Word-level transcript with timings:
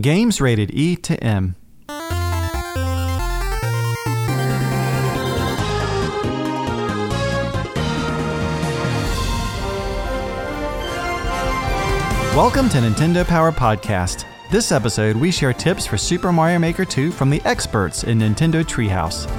Games 0.00 0.40
rated 0.40 0.72
E 0.74 0.96
to 0.96 1.22
M. 1.22 1.54
Welcome 12.34 12.68
to 12.70 12.78
Nintendo 12.78 13.24
Power 13.24 13.52
Podcast. 13.52 14.24
This 14.50 14.72
episode, 14.72 15.14
we 15.14 15.30
share 15.30 15.52
tips 15.52 15.86
for 15.86 15.96
Super 15.96 16.32
Mario 16.32 16.58
Maker 16.58 16.84
2 16.84 17.12
from 17.12 17.30
the 17.30 17.40
experts 17.44 18.02
in 18.02 18.18
Nintendo 18.18 18.64
Treehouse. 18.64 19.30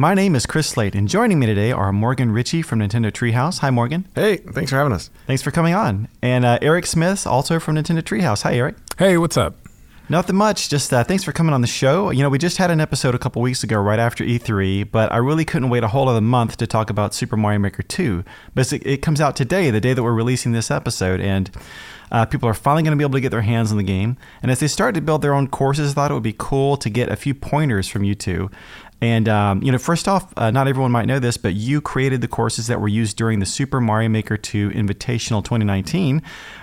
My 0.00 0.14
name 0.14 0.34
is 0.34 0.46
Chris 0.46 0.66
Slate, 0.66 0.94
and 0.94 1.06
joining 1.06 1.38
me 1.38 1.44
today 1.44 1.72
are 1.72 1.92
Morgan 1.92 2.32
Ritchie 2.32 2.62
from 2.62 2.78
Nintendo 2.78 3.12
Treehouse. 3.12 3.58
Hi, 3.58 3.68
Morgan. 3.68 4.08
Hey, 4.14 4.38
thanks 4.38 4.70
for 4.70 4.78
having 4.78 4.94
us. 4.94 5.10
Thanks 5.26 5.42
for 5.42 5.50
coming 5.50 5.74
on. 5.74 6.08
And 6.22 6.46
uh, 6.46 6.58
Eric 6.62 6.86
Smith, 6.86 7.26
also 7.26 7.60
from 7.60 7.76
Nintendo 7.76 8.00
Treehouse. 8.00 8.44
Hi, 8.44 8.54
Eric. 8.54 8.76
Hey, 8.96 9.18
what's 9.18 9.36
up? 9.36 9.56
Nothing 10.08 10.36
much. 10.36 10.70
Just 10.70 10.90
uh, 10.90 11.04
thanks 11.04 11.22
for 11.22 11.32
coming 11.32 11.52
on 11.52 11.60
the 11.60 11.66
show. 11.66 12.08
You 12.08 12.22
know, 12.22 12.30
we 12.30 12.38
just 12.38 12.56
had 12.56 12.70
an 12.70 12.80
episode 12.80 13.14
a 13.14 13.18
couple 13.18 13.42
weeks 13.42 13.62
ago, 13.62 13.78
right 13.78 13.98
after 13.98 14.24
E3, 14.24 14.90
but 14.90 15.12
I 15.12 15.18
really 15.18 15.44
couldn't 15.44 15.68
wait 15.68 15.84
a 15.84 15.88
whole 15.88 16.08
other 16.08 16.22
month 16.22 16.56
to 16.56 16.66
talk 16.66 16.88
about 16.88 17.12
Super 17.12 17.36
Mario 17.36 17.58
Maker 17.58 17.82
2. 17.82 18.24
But 18.54 18.72
it, 18.72 18.86
it 18.86 19.02
comes 19.02 19.20
out 19.20 19.36
today, 19.36 19.70
the 19.70 19.82
day 19.82 19.92
that 19.92 20.02
we're 20.02 20.14
releasing 20.14 20.52
this 20.52 20.70
episode, 20.70 21.20
and 21.20 21.50
uh, 22.10 22.24
people 22.24 22.48
are 22.48 22.54
finally 22.54 22.82
going 22.82 22.92
to 22.92 22.96
be 22.96 23.04
able 23.04 23.18
to 23.18 23.20
get 23.20 23.30
their 23.30 23.42
hands 23.42 23.70
on 23.70 23.76
the 23.76 23.84
game. 23.84 24.16
And 24.42 24.50
as 24.50 24.60
they 24.60 24.66
start 24.66 24.94
to 24.94 25.00
build 25.00 25.22
their 25.22 25.34
own 25.34 25.46
courses, 25.46 25.90
I 25.90 25.94
thought 25.94 26.10
it 26.10 26.14
would 26.14 26.22
be 26.22 26.34
cool 26.36 26.76
to 26.78 26.88
get 26.88 27.10
a 27.10 27.16
few 27.16 27.34
pointers 27.34 27.86
from 27.86 28.02
you 28.02 28.14
two. 28.14 28.50
And, 29.02 29.28
um, 29.28 29.62
you 29.62 29.72
know, 29.72 29.78
first 29.78 30.08
off, 30.08 30.32
uh, 30.36 30.50
not 30.50 30.68
everyone 30.68 30.92
might 30.92 31.06
know 31.06 31.18
this, 31.18 31.38
but 31.38 31.54
you 31.54 31.80
created 31.80 32.20
the 32.20 32.28
courses 32.28 32.66
that 32.66 32.80
were 32.80 32.88
used 32.88 33.16
during 33.16 33.40
the 33.40 33.46
Super 33.46 33.80
Mario 33.80 34.10
Maker 34.10 34.36
2 34.36 34.70
Invitational 34.70 35.42
2019, 35.42 36.20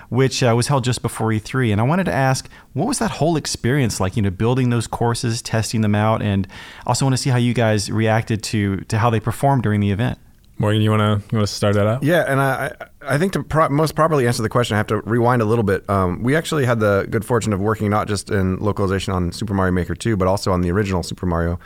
which 0.08 0.42
uh, 0.42 0.54
was 0.56 0.68
held 0.68 0.84
just 0.84 1.02
before 1.02 1.28
E3. 1.30 1.72
And 1.72 1.80
I 1.80 1.84
wanted 1.84 2.04
to 2.04 2.12
ask, 2.12 2.48
what 2.74 2.86
was 2.86 3.00
that 3.00 3.10
whole 3.10 3.36
experience 3.36 3.98
like, 3.98 4.16
you 4.16 4.22
know, 4.22 4.30
building 4.30 4.70
those 4.70 4.86
courses, 4.86 5.42
testing 5.42 5.80
them 5.80 5.96
out, 5.96 6.22
and 6.22 6.46
also 6.86 7.04
want 7.04 7.14
to 7.14 7.18
see 7.18 7.30
how 7.30 7.38
you 7.38 7.54
guys 7.54 7.90
reacted 7.90 8.42
to, 8.44 8.78
to 8.82 8.98
how 8.98 9.10
they 9.10 9.20
performed 9.20 9.64
during 9.64 9.80
the 9.80 9.90
event. 9.90 10.18
Morgan, 10.60 10.82
you 10.82 10.90
want 10.90 11.00
to 11.00 11.30
you 11.30 11.38
want 11.38 11.48
to 11.48 11.54
start 11.54 11.74
that 11.74 11.86
out? 11.86 12.02
Yeah, 12.02 12.24
and 12.26 12.40
I 12.40 12.72
I 13.00 13.16
think 13.16 13.32
to 13.34 13.44
pro- 13.44 13.68
most 13.68 13.94
properly 13.94 14.26
answer 14.26 14.42
the 14.42 14.48
question, 14.48 14.74
I 14.74 14.78
have 14.78 14.88
to 14.88 15.00
rewind 15.02 15.40
a 15.40 15.44
little 15.44 15.62
bit. 15.62 15.88
Um, 15.88 16.20
we 16.24 16.34
actually 16.34 16.66
had 16.66 16.80
the 16.80 17.06
good 17.08 17.24
fortune 17.24 17.52
of 17.52 17.60
working 17.60 17.88
not 17.90 18.08
just 18.08 18.28
in 18.28 18.58
localization 18.58 19.12
on 19.12 19.30
Super 19.30 19.54
Mario 19.54 19.70
Maker 19.70 19.94
2, 19.94 20.16
but 20.16 20.26
also 20.26 20.50
on 20.50 20.62
the 20.62 20.72
original 20.72 21.04
Super 21.04 21.26
Mario 21.26 21.60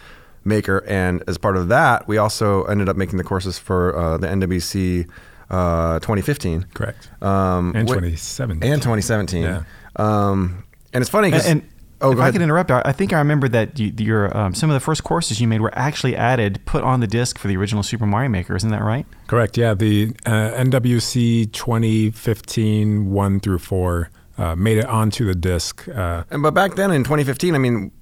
Maker. 0.45 0.85
And 0.87 1.23
as 1.27 1.39
part 1.39 1.57
of 1.57 1.69
that, 1.69 2.09
we 2.09 2.19
also 2.19 2.65
ended 2.65 2.89
up 2.89 2.97
making 2.97 3.19
the 3.19 3.25
courses 3.25 3.59
for 3.59 3.97
uh, 3.97 4.19
the 4.19 4.27
NWC 4.27 5.09
uh, 5.51 5.99
2015. 6.01 6.67
Correct. 6.75 7.11
Um, 7.23 7.73
and 7.75 7.87
2017. 7.87 8.71
And 8.71 8.83
2017. 8.83 9.43
Yeah. 9.43 9.63
Um, 9.97 10.65
and 10.93 11.03
it's 11.03 11.11
funny 11.11 11.31
because. 11.31 11.63
Oh, 12.03 12.11
if 12.11 12.19
I 12.19 12.33
could 12.33 12.43
interrupt, 12.43 12.73
I 12.73 12.91
think 12.91 13.13
I 13.13 13.19
remember 13.19 13.49
that 13.51 13.79
you, 13.79 13.93
your 13.97 14.37
um, 14.37 14.55
some 14.57 14.69
of 14.69 14.75
the 14.75 14.81
first 14.81 15.05
courses 15.05 15.41
you 15.41 15.47
made 15.47 15.61
were 15.61 15.71
actually 15.79 16.17
added, 16.17 16.61
put 16.65 16.83
on 16.83 16.99
the 16.99 17.07
disc 17.07 17.39
for 17.39 17.47
the 17.47 17.57
original 17.57 17.85
Super 17.85 18.07
Mario 18.07 18.29
Maker. 18.29 18.57
Isn't 18.57 18.71
that 18.71 18.83
right? 18.83 19.07
Correct. 19.29 19.57
Yeah, 19.57 19.75
the 19.75 20.13
uh, 20.27 20.51
NWC 20.51 21.53
2015 21.53 23.09
one 23.13 23.39
through 23.39 23.61
four 23.61 24.11
uh, 24.37 24.57
made 24.57 24.79
it 24.79 24.87
onto 24.87 25.27
the 25.27 25.35
disc. 25.37 25.87
Uh, 25.89 26.25
and 26.29 26.43
but 26.43 26.55
back 26.55 26.75
then 26.75 26.91
in 26.91 27.05
2015, 27.05 27.55
I 27.55 27.59
mean, 27.59 27.93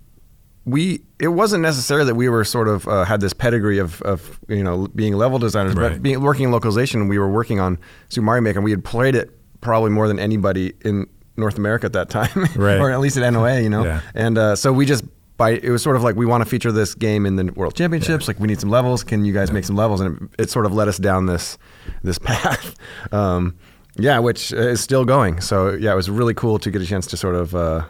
we 0.65 1.03
it 1.19 1.29
wasn't 1.29 1.63
necessarily 1.63 2.07
that 2.07 2.15
we 2.15 2.29
were 2.29 2.45
sort 2.45 2.69
of 2.69 2.87
uh, 2.87 3.05
had 3.05 3.21
this 3.21 3.33
pedigree 3.33 3.79
of, 3.79 4.01
of 4.03 4.39
you 4.49 4.63
know 4.63 4.89
being 4.89 5.17
level 5.17 5.39
designers, 5.39 5.75
right. 5.75 5.93
but 5.93 6.03
being 6.03 6.21
working 6.21 6.47
in 6.47 6.53
localization, 6.53 7.09
we 7.09 7.19
were 7.19 7.31
working 7.31 7.61
on 7.61 7.79
Super 8.09 8.25
Mario 8.25 8.43
Maker. 8.43 8.59
and 8.59 8.65
We 8.65 8.71
had 8.71 8.85
played 8.85 9.15
it 9.15 9.31
probably 9.61 9.91
more 9.91 10.09
than 10.09 10.19
anybody 10.19 10.75
in 10.85 11.07
North 11.37 11.59
America 11.59 11.87
at 11.87 11.93
that 11.95 12.11
time, 12.11 12.47
right. 12.57 12.79
or 12.79 12.91
at 12.91 13.01
least 13.01 13.17
at 13.17 13.29
NOA, 13.31 13.61
you 13.61 13.71
know. 13.71 13.85
Yeah. 13.85 14.01
And 14.15 14.39
uh, 14.39 14.57
so 14.57 14.73
we 14.73 14.87
just 14.87 15.05
by 15.37 15.53
it 15.53 15.71
was 15.71 15.83
sort 15.83 15.97
of 15.97 16.03
like 16.03 16.17
we 16.17 16.27
want 16.27 16.45
to 16.45 16.49
feature 16.49 16.71
this 16.71 16.95
game 16.95 17.25
in 17.25 17.37
the 17.37 17.53
World 17.53 17.75
Championships. 17.75 18.27
Yeah. 18.27 18.31
Like 18.31 18.41
we 18.41 18.47
need 18.47 18.61
some 18.61 18.71
levels. 18.71 19.03
Can 19.03 19.25
you 19.25 19.33
guys 19.33 19.49
yeah. 19.49 19.55
make 19.55 19.65
some 19.65 19.77
levels? 19.77 20.01
And 20.01 20.31
it, 20.39 20.43
it, 20.43 20.51
sort 20.51 20.67
of 20.67 20.75
led 20.75 20.89
us 20.89 20.99
down 20.99 21.27
this 21.27 21.57
this 22.03 22.19
path. 22.23 22.75
Um, 23.13 23.57
yeah, 23.97 24.19
which 24.19 24.53
is 24.53 24.81
still 24.81 25.05
going. 25.05 25.41
So 25.41 25.73
yeah, 25.73 25.93
it 25.93 25.97
was 25.97 26.11
really 26.11 26.35
cool 26.35 26.59
to 26.59 26.71
get 26.71 26.83
a 26.83 26.87
chance 26.87 27.07
to 27.09 27.17
sort 27.17 27.35
of. 27.35 27.55
Uh, 27.55 27.85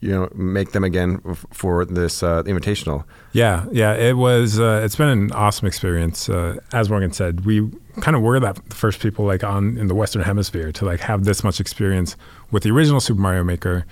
you 0.00 0.10
know, 0.10 0.28
make 0.34 0.72
them 0.72 0.82
again 0.82 1.20
for 1.52 1.84
this 1.84 2.22
uh, 2.22 2.42
invitational. 2.44 3.04
Yeah, 3.32 3.66
yeah, 3.70 3.92
it 3.94 4.16
was. 4.16 4.58
Uh, 4.58 4.80
it's 4.82 4.96
been 4.96 5.08
an 5.08 5.32
awesome 5.32 5.66
experience. 5.66 6.28
Uh, 6.28 6.56
as 6.72 6.88
Morgan 6.88 7.12
said, 7.12 7.44
we 7.44 7.70
kind 8.00 8.16
of 8.16 8.22
were 8.22 8.40
that 8.40 8.56
the 8.68 8.74
first 8.74 9.00
people 9.00 9.26
like 9.26 9.44
on 9.44 9.76
in 9.76 9.88
the 9.88 9.94
Western 9.94 10.22
Hemisphere 10.22 10.72
to 10.72 10.86
like 10.86 11.00
have 11.00 11.24
this 11.24 11.44
much 11.44 11.60
experience 11.60 12.16
with 12.50 12.62
the 12.62 12.70
original 12.70 13.00
Super 13.00 13.20
Mario 13.20 13.44
Maker. 13.44 13.84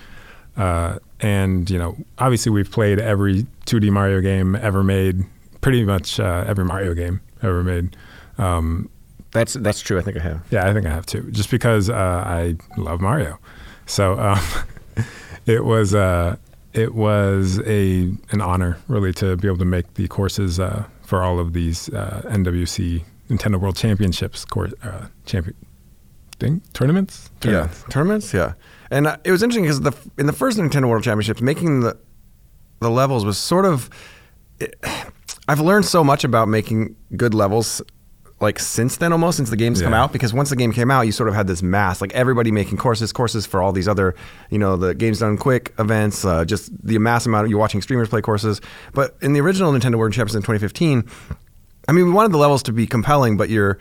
Uh, 0.57 0.97
and 1.19 1.69
you 1.69 1.77
know, 1.77 1.95
obviously, 2.17 2.51
we've 2.51 2.71
played 2.71 2.99
every 2.99 3.45
2D 3.67 3.91
Mario 3.91 4.19
game 4.19 4.55
ever 4.55 4.83
made. 4.83 5.23
Pretty 5.61 5.85
much 5.85 6.19
uh, 6.19 6.43
every 6.47 6.65
Mario 6.65 6.95
game 6.95 7.21
ever 7.43 7.63
made. 7.63 7.95
Um, 8.39 8.89
that's 9.31 9.53
that's 9.53 9.81
true. 9.81 9.99
I 9.99 10.01
think 10.01 10.17
I 10.17 10.21
have. 10.21 10.43
Yeah, 10.49 10.67
I 10.67 10.73
think 10.73 10.87
I 10.87 10.89
have 10.89 11.05
too. 11.05 11.29
Just 11.29 11.51
because 11.51 11.87
uh, 11.87 12.23
I 12.25 12.55
love 12.77 12.99
Mario, 12.99 13.37
so. 13.85 14.17
Um, 14.19 14.39
it 15.49 15.65
was 15.65 15.95
uh, 15.95 16.35
it 16.73 16.93
was 16.93 17.59
a 17.65 18.11
an 18.31 18.41
honor 18.41 18.77
really 18.87 19.11
to 19.13 19.35
be 19.37 19.47
able 19.47 19.57
to 19.57 19.65
make 19.65 19.95
the 19.95 20.07
courses 20.07 20.59
uh, 20.59 20.85
for 21.01 21.23
all 21.23 21.39
of 21.39 21.53
these 21.53 21.89
uh, 21.89 22.21
NWC 22.25 23.03
Nintendo 23.29 23.59
World 23.59 23.75
Championships 23.75 24.45
course 24.45 24.73
uh, 24.83 25.07
champion 25.25 25.55
thing 26.39 26.61
tournaments. 26.73 27.29
tournaments. 27.41 27.81
Yeah, 27.81 27.91
tournaments. 27.91 28.33
Yeah, 28.33 28.53
and 28.91 29.07
uh, 29.07 29.17
it 29.23 29.31
was 29.31 29.43
interesting 29.43 29.63
because 29.63 29.81
the 29.81 29.93
in 30.17 30.27
the 30.27 30.33
first 30.33 30.57
Nintendo 30.57 30.87
World 30.87 31.03
Championships, 31.03 31.41
making 31.41 31.81
the 31.81 31.97
the 32.79 32.89
levels 32.89 33.25
was 33.25 33.37
sort 33.37 33.65
of. 33.65 33.89
It, 34.59 34.75
I've 35.47 35.59
learned 35.59 35.85
so 35.85 36.03
much 36.03 36.23
about 36.23 36.47
making 36.47 36.95
good 37.17 37.33
levels 37.33 37.81
like 38.41 38.59
since 38.59 38.97
then 38.97 39.11
almost 39.11 39.37
since 39.37 39.49
the 39.49 39.57
games 39.57 39.79
yeah. 39.79 39.85
come 39.85 39.93
out 39.93 40.13
because 40.13 40.33
once 40.33 40.49
the 40.49 40.55
game 40.55 40.71
came 40.71 40.89
out 40.89 41.01
you 41.01 41.11
sort 41.11 41.29
of 41.29 41.35
had 41.35 41.47
this 41.47 41.61
mass 41.61 42.01
like 42.01 42.13
everybody 42.13 42.51
making 42.51 42.77
courses 42.77 43.11
courses 43.11 43.45
for 43.45 43.61
all 43.61 43.71
these 43.71 43.87
other 43.87 44.15
you 44.49 44.57
know 44.57 44.75
the 44.75 44.93
games 44.93 45.19
done 45.19 45.37
quick 45.37 45.73
events 45.79 46.23
uh, 46.25 46.45
just 46.45 46.71
the 46.85 46.97
mass 46.97 47.25
amount 47.25 47.45
of 47.45 47.49
you 47.49 47.57
watching 47.57 47.81
streamers 47.81 48.09
play 48.09 48.21
courses 48.21 48.61
but 48.93 49.15
in 49.21 49.33
the 49.33 49.41
original 49.41 49.71
Nintendo 49.71 49.95
World 49.95 50.13
Championships 50.13 50.35
in 50.35 50.41
2015 50.41 51.03
I 51.87 51.91
mean 51.91 52.05
we 52.05 52.11
wanted 52.11 52.31
the 52.31 52.37
levels 52.37 52.63
to 52.63 52.71
be 52.71 52.87
compelling 52.87 53.37
but 53.37 53.49
you're 53.49 53.77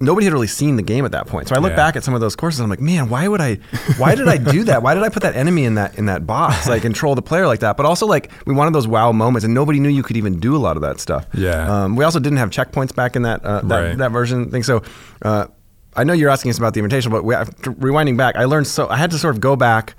nobody 0.00 0.24
had 0.24 0.32
really 0.32 0.46
seen 0.46 0.76
the 0.76 0.82
game 0.82 1.04
at 1.04 1.12
that 1.12 1.26
point. 1.26 1.48
So 1.48 1.54
I 1.54 1.58
look 1.58 1.70
yeah. 1.70 1.76
back 1.76 1.96
at 1.96 2.04
some 2.04 2.14
of 2.14 2.20
those 2.20 2.34
courses 2.34 2.60
and 2.60 2.64
I'm 2.64 2.70
like, 2.70 2.80
man, 2.80 3.08
why 3.08 3.28
would 3.28 3.40
I 3.40 3.56
why 3.98 4.14
did 4.14 4.28
I 4.28 4.36
do 4.36 4.64
that? 4.64 4.82
Why 4.82 4.94
did 4.94 5.02
I 5.02 5.08
put 5.08 5.22
that 5.22 5.36
enemy 5.36 5.64
in 5.64 5.74
that 5.76 5.98
in 5.98 6.06
that 6.06 6.26
box? 6.26 6.66
Like 6.72 6.80
control 6.80 7.14
the 7.14 7.22
player 7.22 7.46
like 7.46 7.60
that. 7.60 7.76
But 7.76 7.84
also 7.84 8.06
like 8.06 8.30
we 8.46 8.54
wanted 8.54 8.72
those 8.72 8.88
wow 8.88 9.12
moments 9.12 9.44
and 9.44 9.52
nobody 9.52 9.78
knew 9.78 9.90
you 9.90 10.02
could 10.02 10.16
even 10.16 10.40
do 10.40 10.56
a 10.56 10.58
lot 10.58 10.76
of 10.76 10.82
that 10.82 11.00
stuff. 11.00 11.26
Yeah. 11.34 11.84
Um, 11.84 11.96
we 11.96 12.04
also 12.04 12.18
didn't 12.18 12.38
have 12.38 12.48
checkpoints 12.48 12.94
back 12.94 13.14
in 13.14 13.22
that 13.22 13.44
uh, 13.44 13.60
that, 13.62 13.78
right. 13.78 13.98
that 13.98 14.10
version 14.10 14.50
thing. 14.50 14.62
So 14.62 14.82
uh, 15.20 15.48
I 15.94 16.04
know 16.04 16.14
you're 16.14 16.30
asking 16.30 16.50
us 16.50 16.56
about 16.56 16.72
the 16.72 16.80
invitation, 16.80 17.12
but 17.12 17.24
we, 17.24 17.34
rewinding 17.34 18.16
back, 18.16 18.36
I 18.36 18.46
learned 18.46 18.66
so 18.66 18.88
I 18.88 18.96
had 18.96 19.10
to 19.10 19.18
sort 19.18 19.34
of 19.34 19.40
go 19.42 19.54
back 19.54 19.94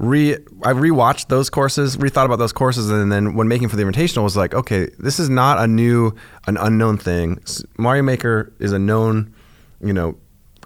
re 0.00 0.34
I 0.34 0.72
rewatched 0.72 1.28
those 1.28 1.48
courses, 1.48 1.96
rethought 1.96 2.24
about 2.24 2.40
those 2.40 2.52
courses, 2.52 2.90
and 2.90 3.12
then 3.12 3.34
when 3.34 3.46
making 3.46 3.68
for 3.68 3.76
the 3.76 3.84
Invitational 3.84 4.24
was 4.24 4.36
like, 4.36 4.54
okay, 4.54 4.88
this 4.98 5.20
is 5.20 5.28
not 5.28 5.58
a 5.58 5.68
new, 5.68 6.12
an 6.48 6.56
unknown 6.56 6.98
thing. 6.98 7.40
Mario 7.78 8.02
Maker 8.02 8.52
is 8.58 8.72
a 8.72 8.78
known 8.78 9.32
you 9.80 9.92
know, 9.92 10.16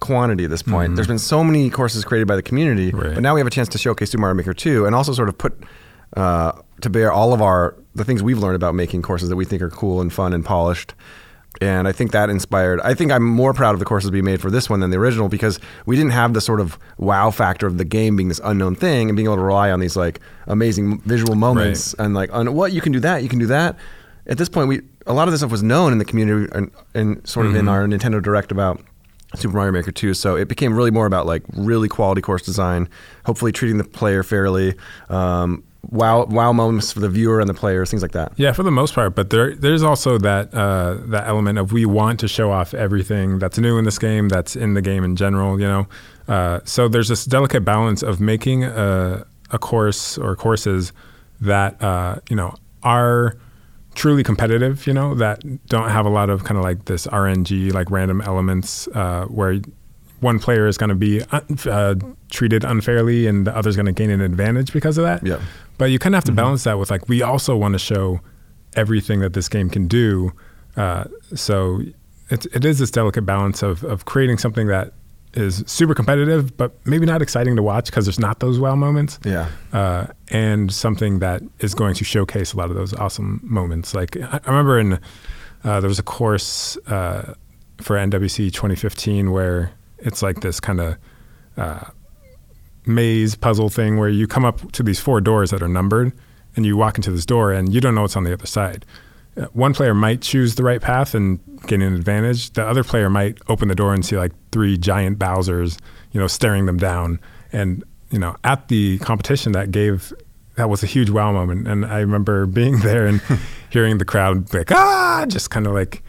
quantity 0.01 0.45
at 0.45 0.51
this 0.51 0.63
point. 0.63 0.89
Mm-hmm. 0.89 0.95
There's 0.97 1.07
been 1.07 1.19
so 1.19 1.45
many 1.45 1.71
courses 1.71 2.05
created 2.05 2.29
by 2.29 2.37
the 2.37 2.43
community, 2.43 2.91
right. 2.91 3.15
but 3.15 3.23
now 3.23 3.35
we 3.35 3.41
have 3.41 3.47
a 3.47 3.51
chance 3.51 3.69
to 3.71 3.79
showcase 3.79 4.11
Super 4.11 4.23
Mario 4.23 4.35
Maker 4.35 4.55
2 4.55 4.87
and 4.87 4.95
also 4.95 5.13
sort 5.13 5.29
of 5.29 5.39
put 5.39 5.57
uh, 6.17 6.53
to 6.81 6.91
bear 6.91 7.13
all 7.13 7.33
of 7.33 7.41
our 7.41 7.77
the 7.95 8.05
things 8.05 8.23
we've 8.23 8.39
learned 8.39 8.57
about 8.57 8.75
making 8.75 9.03
courses 9.03 9.29
that 9.29 9.37
we 9.37 9.45
think 9.45 9.63
are 9.63 9.71
cool 9.71 10.01
and 10.01 10.13
fun 10.13 10.33
and 10.33 10.45
polished. 10.45 10.95
And 11.61 11.87
I 11.87 11.93
think 11.93 12.11
that 12.13 12.31
inspired. 12.31 12.81
I 12.81 12.95
think 12.95 13.13
I'm 13.13 13.23
more 13.23 13.55
proud 13.55 13.75
of 13.75 13.79
the 13.79 13.85
courses 13.85 14.11
we 14.11 14.23
made 14.23 14.41
for 14.41 14.51
this 14.51 14.69
one 14.69 14.81
than 14.81 14.91
the 14.91 14.97
original 14.97 15.29
because 15.29 15.61
we 15.87 15.95
didn't 15.95 16.11
have 16.11 16.35
the 16.35 16.41
sort 16.41 16.61
of 16.61 16.79
wow 16.99 17.31
factor 17.31 17.67
of 17.67 17.79
the 17.79 17.85
game 17.85 18.17
being 18.17 18.29
this 18.29 18.41
unknown 18.43 18.75
thing 18.75 19.09
and 19.09 19.17
being 19.17 19.27
able 19.27 19.37
to 19.37 19.43
rely 19.43 19.71
on 19.71 19.79
these 19.79 19.97
like 19.97 20.21
amazing 20.47 21.01
visual 21.03 21.37
moments 21.37 21.95
right. 21.97 22.05
and 22.05 22.15
like 22.15 22.33
on 22.33 22.55
what 22.55 22.73
you 22.73 22.81
can 22.81 22.93
do 22.93 23.01
that, 23.01 23.23
you 23.23 23.29
can 23.29 23.39
do 23.39 23.47
that. 23.47 23.77
At 24.27 24.39
this 24.39 24.49
point, 24.49 24.69
we 24.69 24.83
a 25.07 25.13
lot 25.13 25.29
of 25.29 25.33
this 25.33 25.41
stuff 25.41 25.51
was 25.51 25.63
known 25.63 25.93
in 25.93 25.99
the 25.99 26.05
community 26.05 26.51
and, 26.55 26.71
and 26.95 27.27
sort 27.29 27.47
of 27.47 27.53
mm-hmm. 27.53 27.61
in 27.61 27.69
our 27.69 27.87
Nintendo 27.87 28.23
Direct 28.23 28.51
about 28.51 28.81
Super 29.37 29.57
Mario 29.57 29.73
Maker 29.73 29.93
2. 29.93 30.15
So 30.15 30.37
it 30.37 30.49
became 30.49 30.75
really 30.75 30.91
more 30.91 31.07
about 31.07 31.27
like 31.27 31.43
really 31.53 31.89
quality 31.89 32.21
course 32.21 32.43
design, 32.43 32.89
hopefully 33.27 33.53
treating 33.53 33.79
the 33.79 33.85
player 33.85 34.23
fairly, 34.23 34.75
um, 35.09 35.63
wow 35.91 36.25
wow 36.25 36.53
moments 36.53 36.93
for 36.93 37.01
the 37.01 37.09
viewer 37.09 37.41
and 37.41 37.49
the 37.49 37.55
players, 37.55 37.91
things 37.91 38.03
like 38.03 38.13
that. 38.13 38.33
Yeah, 38.37 38.53
for 38.53 38.63
the 38.63 38.71
most 38.71 38.95
part. 38.95 39.15
But 39.15 39.31
there 39.31 39.55
there's 39.55 39.83
also 39.83 40.19
that 40.19 40.55
uh, 40.55 40.99
that 41.07 41.27
element 41.27 41.59
of 41.59 41.73
we 41.73 41.87
want 41.87 42.21
to 42.21 42.29
show 42.29 42.51
off 42.51 42.75
everything 42.75 43.39
that's 43.39 43.59
new 43.59 43.79
in 43.79 43.85
this 43.85 43.99
game, 43.99 44.29
that's 44.29 44.57
in 44.57 44.75
the 44.75 44.83
game 44.83 45.05
in 45.05 45.17
general. 45.17 45.61
You 45.61 45.67
know, 45.67 45.89
uh, 46.29 46.61
so 46.65 46.89
there's 46.89 47.09
this 47.09 47.25
delicate 47.25 47.65
balance 47.65 48.03
of 48.03 48.21
making 48.21 48.65
a, 48.65 49.27
a 49.51 49.59
course 49.59 50.19
or 50.19 50.37
courses 50.37 50.93
that 51.41 51.83
uh, 51.83 52.17
you 52.29 52.37
know 52.37 52.55
are 52.83 53.37
truly 53.95 54.23
competitive, 54.23 54.87
you 54.87 54.93
know, 54.93 55.15
that 55.15 55.41
don't 55.67 55.89
have 55.89 56.07
a 56.07 56.11
lot 56.11 56.31
of 56.31 56.45
kind 56.45 56.59
of 56.59 56.65
like 56.65 56.85
this 56.87 57.07
RNG, 57.07 57.73
like 57.73 57.91
random 57.91 58.21
elements 58.21 58.89
uh, 58.89 59.25
where 59.27 59.61
one 60.21 60.39
player 60.39 60.67
is 60.67 60.79
going 60.79 60.89
to 60.89 60.95
be 60.95 61.23
uh, 61.31 61.95
treated 62.31 62.65
unfairly 62.65 63.27
and 63.27 63.47
the 63.47 63.57
other's 63.57 63.77
going 63.77 63.87
to 63.87 63.93
gain 63.93 64.11
an 64.11 64.21
advantage 64.21 64.73
because 64.73 64.99
of 64.99 65.05
that. 65.05 65.25
Yeah. 65.25 65.41
But 65.79 65.87
you 65.87 65.99
kind 65.99 66.15
of 66.15 66.19
have 66.19 66.25
to 66.25 66.31
mm-hmm. 66.31 66.37
balance 66.37 66.65
that 66.65 66.79
with 66.79 66.91
like, 66.91 67.09
we 67.09 67.23
also 67.23 67.57
want 67.57 67.73
to 67.73 67.79
show 67.79 68.21
everything 68.75 69.21
that 69.21 69.33
this 69.33 69.49
game 69.49 69.71
can 69.71 69.89
do. 69.89 70.33
Uh, 70.77 71.05
so 71.35 71.83
it's, 72.31 72.47
it 72.47 72.65
is 72.65 72.79
this 72.79 72.91
delicate 72.91 73.27
balance 73.27 73.63
of, 73.63 73.85
of 73.85 74.05
creating 74.05 74.39
something 74.39 74.67
that 74.69 74.93
is 75.35 75.65
super 75.67 75.95
competitive, 75.95 76.57
but 76.57 76.75
maybe 76.87 77.07
not 77.07 77.23
exciting 77.23 77.57
to 77.57 77.63
watch 77.63 77.87
because 77.87 78.07
there's 78.07 78.21
not 78.21 78.41
those 78.41 78.59
wow 78.59 78.75
moments. 78.77 79.19
Yeah. 79.25 79.49
Uh, 79.73 80.07
and 80.29 80.73
something 80.73 81.19
that 81.19 81.43
is 81.61 81.75
going 81.75 81.95
to 81.95 82.05
showcase 82.05 82.53
a 82.53 82.57
lot 82.57 82.71
of 82.71 82.77
those 82.77 82.95
awesome 82.95 83.41
moments. 83.43 83.95
Like 83.95 84.17
I, 84.17 84.41
I 84.45 84.49
remember 84.49 84.79
in 84.79 84.99
uh, 85.65 85.81
there 85.81 85.89
was 85.89 85.99
a 85.99 86.05
course 86.05 86.77
uh, 86.87 87.35
for 87.79 87.97
NWC 87.97 88.53
2015 88.53 89.33
where 89.33 89.73
it's 89.99 90.23
like 90.23 90.41
this 90.41 90.61
kind 90.61 90.81
of 90.81 90.97
uh, 91.57 91.85
maze 92.87 93.35
puzzle 93.35 93.69
thing 93.69 93.99
where 93.99 94.09
you 94.09 94.27
come 94.27 94.45
up 94.45 94.73
to 94.73 94.83
these 94.83 95.01
four 95.01 95.21
doors 95.21 95.51
that 95.51 95.63
are 95.63 95.69
numbered, 95.69 96.13
and 96.57 96.65
you 96.65 96.77
walk 96.77 96.97
into 96.97 97.11
this 97.11 97.27
door 97.27 97.53
and 97.53 97.73
you 97.73 97.81
don't 97.81 97.95
know 97.95 98.03
what's 98.03 98.17
on 98.17 98.25
the 98.25 98.33
other 98.33 98.47
side. 98.47 98.85
Uh, 99.37 99.47
one 99.53 99.75
player 99.75 99.95
might 99.95 100.21
choose 100.21 100.55
the 100.55 100.63
right 100.63 100.81
path 100.81 101.15
and 101.15 101.41
gain 101.67 101.83
an 101.83 101.95
advantage. 101.95 102.51
The 102.53 102.65
other 102.65 102.85
player 102.85 103.11
might 103.11 103.39
open 103.49 103.69
the 103.69 103.75
door 103.75 103.93
and 103.93 104.05
see 104.05 104.17
like 104.17 104.33
three 104.53 104.77
giant 104.77 105.19
Bowser's, 105.19 105.79
you 106.13 106.21
know, 106.21 106.29
staring 106.29 106.67
them 106.67 106.77
down. 106.77 107.21
And 107.53 107.83
you 108.11 108.19
know, 108.19 108.37
at 108.45 108.69
the 108.69 108.99
competition, 108.99 109.53
that 109.53 109.73
gave 109.73 110.13
that 110.57 110.71
was 110.71 110.85
a 110.85 110.87
huge 110.87 111.11
wow 111.11 111.33
moment. 111.33 111.67
And 111.67 111.85
I 111.85 111.99
remember 111.99 112.47
being 112.47 112.79
there 112.81 113.07
and 113.07 113.21
hearing 113.71 113.99
the 113.99 114.05
crowd 114.05 114.53
like 114.55 114.71
ah, 114.71 115.25
just 115.27 115.51
kind 115.51 115.67
of 115.67 115.73
like 115.73 116.03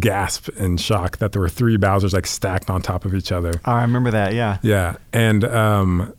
gasp 0.00 0.48
in 0.56 0.76
shock 0.76 1.18
that 1.18 1.32
there 1.32 1.40
were 1.40 1.48
three 1.48 1.76
Bowser's 1.76 2.12
like 2.12 2.26
stacked 2.26 2.70
on 2.70 2.82
top 2.82 3.04
of 3.04 3.14
each 3.14 3.32
other. 3.32 3.52
Oh, 3.64 3.72
I 3.72 3.82
remember 3.82 4.10
that. 4.10 4.34
Yeah. 4.34 4.58
Yeah, 4.62 4.96
and 5.12 5.44
um, 5.44 6.14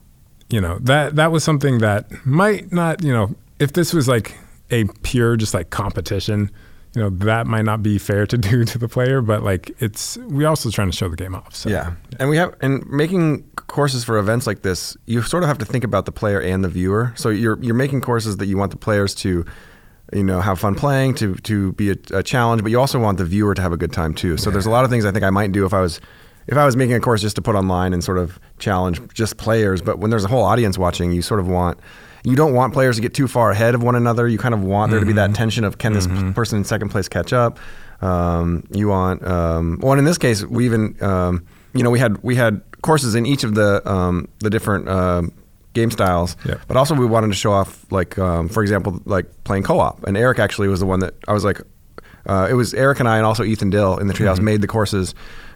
you 0.50 0.62
know 0.62 0.79
that 0.79 1.15
that 1.15 1.31
was 1.31 1.44
something 1.44 1.79
that 1.79 2.25
might 2.25 2.71
not, 2.71 3.03
you 3.03 3.13
know, 3.13 3.35
if 3.59 3.74
this 3.74 3.94
was 3.94 4.07
like 4.07 4.38
a 4.71 4.85
pure 5.03 5.35
just 5.35 5.53
like 5.53 5.69
competition, 5.69 6.51
you 6.95 7.01
know, 7.01 7.09
that 7.09 7.47
might 7.47 7.65
not 7.65 7.83
be 7.83 7.97
fair 7.97 8.25
to 8.25 8.38
do 8.38 8.63
to 8.65 8.77
the 8.77 8.88
player, 8.88 9.21
but 9.21 9.44
like 9.44 9.71
it's 9.80 10.18
we 10.18 10.45
also 10.45 10.69
trying 10.69 10.89
to 10.89 10.95
show 10.95 11.09
the 11.09 11.15
game 11.15 11.35
off. 11.35 11.56
So. 11.56 11.69
Yeah. 11.69 11.94
And 12.19 12.30
we 12.30 12.38
have 12.38 12.56
and 12.62 12.85
making 12.88 13.44
courses 13.68 14.03
for 14.03 14.18
events 14.18 14.47
like 14.47 14.62
this, 14.62 14.97
you 15.06 15.21
sort 15.21 15.44
of 15.44 15.47
have 15.47 15.57
to 15.59 15.65
think 15.65 15.83
about 15.83 16.06
the 16.06 16.12
player 16.12 16.41
and 16.41 16.63
the 16.63 16.69
viewer. 16.69 17.13
So 17.15 17.30
you're 17.30 17.62
you're 17.62 17.75
making 17.75 18.01
courses 18.01 18.38
that 18.38 18.47
you 18.47 18.57
want 18.57 18.71
the 18.71 18.77
players 18.77 19.13
to 19.15 19.45
you 20.13 20.24
know 20.24 20.42
have 20.42 20.59
fun 20.59 20.75
playing 20.75 21.13
to 21.13 21.36
to 21.36 21.74
be 21.74 21.92
a, 21.92 21.95
a 22.12 22.24
challenge 22.24 22.62
but 22.62 22.71
you 22.71 22.80
also 22.80 23.00
want 23.00 23.18
the 23.18 23.25
viewer 23.25 23.54
to 23.54 23.62
have 23.62 23.71
a 23.71 23.77
good 23.77 23.92
time 23.92 24.13
too 24.13 24.38
so 24.38 24.50
yeah. 24.50 24.54
there's 24.54 24.65
a 24.65 24.69
lot 24.69 24.83
of 24.83 24.89
things 24.89 25.06
i 25.06 25.12
think 25.12 25.24
i 25.24 25.30
might 25.30 25.51
do 25.51 25.65
if 25.65 25.74
i 25.74 25.81
was 25.81 26.00
if 26.48 26.57
i 26.57 26.65
was 26.65 26.77
making 26.77 26.95
a 26.95 27.00
course 27.00 27.21
just 27.21 27.36
to 27.36 27.42
put 27.42 27.56
online 27.56 27.94
and 27.94 28.04
sort 28.04 28.18
of 28.18 28.39
challenge 28.57 29.01
just 29.13 29.38
players 29.38 29.81
but 29.81 30.00
when 30.00 30.09
there's 30.09 30.24
a 30.24 30.30
whole 30.30 30.44
audience 30.44 30.77
watching 30.77 31.12
you 31.12 31.21
sort 31.21 31.39
of 31.39 31.48
want 31.48 31.77
you 32.27 32.36
don't 32.36 32.54
want 32.54 32.74
players 32.74 32.98
to 32.98 33.01
get 33.01 33.13
too 33.13 33.27
far 33.27 33.51
ahead 33.51 33.74
of 33.74 33.81
one 33.81 33.95
another. 33.95 34.27
You 34.27 34.38
kind 34.38 34.54
of 34.54 34.62
want 34.62 34.92
there 34.92 35.00
mm-hmm. 35.00 35.07
to 35.07 35.13
be 35.13 35.15
that 35.15 35.30
mm-hmm. 35.30 35.36
tension 35.36 35.63
of 35.63 35.77
can 35.77 35.94
this 35.94 36.07
mm-hmm. 36.07 36.31
person 36.31 36.57
in 36.57 36.65
second 36.65 36.89
place 36.89 37.07
catch 37.07 37.31
up. 37.31 37.57
Um, 38.01 38.65
you 38.71 38.89
want 38.89 39.25
um, 39.25 39.80
well, 39.81 39.98
in 39.98 40.04
this 40.04 40.18
case, 40.18 40.44
we 40.44 40.65
even 40.65 41.01
um, 41.01 41.45
you 41.74 41.83
know 41.83 41.89
we 41.89 42.00
had 42.00 42.21
we 42.24 42.36
had 42.36 42.62
courses 42.81 43.15
in 43.15 43.25
each 43.25 43.45
of 43.45 43.56
the 43.56 43.81
um, 43.89 44.27
the 44.39 44.50
different 44.50 44.89
uh, 44.89 45.24
game 45.77 45.91
styles, 45.91 46.35
but 46.68 46.75
also 46.75 46.94
we 46.95 47.06
wanted 47.06 47.27
to 47.27 47.35
show 47.35 47.51
off 47.51 47.89
like 47.91 48.18
um, 48.19 48.50
for 48.50 48.62
example 48.62 49.01
like 49.06 49.25
playing 49.44 49.63
co-op. 49.63 50.03
And 50.03 50.18
Eric 50.18 50.39
actually 50.39 50.68
was 50.68 50.79
the 50.79 50.85
one 50.85 51.00
that 51.00 51.13
I 51.27 51.33
was 51.33 51.45
like, 51.45 51.62
uh, 52.25 52.47
it 52.50 52.56
was 52.56 52.74
Eric 52.74 53.00
and 53.00 53.07
I 53.07 53.18
and 53.18 53.25
also 53.25 53.44
Ethan 53.44 53.69
Dill 53.69 53.97
in 53.97 54.07
the 54.07 54.13
Treehouse 54.13 54.35
mm-hmm. 54.35 54.45
made 54.45 54.62
the 54.62 54.68
courses 54.68 55.15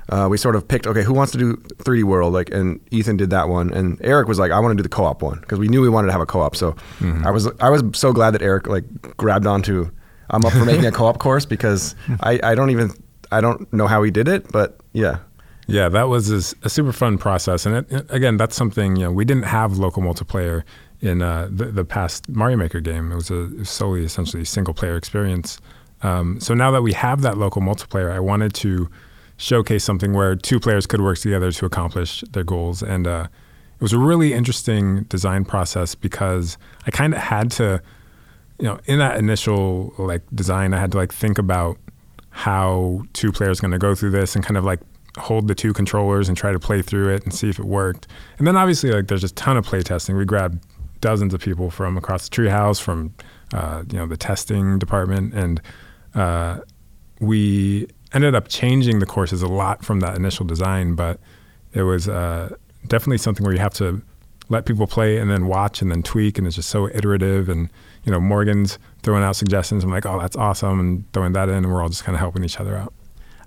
uh, 0.09 0.27
we 0.29 0.37
sort 0.37 0.55
of 0.55 0.67
picked 0.67 0.85
okay 0.87 1.03
who 1.03 1.13
wants 1.13 1.31
to 1.31 1.37
do 1.37 1.55
3d 1.55 2.03
world 2.03 2.33
like 2.33 2.49
and 2.51 2.79
ethan 2.91 3.17
did 3.17 3.29
that 3.29 3.47
one 3.47 3.71
and 3.73 3.99
eric 4.03 4.27
was 4.27 4.39
like 4.39 4.51
i 4.51 4.59
want 4.59 4.71
to 4.71 4.75
do 4.75 4.83
the 4.83 4.89
co-op 4.89 5.21
one 5.21 5.39
because 5.39 5.59
we 5.59 5.67
knew 5.67 5.81
we 5.81 5.89
wanted 5.89 6.07
to 6.07 6.11
have 6.11 6.21
a 6.21 6.25
co-op 6.25 6.55
so 6.55 6.73
mm-hmm. 6.99 7.25
i 7.25 7.31
was 7.31 7.47
i 7.59 7.69
was 7.69 7.81
so 7.93 8.11
glad 8.11 8.31
that 8.31 8.41
eric 8.41 8.67
like 8.67 8.83
grabbed 9.17 9.45
onto 9.47 9.89
i'm 10.29 10.43
up 10.45 10.51
for 10.53 10.65
making 10.65 10.85
a 10.85 10.91
co-op 10.91 11.19
course 11.19 11.45
because 11.45 11.95
I, 12.21 12.39
I 12.43 12.55
don't 12.55 12.69
even 12.69 12.91
i 13.31 13.41
don't 13.41 13.71
know 13.73 13.87
how 13.87 14.03
he 14.03 14.11
did 14.11 14.27
it 14.27 14.51
but 14.51 14.77
yeah 14.93 15.19
yeah 15.71 15.89
that 15.89 16.07
was 16.09 16.29
a, 16.29 16.69
super 16.69 16.91
fun 16.91 17.17
process 17.17 17.65
and 17.65 17.85
it, 17.91 18.05
again 18.09 18.37
that's 18.37 18.55
something 18.55 18.95
you 18.95 19.03
know 19.03 19.11
we 19.11 19.25
didn't 19.25 19.43
have 19.43 19.77
local 19.77 20.01
multiplayer 20.01 20.63
in 21.01 21.21
uh, 21.21 21.47
the, 21.51 21.65
the 21.65 21.85
past 21.85 22.27
mario 22.29 22.57
maker 22.57 22.79
game 22.79 23.11
it 23.11 23.15
was 23.15 23.31
a 23.31 23.65
solely 23.65 24.03
essentially 24.03 24.45
single 24.45 24.73
player 24.73 24.95
experience 24.95 25.59
um, 26.03 26.39
so 26.39 26.53
now 26.53 26.71
that 26.71 26.81
we 26.81 26.93
have 26.93 27.21
that 27.21 27.37
local 27.37 27.61
multiplayer 27.61 28.11
i 28.11 28.19
wanted 28.19 28.53
to 28.53 28.89
showcase 29.41 29.83
something 29.83 30.13
where 30.13 30.35
two 30.35 30.59
players 30.59 30.85
could 30.85 31.01
work 31.01 31.17
together 31.17 31.51
to 31.51 31.65
accomplish 31.65 32.21
their 32.31 32.43
goals. 32.43 32.83
And 32.83 33.07
uh, 33.07 33.27
it 33.75 33.81
was 33.81 33.91
a 33.91 33.97
really 33.97 34.33
interesting 34.33 35.03
design 35.03 35.45
process 35.45 35.95
because 35.95 36.57
I 36.85 36.91
kind 36.91 37.13
of 37.13 37.19
had 37.19 37.49
to, 37.51 37.81
you 38.59 38.65
know, 38.65 38.79
in 38.85 38.99
that 38.99 39.17
initial 39.17 39.93
like 39.97 40.21
design, 40.33 40.75
I 40.75 40.79
had 40.79 40.91
to 40.91 40.97
like 40.97 41.11
think 41.11 41.39
about 41.39 41.77
how 42.29 43.03
two 43.13 43.31
players 43.31 43.59
going 43.59 43.71
to 43.71 43.79
go 43.79 43.95
through 43.95 44.11
this 44.11 44.35
and 44.35 44.45
kind 44.45 44.57
of 44.57 44.63
like 44.63 44.79
hold 45.17 45.47
the 45.47 45.55
two 45.55 45.73
controllers 45.73 46.29
and 46.29 46.37
try 46.37 46.51
to 46.51 46.59
play 46.59 46.81
through 46.81 47.13
it 47.13 47.23
and 47.23 47.33
see 47.33 47.49
if 47.49 47.59
it 47.59 47.65
worked. 47.65 48.07
And 48.37 48.47
then 48.47 48.55
obviously 48.55 48.91
like 48.91 49.07
there's 49.07 49.23
a 49.23 49.29
ton 49.29 49.57
of 49.57 49.65
play 49.65 49.81
testing. 49.81 50.15
We 50.15 50.25
grabbed 50.25 50.63
dozens 51.01 51.33
of 51.33 51.41
people 51.41 51.69
from 51.69 51.97
across 51.97 52.29
the 52.29 52.35
treehouse, 52.35 52.79
from 52.79 53.13
uh, 53.53 53.83
you 53.91 53.97
know 53.97 54.05
the 54.05 54.17
testing 54.17 54.79
department, 54.79 55.33
and 55.33 55.61
uh, 56.15 56.59
we 57.19 57.87
ended 58.13 58.35
up 58.35 58.47
changing 58.47 58.99
the 58.99 59.05
courses 59.05 59.41
a 59.41 59.47
lot 59.47 59.83
from 59.83 59.99
that 59.99 60.15
initial 60.15 60.45
design, 60.45 60.95
but 60.95 61.19
it 61.73 61.83
was 61.83 62.07
uh, 62.07 62.55
definitely 62.87 63.17
something 63.17 63.43
where 63.43 63.53
you 63.53 63.59
have 63.59 63.73
to 63.73 64.01
let 64.49 64.65
people 64.65 64.85
play 64.85 65.17
and 65.17 65.29
then 65.31 65.47
watch 65.47 65.81
and 65.81 65.91
then 65.91 66.03
tweak, 66.03 66.37
and 66.37 66.47
it's 66.47 66.55
just 66.55 66.69
so 66.69 66.87
iterative. 66.87 67.49
And 67.49 67.69
you 68.03 68.11
know, 68.11 68.19
Morgan's 68.19 68.79
throwing 69.03 69.23
out 69.23 69.35
suggestions. 69.35 69.83
I'm 69.83 69.91
like, 69.91 70.05
oh, 70.05 70.19
that's 70.19 70.35
awesome, 70.35 70.79
and 70.79 71.13
throwing 71.13 71.33
that 71.33 71.49
in, 71.49 71.55
and 71.55 71.71
we're 71.71 71.81
all 71.81 71.89
just 71.89 72.03
kind 72.03 72.15
of 72.15 72.19
helping 72.19 72.43
each 72.43 72.59
other 72.59 72.77
out. 72.77 72.93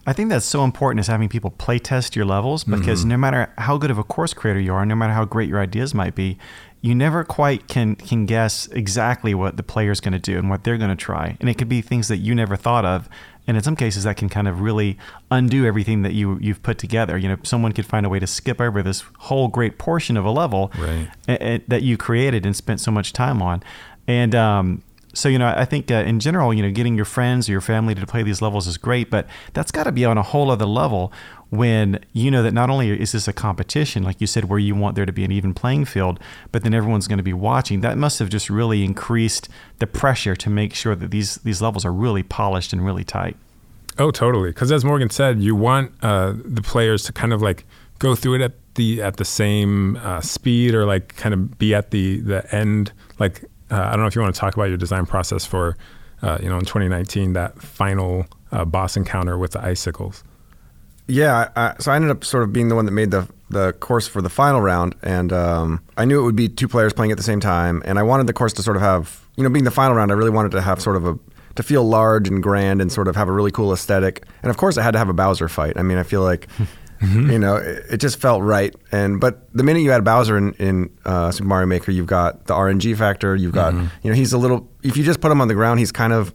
I 0.06 0.12
think 0.12 0.28
that's 0.28 0.44
so 0.44 0.64
important 0.64 1.00
is 1.00 1.06
having 1.06 1.28
people 1.28 1.50
play 1.50 1.78
test 1.78 2.14
your 2.14 2.26
levels 2.26 2.64
because 2.64 3.00
mm-hmm. 3.00 3.10
no 3.10 3.16
matter 3.16 3.52
how 3.56 3.78
good 3.78 3.90
of 3.90 3.98
a 3.98 4.04
course 4.04 4.34
creator 4.34 4.60
you 4.60 4.74
are, 4.74 4.84
no 4.84 4.94
matter 4.94 5.14
how 5.14 5.24
great 5.24 5.48
your 5.48 5.60
ideas 5.60 5.94
might 5.94 6.14
be, 6.14 6.36
you 6.82 6.94
never 6.94 7.24
quite 7.24 7.68
can 7.68 7.96
can 7.96 8.26
guess 8.26 8.66
exactly 8.68 9.34
what 9.34 9.56
the 9.56 9.62
player's 9.62 10.00
going 10.00 10.12
to 10.12 10.18
do 10.18 10.38
and 10.38 10.50
what 10.50 10.64
they're 10.64 10.76
going 10.76 10.90
to 10.90 10.96
try. 10.96 11.38
And 11.40 11.48
it 11.48 11.54
could 11.54 11.68
be 11.68 11.80
things 11.80 12.08
that 12.08 12.18
you 12.18 12.34
never 12.34 12.56
thought 12.56 12.84
of 12.84 13.08
and 13.46 13.56
in 13.56 13.62
some 13.62 13.76
cases 13.76 14.04
that 14.04 14.16
can 14.16 14.28
kind 14.28 14.48
of 14.48 14.60
really 14.60 14.98
undo 15.30 15.66
everything 15.66 16.02
that 16.02 16.12
you 16.12 16.38
you've 16.40 16.62
put 16.62 16.78
together 16.78 17.18
you 17.18 17.28
know 17.28 17.36
someone 17.42 17.72
could 17.72 17.86
find 17.86 18.06
a 18.06 18.08
way 18.08 18.18
to 18.18 18.26
skip 18.26 18.60
over 18.60 18.82
this 18.82 19.04
whole 19.18 19.48
great 19.48 19.78
portion 19.78 20.16
of 20.16 20.24
a 20.24 20.30
level 20.30 20.72
right. 20.78 21.08
a, 21.28 21.54
a, 21.54 21.58
that 21.68 21.82
you 21.82 21.96
created 21.96 22.46
and 22.46 22.56
spent 22.56 22.80
so 22.80 22.90
much 22.90 23.12
time 23.12 23.42
on 23.42 23.62
and 24.06 24.34
um, 24.34 24.82
so 25.14 25.28
you 25.28 25.38
know 25.38 25.52
i 25.56 25.64
think 25.64 25.90
uh, 25.90 25.94
in 25.94 26.20
general 26.20 26.52
you 26.52 26.62
know 26.62 26.70
getting 26.70 26.94
your 26.94 27.04
friends 27.04 27.48
or 27.48 27.52
your 27.52 27.60
family 27.60 27.94
to 27.94 28.06
play 28.06 28.22
these 28.22 28.42
levels 28.42 28.66
is 28.66 28.76
great 28.76 29.10
but 29.10 29.26
that's 29.52 29.70
got 29.70 29.84
to 29.84 29.92
be 29.92 30.04
on 30.04 30.18
a 30.18 30.22
whole 30.22 30.50
other 30.50 30.66
level 30.66 31.12
when 31.54 32.00
you 32.12 32.30
know 32.30 32.42
that 32.42 32.52
not 32.52 32.68
only 32.68 33.00
is 33.00 33.12
this 33.12 33.28
a 33.28 33.32
competition, 33.32 34.02
like 34.02 34.20
you 34.20 34.26
said, 34.26 34.46
where 34.46 34.58
you 34.58 34.74
want 34.74 34.96
there 34.96 35.06
to 35.06 35.12
be 35.12 35.24
an 35.24 35.30
even 35.30 35.54
playing 35.54 35.84
field, 35.84 36.18
but 36.52 36.64
then 36.64 36.74
everyone's 36.74 37.06
going 37.06 37.18
to 37.18 37.24
be 37.24 37.32
watching. 37.32 37.80
That 37.80 37.96
must 37.96 38.18
have 38.18 38.28
just 38.28 38.50
really 38.50 38.84
increased 38.84 39.48
the 39.78 39.86
pressure 39.86 40.34
to 40.36 40.50
make 40.50 40.74
sure 40.74 40.94
that 40.96 41.10
these 41.10 41.36
these 41.36 41.62
levels 41.62 41.84
are 41.84 41.92
really 41.92 42.22
polished 42.22 42.72
and 42.72 42.84
really 42.84 43.04
tight. 43.04 43.36
Oh, 43.98 44.10
totally. 44.10 44.50
Because 44.50 44.72
as 44.72 44.84
Morgan 44.84 45.10
said, 45.10 45.40
you 45.40 45.54
want 45.54 45.92
uh, 46.02 46.34
the 46.44 46.62
players 46.62 47.04
to 47.04 47.12
kind 47.12 47.32
of 47.32 47.40
like 47.40 47.64
go 48.00 48.16
through 48.16 48.34
it 48.34 48.40
at 48.40 48.52
the 48.74 49.00
at 49.00 49.18
the 49.18 49.24
same 49.24 49.96
uh, 49.96 50.20
speed 50.20 50.74
or 50.74 50.84
like 50.84 51.16
kind 51.16 51.32
of 51.32 51.58
be 51.58 51.74
at 51.74 51.92
the 51.92 52.20
the 52.20 52.52
end. 52.54 52.92
Like 53.18 53.44
uh, 53.70 53.80
I 53.80 53.90
don't 53.90 54.00
know 54.00 54.06
if 54.06 54.14
you 54.14 54.22
want 54.22 54.34
to 54.34 54.40
talk 54.40 54.54
about 54.54 54.64
your 54.64 54.76
design 54.76 55.06
process 55.06 55.44
for 55.44 55.76
uh, 56.22 56.38
you 56.42 56.48
know 56.48 56.58
in 56.58 56.64
2019 56.64 57.32
that 57.34 57.60
final 57.60 58.26
uh, 58.52 58.64
boss 58.64 58.96
encounter 58.96 59.38
with 59.38 59.52
the 59.52 59.64
icicles. 59.64 60.24
Yeah, 61.06 61.50
I, 61.54 61.74
so 61.80 61.92
I 61.92 61.96
ended 61.96 62.10
up 62.10 62.24
sort 62.24 62.44
of 62.44 62.52
being 62.52 62.68
the 62.68 62.74
one 62.74 62.86
that 62.86 62.92
made 62.92 63.10
the 63.10 63.28
the 63.50 63.72
course 63.74 64.08
for 64.08 64.22
the 64.22 64.30
final 64.30 64.60
round, 64.60 64.94
and 65.02 65.32
um, 65.32 65.82
I 65.96 66.04
knew 66.04 66.20
it 66.20 66.24
would 66.24 66.36
be 66.36 66.48
two 66.48 66.66
players 66.66 66.92
playing 66.92 67.12
at 67.12 67.18
the 67.18 67.22
same 67.24 67.40
time, 67.40 67.82
and 67.84 67.98
I 67.98 68.02
wanted 68.02 68.26
the 68.26 68.32
course 68.32 68.52
to 68.54 68.62
sort 68.62 68.76
of 68.76 68.82
have, 68.82 69.24
you 69.36 69.44
know, 69.44 69.50
being 69.50 69.64
the 69.64 69.70
final 69.70 69.94
round, 69.94 70.10
I 70.10 70.14
really 70.14 70.30
wanted 70.30 70.52
to 70.52 70.62
have 70.62 70.80
sort 70.80 70.96
of 70.96 71.06
a 71.06 71.18
to 71.56 71.62
feel 71.62 71.84
large 71.84 72.26
and 72.26 72.42
grand 72.42 72.80
and 72.80 72.90
sort 72.90 73.06
of 73.06 73.14
have 73.14 73.28
a 73.28 73.32
really 73.32 73.52
cool 73.52 73.72
aesthetic, 73.72 74.24
and 74.42 74.50
of 74.50 74.56
course, 74.56 74.78
I 74.78 74.82
had 74.82 74.92
to 74.92 74.98
have 74.98 75.08
a 75.08 75.12
Bowser 75.12 75.48
fight. 75.48 75.76
I 75.76 75.82
mean, 75.82 75.98
I 75.98 76.02
feel 76.02 76.22
like. 76.22 76.48
Mm-hmm. 77.00 77.30
You 77.30 77.38
know, 77.38 77.56
it, 77.56 77.84
it, 77.90 77.96
just 77.98 78.20
felt 78.20 78.42
right. 78.42 78.74
And 78.92 79.20
but 79.20 79.52
the 79.52 79.62
minute 79.62 79.80
you 79.80 79.92
add 79.92 80.04
Bowser 80.04 80.38
in, 80.38 80.52
in 80.54 80.96
uh, 81.04 81.30
Super 81.30 81.46
Mario 81.46 81.66
Maker, 81.66 81.90
you've 81.90 82.06
got 82.06 82.46
the 82.46 82.54
RNG 82.54 82.96
factor. 82.96 83.36
You've 83.36 83.52
got, 83.52 83.74
mm-hmm. 83.74 83.86
you 84.02 84.10
know, 84.10 84.16
he's 84.16 84.32
a 84.32 84.38
little. 84.38 84.68
If 84.82 84.96
you 84.96 85.04
just 85.04 85.20
put 85.20 85.30
him 85.30 85.40
on 85.40 85.48
the 85.48 85.54
ground, 85.54 85.80
he's 85.80 85.92
kind 85.92 86.12
of 86.12 86.32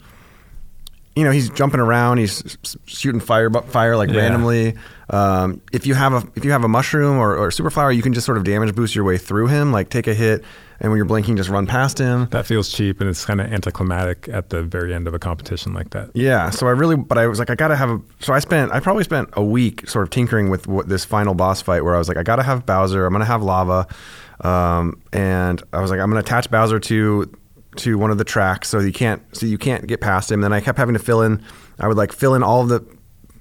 you 1.15 1.23
know 1.23 1.31
he's 1.31 1.49
jumping 1.49 1.79
around, 1.79 2.17
he's 2.19 2.57
shooting 2.85 3.19
fire 3.19 3.49
fire 3.49 3.97
like 3.97 4.09
Yeah. 4.09 4.17
randomly. 4.21 4.75
Um, 5.09 5.61
if 5.73 5.87
you 5.87 5.95
have 5.95 6.13
a 6.13 6.23
if 6.35 6.45
you 6.45 6.51
have 6.51 6.63
a 6.63 6.67
mushroom 6.67 7.17
or, 7.17 7.35
or 7.35 7.49
super 7.51 7.69
flower, 7.71 7.91
you 7.91 8.01
can 8.03 8.13
just 8.13 8.25
sort 8.25 8.37
of 8.37 8.43
damage 8.43 8.75
boost 8.75 8.93
your 8.95 9.03
way 9.03 9.17
through 9.17 9.47
him, 9.47 9.71
like 9.71 9.89
take 9.89 10.05
a 10.05 10.13
hit, 10.13 10.43
and 10.79 10.91
when 10.91 10.97
you're 10.97 11.05
blinking, 11.05 11.35
just 11.35 11.49
run 11.49 11.65
past 11.65 11.97
him. 11.97 12.27
That 12.29 12.45
feels 12.45 12.69
cheap 12.71 13.01
and 13.01 13.09
it's 13.09 13.25
kind 13.25 13.41
of 13.41 13.51
anticlimactic 13.51 14.29
at 14.31 14.49
the 14.51 14.61
very 14.61 14.93
end 14.93 15.07
of 15.07 15.15
a 15.15 15.19
competition 15.19 15.73
like 15.73 15.89
that. 15.91 16.11
Yeah, 16.13 16.51
so 16.51 16.67
I 16.67 16.71
really, 16.71 16.95
but 16.95 17.17
I 17.17 17.25
was 17.25 17.39
like, 17.39 17.49
I 17.49 17.55
gotta 17.55 17.75
have 17.75 17.89
a. 17.89 17.99
So 18.19 18.33
I 18.33 18.39
spent, 18.39 18.71
I 18.71 18.79
probably 18.79 19.03
spent 19.03 19.29
a 19.33 19.43
week 19.43 19.89
sort 19.89 20.03
of 20.03 20.11
tinkering 20.11 20.51
with 20.51 20.67
what, 20.67 20.87
this 20.89 21.05
final 21.05 21.33
boss 21.33 21.59
fight, 21.59 21.83
where 21.83 21.95
I 21.95 21.97
was 21.97 22.07
like, 22.07 22.17
I 22.17 22.23
gotta 22.23 22.43
have 22.43 22.67
Bowser, 22.67 23.07
I'm 23.07 23.11
gonna 23.11 23.25
have 23.25 23.41
lava, 23.41 23.87
um, 24.41 25.01
and 25.11 25.61
I 25.73 25.81
was 25.81 25.89
like, 25.91 25.99
I'm 25.99 26.09
gonna 26.09 26.19
attach 26.21 26.49
Bowser 26.51 26.79
to 26.79 27.35
to 27.77 27.97
one 27.97 28.11
of 28.11 28.17
the 28.17 28.23
tracks, 28.23 28.67
so 28.69 28.79
you 28.79 28.91
can't, 28.91 29.21
so 29.35 29.45
you 29.45 29.57
can't 29.57 29.87
get 29.87 30.01
past 30.01 30.31
him. 30.31 30.41
Then 30.41 30.53
I 30.53 30.59
kept 30.61 30.77
having 30.77 30.93
to 30.93 30.99
fill 30.99 31.21
in. 31.21 31.43
I 31.79 31.87
would 31.87 31.97
like 31.97 32.11
fill 32.11 32.33
in 32.35 32.43
all 32.43 32.61
of 32.61 32.69
the 32.69 32.85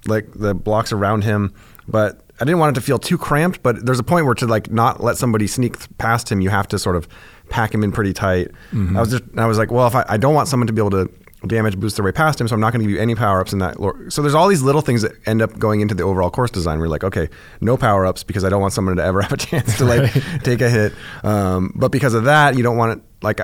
like 0.07 0.31
the 0.33 0.53
blocks 0.53 0.91
around 0.91 1.23
him, 1.23 1.53
but 1.87 2.21
I 2.39 2.45
didn't 2.45 2.59
want 2.59 2.77
it 2.77 2.79
to 2.79 2.85
feel 2.85 2.99
too 2.99 3.17
cramped. 3.17 3.61
But 3.63 3.85
there's 3.85 3.99
a 3.99 4.03
point 4.03 4.25
where 4.25 4.35
to 4.35 4.47
like 4.47 4.71
not 4.71 5.03
let 5.03 5.17
somebody 5.17 5.47
sneak 5.47 5.77
th- 5.77 5.89
past 5.97 6.31
him, 6.31 6.41
you 6.41 6.49
have 6.49 6.67
to 6.69 6.79
sort 6.79 6.95
of 6.95 7.07
pack 7.49 7.73
him 7.73 7.83
in 7.83 7.91
pretty 7.91 8.13
tight. 8.13 8.49
I 8.97 8.99
was 8.99 9.09
just, 9.09 9.23
I 9.37 9.45
was 9.47 9.57
like, 9.57 9.71
well, 9.71 9.87
if 9.87 9.95
I, 9.95 10.05
I 10.07 10.17
don't 10.17 10.35
want 10.35 10.47
someone 10.47 10.67
to 10.67 10.73
be 10.73 10.81
able 10.81 10.91
to 10.91 11.09
damage 11.47 11.79
boost 11.79 11.95
their 11.95 12.03
way 12.05 12.11
past 12.11 12.39
him, 12.39 12.47
so 12.47 12.53
I'm 12.53 12.59
not 12.61 12.73
going 12.73 12.81
to 12.81 12.85
give 12.85 12.95
you 12.95 13.01
any 13.01 13.15
power 13.15 13.39
ups 13.41 13.53
in 13.53 13.59
that. 13.59 13.79
lore. 13.79 14.09
So 14.09 14.21
there's 14.21 14.35
all 14.35 14.47
these 14.47 14.61
little 14.61 14.81
things 14.81 15.01
that 15.01 15.13
end 15.25 15.41
up 15.41 15.57
going 15.57 15.81
into 15.81 15.95
the 15.95 16.03
overall 16.03 16.29
course 16.29 16.51
design. 16.51 16.79
We're 16.79 16.87
like, 16.87 17.03
okay, 17.03 17.29
no 17.61 17.77
power 17.77 18.05
ups 18.05 18.23
because 18.23 18.43
I 18.43 18.49
don't 18.49 18.61
want 18.61 18.73
someone 18.73 18.95
to 18.97 19.03
ever 19.03 19.21
have 19.23 19.31
a 19.31 19.37
chance 19.37 19.77
to 19.77 19.85
like 19.85 20.11
take 20.43 20.61
a 20.61 20.69
hit. 20.69 20.93
Um, 21.23 21.73
but 21.75 21.91
because 21.91 22.13
of 22.13 22.25
that, 22.25 22.55
you 22.55 22.63
don't 22.63 22.77
want 22.77 22.99
it 22.99 23.05
like 23.21 23.39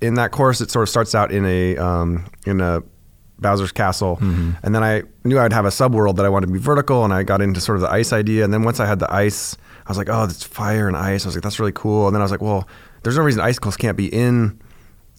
in 0.00 0.14
that 0.14 0.30
course. 0.30 0.60
It 0.60 0.70
sort 0.70 0.82
of 0.82 0.88
starts 0.88 1.14
out 1.14 1.30
in 1.32 1.44
a 1.44 1.76
um, 1.76 2.26
in 2.46 2.60
a 2.60 2.82
Bowser's 3.38 3.72
Castle, 3.72 4.18
and 4.20 4.74
then 4.74 4.82
I 4.82 5.02
knew 5.24 5.38
I'd 5.38 5.52
have 5.52 5.66
a 5.66 5.70
subworld 5.70 6.16
that 6.16 6.24
I 6.24 6.28
wanted 6.28 6.46
to 6.46 6.52
be 6.52 6.58
vertical, 6.58 7.04
and 7.04 7.12
I 7.12 7.22
got 7.22 7.42
into 7.42 7.60
sort 7.60 7.76
of 7.76 7.82
the 7.82 7.90
ice 7.90 8.12
idea. 8.12 8.44
And 8.44 8.52
then 8.52 8.62
once 8.62 8.80
I 8.80 8.86
had 8.86 8.98
the 8.98 9.12
ice, 9.12 9.56
I 9.86 9.90
was 9.90 9.98
like, 9.98 10.08
oh, 10.08 10.24
it's 10.24 10.42
fire 10.42 10.88
and 10.88 10.96
ice. 10.96 11.24
I 11.24 11.28
was 11.28 11.36
like, 11.36 11.42
that's 11.42 11.60
really 11.60 11.72
cool. 11.72 12.06
And 12.06 12.14
then 12.14 12.22
I 12.22 12.24
was 12.24 12.30
like, 12.30 12.40
well, 12.40 12.66
there's 13.02 13.16
no 13.16 13.22
reason 13.22 13.40
icicles 13.42 13.76
can't 13.76 13.96
be 13.96 14.06
in 14.06 14.58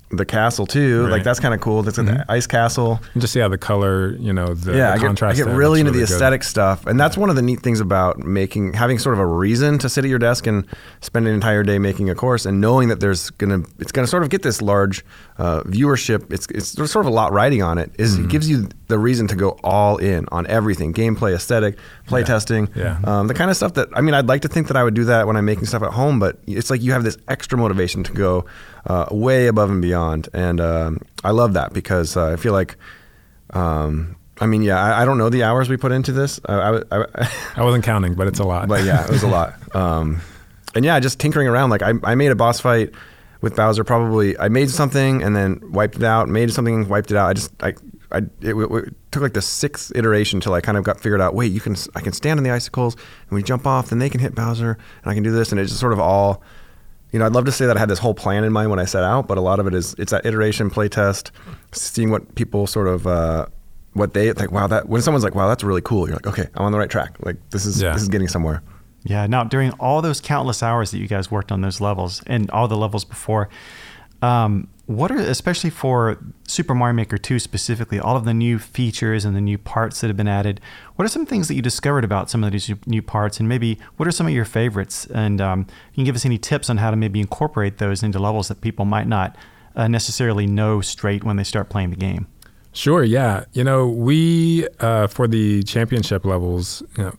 the 0.09 0.25
castle 0.25 0.65
too. 0.65 1.05
Like 1.07 1.23
that's 1.23 1.39
kind 1.39 1.53
of 1.53 1.59
cool. 1.59 1.83
That's 1.83 1.97
the 1.97 2.23
ice 2.29 2.47
castle. 2.47 2.99
And 3.13 3.21
just 3.21 3.33
see 3.33 3.39
how 3.41 3.49
the 3.49 3.57
color, 3.57 4.15
you 4.15 4.31
know, 4.31 4.53
the, 4.53 4.71
yeah, 4.71 4.95
the 4.97 5.05
I 5.05 5.13
get, 5.13 5.23
I 5.23 5.33
get 5.33 5.47
really 5.47 5.79
into 5.81 5.91
the 5.91 5.99
good. 5.99 6.09
aesthetic 6.09 6.43
stuff, 6.43 6.85
and 6.85 6.97
that's 6.99 7.17
one 7.17 7.29
of 7.29 7.35
the 7.35 7.41
neat 7.41 7.61
things 7.61 7.79
about 7.81 8.19
making 8.19 8.73
having 8.73 8.99
sort 8.99 9.13
of 9.15 9.19
a 9.19 9.25
reason 9.25 9.77
to 9.79 9.89
sit 9.89 10.05
at 10.05 10.09
your 10.09 10.19
desk 10.19 10.47
and 10.47 10.65
spend 11.01 11.27
an 11.27 11.33
entire 11.33 11.63
day 11.63 11.77
making 11.77 12.09
a 12.09 12.15
course, 12.15 12.45
and 12.45 12.61
knowing 12.61 12.87
that 12.87 12.99
there's 13.01 13.29
gonna 13.31 13.63
it's 13.79 13.91
gonna 13.91 14.07
sort 14.07 14.23
of 14.23 14.29
get 14.29 14.43
this 14.43 14.61
large 14.61 15.03
uh, 15.37 15.61
viewership. 15.63 16.31
It's 16.31 16.47
it's 16.51 16.71
there's 16.73 16.91
sort 16.91 17.05
of 17.05 17.11
a 17.11 17.15
lot 17.15 17.33
riding 17.33 17.61
on 17.61 17.77
it. 17.77 17.91
Is 17.97 18.15
Mm-hmm. 18.15 18.25
it 18.25 18.29
gives 18.31 18.49
you 18.49 18.69
the 18.87 18.97
reason 18.97 19.27
to 19.27 19.35
go 19.35 19.59
all 19.63 19.97
in 19.97 20.25
on 20.31 20.47
everything: 20.47 20.93
gameplay, 20.93 21.33
aesthetic, 21.33 21.77
play 22.05 22.23
testing, 22.23 22.69
Yeah. 22.75 22.99
Um, 23.03 23.27
the 23.27 23.33
kind 23.33 23.49
of 23.51 23.57
stuff 23.57 23.73
that 23.73 23.89
I 23.93 24.01
mean, 24.01 24.13
I'd 24.13 24.27
like 24.27 24.41
to 24.43 24.47
think 24.47 24.67
that 24.67 24.77
I 24.77 24.83
would 24.83 24.93
do 24.93 25.05
that 25.05 25.27
when 25.27 25.35
I'm 25.35 25.45
making 25.45 25.65
stuff 25.65 25.83
at 25.83 25.93
home, 25.93 26.19
but 26.19 26.37
it's 26.47 26.69
like 26.69 26.81
you 26.81 26.91
have 26.93 27.03
this 27.03 27.17
extra 27.27 27.57
motivation 27.57 28.03
to 28.03 28.13
go 28.13 28.45
uh, 28.85 29.05
way 29.11 29.47
above 29.47 29.69
and 29.69 29.81
beyond, 29.81 30.29
and 30.33 30.59
um, 30.61 30.99
I 31.23 31.31
love 31.31 31.53
that 31.53 31.73
because 31.73 32.15
uh, 32.17 32.33
I 32.33 32.35
feel 32.37 32.53
like. 32.53 32.75
Um, 33.51 34.15
I 34.39 34.45
mean, 34.45 34.61
yeah, 34.61 34.79
I, 34.79 35.01
I 35.01 35.05
don't 35.05 35.17
know 35.17 35.29
the 35.29 35.41
hours 35.43 35.67
we 35.67 35.77
put 35.77 35.91
into 35.91 36.11
this, 36.11 36.39
I, 36.45 36.53
I, 36.53 36.81
I, 36.91 37.31
I 37.55 37.63
wasn't 37.63 37.83
counting, 37.83 38.13
but 38.13 38.27
it's 38.27 38.37
a 38.37 38.43
lot. 38.43 38.67
but 38.67 38.83
yeah, 38.83 39.03
it 39.03 39.09
was 39.09 39.23
a 39.23 39.27
lot. 39.27 39.55
Um, 39.75 40.21
and 40.75 40.85
yeah, 40.85 40.99
just 40.99 41.19
tinkering 41.19 41.47
around. 41.47 41.71
Like 41.71 41.81
I, 41.81 41.93
I 42.03 42.13
made 42.15 42.29
a 42.31 42.35
boss 42.35 42.59
fight 42.59 42.91
with 43.41 43.55
Bowser. 43.55 43.83
Probably 43.83 44.37
I 44.37 44.49
made 44.49 44.69
something 44.69 45.23
and 45.23 45.35
then 45.35 45.61
wiped 45.71 45.95
it 45.95 46.03
out. 46.03 46.29
Made 46.29 46.51
something, 46.53 46.87
wiped 46.87 47.09
it 47.09 47.17
out. 47.17 47.29
I 47.29 47.33
just 47.33 47.51
I. 47.63 47.73
I, 48.11 48.17
it, 48.19 48.53
w- 48.55 48.67
w- 48.67 48.93
took 49.11 49.21
like 49.23 49.33
the 49.33 49.41
sixth 49.41 49.91
iteration 49.95 50.39
till 50.39 50.53
I 50.53 50.61
kind 50.61 50.77
of 50.77 50.83
got 50.83 50.99
figured 50.99 51.19
out. 51.21 51.33
Wait, 51.35 51.51
you 51.51 51.59
can 51.59 51.73
s- 51.73 51.89
I 51.95 52.01
can 52.01 52.13
stand 52.13 52.39
on 52.39 52.43
the 52.43 52.51
icicles 52.51 52.95
and 53.29 53.31
we 53.31 53.43
jump 53.43 53.65
off, 53.67 53.89
then 53.89 53.99
they 53.99 54.09
can 54.09 54.19
hit 54.21 54.33
Bowser, 54.35 54.77
and 55.03 55.11
I 55.11 55.13
can 55.13 55.23
do 55.23 55.31
this, 55.31 55.51
and 55.51 55.59
it 55.59 55.65
just 55.65 55.79
sort 55.79 55.93
of 55.93 55.99
all 55.99 56.41
you 57.13 57.19
know, 57.19 57.25
I'd 57.25 57.31
love 57.31 57.45
to 57.45 57.53
say 57.53 57.65
that 57.65 57.77
I 57.77 57.79
had 57.79 57.89
this 57.89 57.99
whole 57.99 58.13
plan 58.13 58.43
in 58.43 58.51
mind 58.51 58.69
when 58.69 58.79
I 58.79 58.85
set 58.85 59.01
out, 59.01 59.29
but 59.29 59.37
a 59.37 59.41
lot 59.41 59.61
of 59.61 59.67
it 59.67 59.73
is 59.73 59.95
it's 59.97 60.11
that 60.11 60.25
iteration, 60.25 60.69
playtest, 60.69 61.31
seeing 61.71 62.11
what 62.11 62.35
people 62.35 62.67
sort 62.67 62.87
of 62.89 63.07
uh, 63.07 63.45
what 63.93 64.13
they 64.13 64.33
like. 64.33 64.51
Wow, 64.51 64.67
that 64.67 64.89
when 64.89 65.01
someone's 65.01 65.23
like, 65.23 65.33
"Wow, 65.33 65.47
that's 65.47 65.63
really 65.63 65.81
cool," 65.81 66.05
you're 66.07 66.17
like, 66.17 66.27
"Okay, 66.27 66.47
I'm 66.55 66.65
on 66.65 66.73
the 66.73 66.77
right 66.77 66.89
track. 66.89 67.15
Like 67.23 67.37
this 67.51 67.65
is 67.65 67.81
Yeah. 67.81 67.93
this 67.93 68.01
is 68.01 68.09
getting 68.09 68.27
somewhere." 68.27 68.61
Yeah. 69.05 69.25
Now, 69.25 69.45
during 69.45 69.71
all 69.79 70.01
those 70.01 70.19
countless 70.19 70.61
hours 70.61 70.91
that 70.91 70.97
you 70.99 71.07
guys 71.07 71.31
worked 71.31 71.49
on 71.53 71.61
those 71.61 71.79
levels 71.79 72.21
and 72.27 72.51
all 72.51 72.67
the 72.67 72.75
levels 72.75 73.05
before, 73.05 73.47
um, 74.21 74.67
what 74.87 75.11
are 75.11 75.17
especially 75.17 75.69
for 75.69 76.17
Super 76.47 76.73
Mario 76.73 76.93
Maker 76.93 77.17
2 77.17 77.39
specifically, 77.39 77.99
all 77.99 78.15
of 78.15 78.23
the 78.23 78.33
new 78.33 78.57
features 78.57 79.25
and 79.25 79.35
the 79.35 79.41
new 79.41 79.57
parts 79.57 79.99
that 79.99 80.07
have 80.07 80.15
been 80.15 80.29
added? 80.29 80.61
What 80.95 81.03
are 81.03 81.09
some 81.09 81.25
things 81.25 81.49
that 81.49 81.55
you 81.55 81.61
discovered 81.61 82.05
about 82.05 82.29
some 82.29 82.43
of 82.43 82.51
these 82.53 82.71
new 82.85 83.01
parts, 83.01 83.39
and 83.39 83.49
maybe 83.49 83.77
what 83.97 84.07
are 84.07 84.11
some 84.11 84.27
of 84.27 84.33
your 84.33 84.45
favorites? 84.45 85.05
And 85.07 85.41
um, 85.41 85.67
you 85.91 85.95
can 85.95 86.03
give 86.05 86.15
us 86.15 86.25
any 86.25 86.37
tips 86.37 86.69
on 86.69 86.77
how 86.77 86.89
to 86.89 86.95
maybe 86.95 87.19
incorporate 87.19 87.79
those 87.79 88.01
into 88.01 88.17
levels 88.17 88.47
that 88.47 88.61
people 88.61 88.85
might 88.85 89.07
not 89.07 89.35
uh, 89.75 89.87
necessarily 89.89 90.47
know 90.47 90.79
straight 90.79 91.23
when 91.23 91.35
they 91.35 91.43
start 91.43 91.69
playing 91.69 91.89
the 91.89 91.97
game. 91.97 92.27
Sure, 92.71 93.03
yeah. 93.03 93.43
You 93.53 93.63
know, 93.63 93.87
we 93.87 94.67
uh, 94.79 95.07
for 95.07 95.27
the 95.27 95.63
championship 95.63 96.25
levels, 96.25 96.81
you 96.97 97.03
know, 97.03 97.13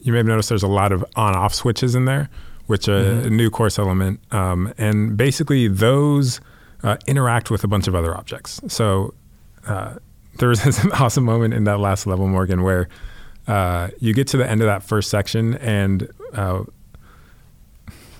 you 0.00 0.12
may 0.12 0.18
have 0.18 0.26
noticed 0.26 0.48
there's 0.48 0.62
a 0.62 0.68
lot 0.68 0.90
of 0.90 1.04
on-off 1.14 1.54
switches 1.54 1.94
in 1.94 2.06
there, 2.06 2.28
which 2.72 2.88
are 2.88 2.96
a 2.96 3.28
new 3.30 3.50
course 3.50 3.78
element, 3.78 4.18
um, 4.32 4.72
and 4.78 5.14
basically 5.14 5.68
those 5.68 6.40
uh, 6.82 6.96
interact 7.06 7.50
with 7.50 7.62
a 7.64 7.68
bunch 7.68 7.86
of 7.86 7.94
other 7.94 8.16
objects. 8.16 8.62
So 8.66 9.12
uh, 9.66 9.96
there 10.38 10.48
was 10.48 10.64
this 10.64 10.82
awesome 10.94 11.24
moment 11.24 11.52
in 11.52 11.64
that 11.64 11.80
last 11.80 12.06
level, 12.06 12.26
Morgan, 12.26 12.62
where 12.62 12.88
uh, 13.46 13.88
you 14.00 14.14
get 14.14 14.26
to 14.28 14.38
the 14.38 14.48
end 14.48 14.62
of 14.62 14.66
that 14.66 14.82
first 14.82 15.10
section 15.10 15.54
and. 15.58 16.10
Uh, 16.32 16.64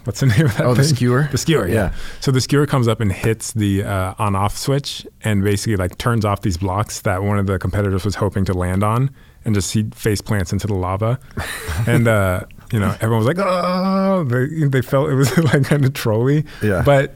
What's 0.04 0.18
the 0.18 0.26
name 0.26 0.47
of 0.47 0.56
that? 0.56 0.66
Oh, 0.66 0.75
the 0.75 0.82
thing? 0.82 0.97
skewer? 0.97 1.28
The 1.30 1.38
skewer, 1.38 1.68
yeah. 1.68 1.75
Yeah. 1.75 1.94
So 2.18 2.32
the 2.32 2.40
skewer 2.40 2.66
comes 2.66 2.88
up 2.88 3.00
and 3.00 3.12
hits 3.12 3.52
the 3.52 3.85
uh, 3.85 4.14
on-off 4.18 4.56
switch, 4.59 5.06
and 5.23 5.44
basically 5.44 5.76
like 5.76 5.97
turns 5.97 6.25
off 6.25 6.40
these 6.42 6.56
blocks 6.56 7.02
that 7.02 7.23
one 7.23 7.38
of 7.38 7.47
the 7.47 7.56
competitors 7.56 8.04
was 8.04 8.16
hoping 8.16 8.44
to 8.47 8.52
land 8.52 8.82
on, 8.82 9.11
and 9.44 9.54
just 9.54 9.73
he 9.73 9.85
face 9.94 10.21
plants 10.21 10.52
into 10.52 10.66
the 10.66 10.75
lava, 10.75 11.21
and 11.87 12.09
uh, 12.09 12.40
you 12.73 12.81
know 12.81 12.91
everyone 13.00 13.19
was 13.25 13.26
like, 13.26 13.38
oh, 13.38 14.25
they, 14.25 14.67
they 14.69 14.83
felt 14.83 15.11
it 15.11 15.14
was 15.14 15.37
like 15.52 15.64
kind 15.64 15.85
of 15.85 15.93
trolly, 15.93 16.45
Yeah. 16.62 16.83
But 16.85 17.14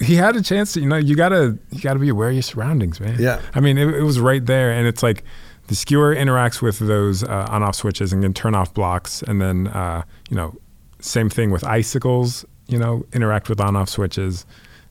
he 0.00 0.14
had 0.14 0.36
a 0.36 0.42
chance 0.42 0.74
to, 0.74 0.80
you 0.80 0.86
know, 0.88 0.96
you 0.96 1.16
gotta 1.16 1.58
you 1.70 1.80
gotta 1.80 1.98
be 1.98 2.08
aware 2.08 2.28
of 2.28 2.34
your 2.34 2.42
surroundings, 2.42 3.00
man. 3.00 3.16
Yeah. 3.18 3.40
I 3.54 3.60
mean, 3.60 3.78
it, 3.78 3.88
it 3.94 4.02
was 4.02 4.20
right 4.20 4.44
there, 4.44 4.70
and 4.70 4.86
it's 4.86 5.02
like 5.02 5.24
the 5.68 5.74
skewer 5.74 6.14
interacts 6.14 6.62
with 6.62 6.78
those 6.78 7.22
uh, 7.24 7.46
on-off 7.50 7.74
switches 7.74 8.12
and 8.12 8.22
can 8.22 8.32
turn 8.32 8.54
off 8.54 8.72
blocks, 8.74 9.22
and 9.22 9.40
then 9.40 9.66
uh, 9.68 10.02
you 10.30 10.36
know, 10.36 10.54
same 11.00 11.28
thing 11.30 11.50
with 11.50 11.64
icicles. 11.64 12.44
You 12.68 12.78
know, 12.78 13.06
interact 13.12 13.48
with 13.48 13.60
on-off 13.60 13.88
switches. 13.88 14.44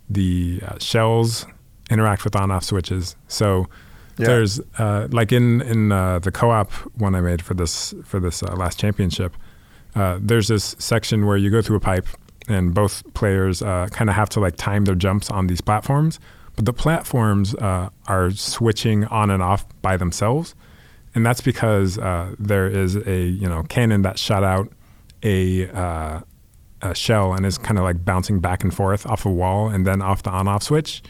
The 0.09 0.61
uh, 0.67 0.79
shells 0.79 1.45
interact 1.89 2.23
with 2.23 2.35
on-off 2.35 2.63
switches. 2.63 3.15
So 3.27 3.67
Yeah. 4.17 4.27
there's 4.27 4.59
uh, 4.77 5.07
like 5.11 5.31
in 5.31 5.61
in 5.61 5.91
uh, 5.91 6.19
the 6.19 6.31
co-op 6.31 6.71
one 6.95 7.15
I 7.15 7.21
made 7.21 7.41
for 7.41 7.53
this 7.53 7.93
for 8.03 8.19
this 8.19 8.41
uh, 8.43 8.55
last 8.55 8.79
championship. 8.79 9.35
Uh, 9.97 10.19
there's 10.21 10.47
this 10.47 10.75
section 10.77 11.25
where 11.25 11.37
you 11.37 11.49
go 11.49 11.61
through 11.61 11.77
a 11.77 11.79
pipe, 11.81 12.07
and 12.47 12.73
both 12.73 13.03
players 13.13 13.61
uh, 13.61 13.87
kind 13.91 14.09
of 14.09 14.15
have 14.15 14.29
to 14.29 14.39
like 14.39 14.55
time 14.55 14.85
their 14.85 14.95
jumps 14.95 15.29
on 15.31 15.47
these 15.47 15.61
platforms. 15.61 16.19
But 16.55 16.65
the 16.65 16.73
platforms 16.73 17.55
uh, 17.55 17.89
are 18.07 18.31
switching 18.31 19.05
on 19.05 19.29
and 19.29 19.41
off 19.41 19.65
by 19.81 19.97
themselves, 19.97 20.55
and 21.15 21.25
that's 21.25 21.41
because 21.41 21.97
uh, 21.97 22.35
there 22.37 22.67
is 22.67 22.95
a 22.95 23.23
you 23.25 23.49
know 23.49 23.63
cannon 23.63 24.03
that 24.03 24.19
shot 24.19 24.43
out 24.43 24.71
a, 25.23 25.67
uh, 25.69 26.21
a 26.81 26.93
shell 26.95 27.33
and 27.33 27.45
is 27.45 27.57
kind 27.57 27.77
of 27.79 27.83
like 27.83 28.05
bouncing 28.05 28.39
back 28.39 28.63
and 28.63 28.73
forth 28.73 29.05
off 29.07 29.25
a 29.25 29.31
wall 29.31 29.67
and 29.67 29.85
then 29.85 30.01
off 30.01 30.21
the 30.23 30.29
on-off 30.29 30.61
switch, 30.63 31.01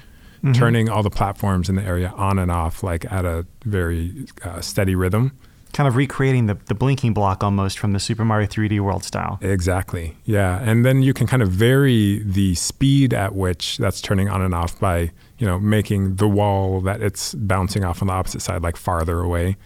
turning 0.53 0.87
all 0.89 1.03
the 1.03 1.09
platforms 1.09 1.67
in 1.67 1.75
the 1.75 1.83
area 1.83 2.13
on 2.15 2.39
and 2.39 2.49
off 2.51 2.83
like 2.83 3.03
at 3.11 3.25
a 3.25 3.45
very 3.65 4.25
uh, 4.45 4.61
steady 4.61 4.95
rhythm. 4.95 5.31
Kind 5.73 5.87
of 5.87 5.95
recreating 5.95 6.47
the, 6.47 6.55
the 6.65 6.73
blinking 6.73 7.13
block 7.13 7.43
almost 7.43 7.77
from 7.77 7.93
the 7.93 7.99
Super 7.99 8.25
Mario 8.25 8.47
3D 8.47 8.79
World 8.79 9.03
style. 9.03 9.37
Exactly. 9.41 10.15
Yeah, 10.25 10.59
and 10.63 10.83
then 10.85 11.03
you 11.03 11.13
can 11.13 11.27
kind 11.27 11.43
of 11.43 11.49
vary 11.49 12.23
the 12.23 12.55
speed 12.55 13.13
at 13.13 13.35
which 13.35 13.77
that's 13.77 14.01
turning 14.01 14.27
on 14.29 14.41
and 14.41 14.55
off 14.55 14.79
by 14.79 15.11
you 15.37 15.45
know 15.45 15.59
making 15.59 16.15
the 16.15 16.27
wall 16.27 16.81
that 16.81 17.01
it's 17.01 17.35
bouncing 17.35 17.83
off 17.83 18.01
on 18.01 18.07
the 18.07 18.13
opposite 18.13 18.41
side 18.41 18.63
like 18.63 18.75
farther 18.77 19.19
away. 19.19 19.57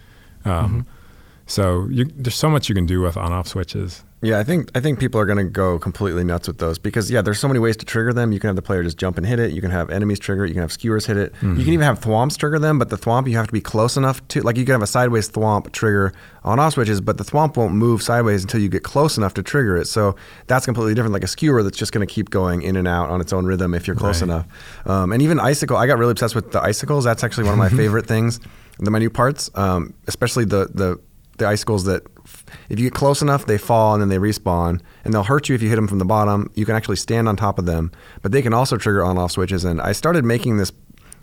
Um, 0.44 0.86
So 1.46 1.86
you, 1.90 2.04
there's 2.04 2.34
so 2.36 2.48
much 2.48 2.68
you 2.68 2.74
can 2.74 2.86
do 2.86 3.00
with 3.00 3.16
on-off 3.16 3.48
switches. 3.48 4.04
Yeah, 4.24 4.38
I 4.38 4.44
think 4.44 4.70
I 4.74 4.78
think 4.80 5.00
people 5.00 5.20
are 5.20 5.26
going 5.26 5.38
to 5.38 5.50
go 5.50 5.80
completely 5.80 6.22
nuts 6.22 6.46
with 6.46 6.58
those 6.58 6.78
because 6.78 7.10
yeah, 7.10 7.22
there's 7.22 7.40
so 7.40 7.48
many 7.48 7.58
ways 7.58 7.76
to 7.78 7.84
trigger 7.84 8.12
them. 8.12 8.30
You 8.30 8.38
can 8.38 8.46
have 8.48 8.56
the 8.56 8.62
player 8.62 8.84
just 8.84 8.96
jump 8.96 9.18
and 9.18 9.26
hit 9.26 9.40
it. 9.40 9.50
You 9.50 9.60
can 9.60 9.72
have 9.72 9.90
enemies 9.90 10.20
trigger 10.20 10.44
it. 10.44 10.48
You 10.48 10.54
can 10.54 10.60
have 10.62 10.70
skewers 10.70 11.06
hit 11.06 11.16
it. 11.16 11.34
You 11.42 11.56
can 11.64 11.72
even 11.74 11.80
have 11.80 11.98
thwomps 11.98 12.38
trigger 12.38 12.60
them, 12.60 12.78
but 12.78 12.88
the 12.88 12.96
thwomp 12.96 13.28
you 13.28 13.36
have 13.36 13.48
to 13.48 13.52
be 13.52 13.60
close 13.60 13.96
enough 13.96 14.26
to 14.28 14.40
like 14.42 14.56
you 14.56 14.64
can 14.64 14.74
have 14.74 14.82
a 14.82 14.86
sideways 14.86 15.28
thwomp 15.28 15.72
trigger 15.72 16.12
on 16.44 16.60
off 16.60 16.74
switches, 16.74 17.00
but 17.00 17.18
the 17.18 17.24
thwomp 17.24 17.56
won't 17.56 17.74
move 17.74 18.00
sideways 18.00 18.42
until 18.42 18.60
you 18.60 18.68
get 18.68 18.84
close 18.84 19.16
enough 19.16 19.34
to 19.34 19.42
trigger 19.42 19.76
it. 19.76 19.86
So 19.86 20.14
that's 20.46 20.66
completely 20.66 20.94
different. 20.94 21.12
Like 21.14 21.24
a 21.24 21.28
skewer 21.28 21.64
that's 21.64 21.76
just 21.76 21.90
going 21.92 22.06
to 22.06 22.12
keep 22.14 22.30
going 22.30 22.62
in 22.62 22.76
and 22.76 22.86
out 22.86 23.10
on 23.10 23.20
its 23.20 23.32
own 23.32 23.44
rhythm 23.44 23.74
if 23.74 23.88
you're 23.88 23.96
close 23.96 24.22
Right. 24.22 24.28
enough. 24.28 24.46
Um, 24.86 25.10
and 25.10 25.20
even 25.20 25.40
icicle, 25.40 25.76
I 25.76 25.88
got 25.88 25.98
really 25.98 26.12
obsessed 26.12 26.36
with 26.36 26.52
the 26.52 26.62
icicles. 26.62 27.02
That's 27.02 27.24
actually 27.24 27.44
one 27.44 27.54
of 27.54 27.58
my 27.58 27.68
favorite 27.82 28.06
things 28.06 28.38
the 28.78 28.90
minute 28.92 29.14
parts, 29.14 29.50
um, 29.56 29.94
especially 30.06 30.44
the 30.44 30.68
the 30.72 31.00
the 31.38 31.46
icicles 31.48 31.84
that 31.86 32.02
if 32.68 32.78
you 32.78 32.86
get 32.86 32.94
close 32.94 33.22
enough, 33.22 33.46
they 33.46 33.58
fall 33.58 33.94
and 33.94 34.00
then 34.00 34.08
they 34.08 34.18
respawn, 34.18 34.80
and 35.04 35.12
they'll 35.12 35.22
hurt 35.22 35.48
you 35.48 35.54
if 35.54 35.62
you 35.62 35.68
hit 35.68 35.76
them 35.76 35.88
from 35.88 35.98
the 35.98 36.04
bottom. 36.04 36.50
You 36.54 36.64
can 36.64 36.76
actually 36.76 36.96
stand 36.96 37.28
on 37.28 37.36
top 37.36 37.58
of 37.58 37.66
them, 37.66 37.90
but 38.22 38.32
they 38.32 38.42
can 38.42 38.52
also 38.52 38.76
trigger 38.76 39.04
on-off 39.04 39.32
switches. 39.32 39.64
And 39.64 39.80
I 39.80 39.92
started 39.92 40.24
making 40.24 40.56
this 40.56 40.72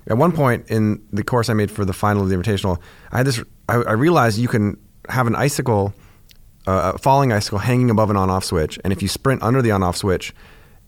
at 0.08 0.18
one 0.18 0.32
point 0.32 0.70
in 0.70 1.02
the 1.12 1.24
course 1.24 1.50
I 1.50 1.54
made 1.54 1.70
for 1.70 1.86
the 1.86 1.94
final 1.94 2.24
of 2.24 2.30
the 2.30 2.36
Invitational. 2.36 2.80
I 3.12 3.18
had 3.18 3.28
this. 3.28 3.44
I, 3.68 3.76
I 3.76 3.92
realized 3.94 4.40
you 4.40 4.48
can 4.48 4.78
have 5.08 5.28
an 5.28 5.36
icicle, 5.36 5.94
uh, 6.68 6.94
a 6.96 6.98
falling 6.98 7.32
icicle, 7.32 7.60
hanging 7.60 7.90
above 7.90 8.10
an 8.10 8.18
on-off 8.18 8.44
switch, 8.44 8.80
and 8.84 8.92
if 8.92 9.02
you 9.02 9.08
sprint 9.08 9.44
under 9.44 9.62
the 9.62 9.72
on-off 9.72 9.98
switch, 9.98 10.34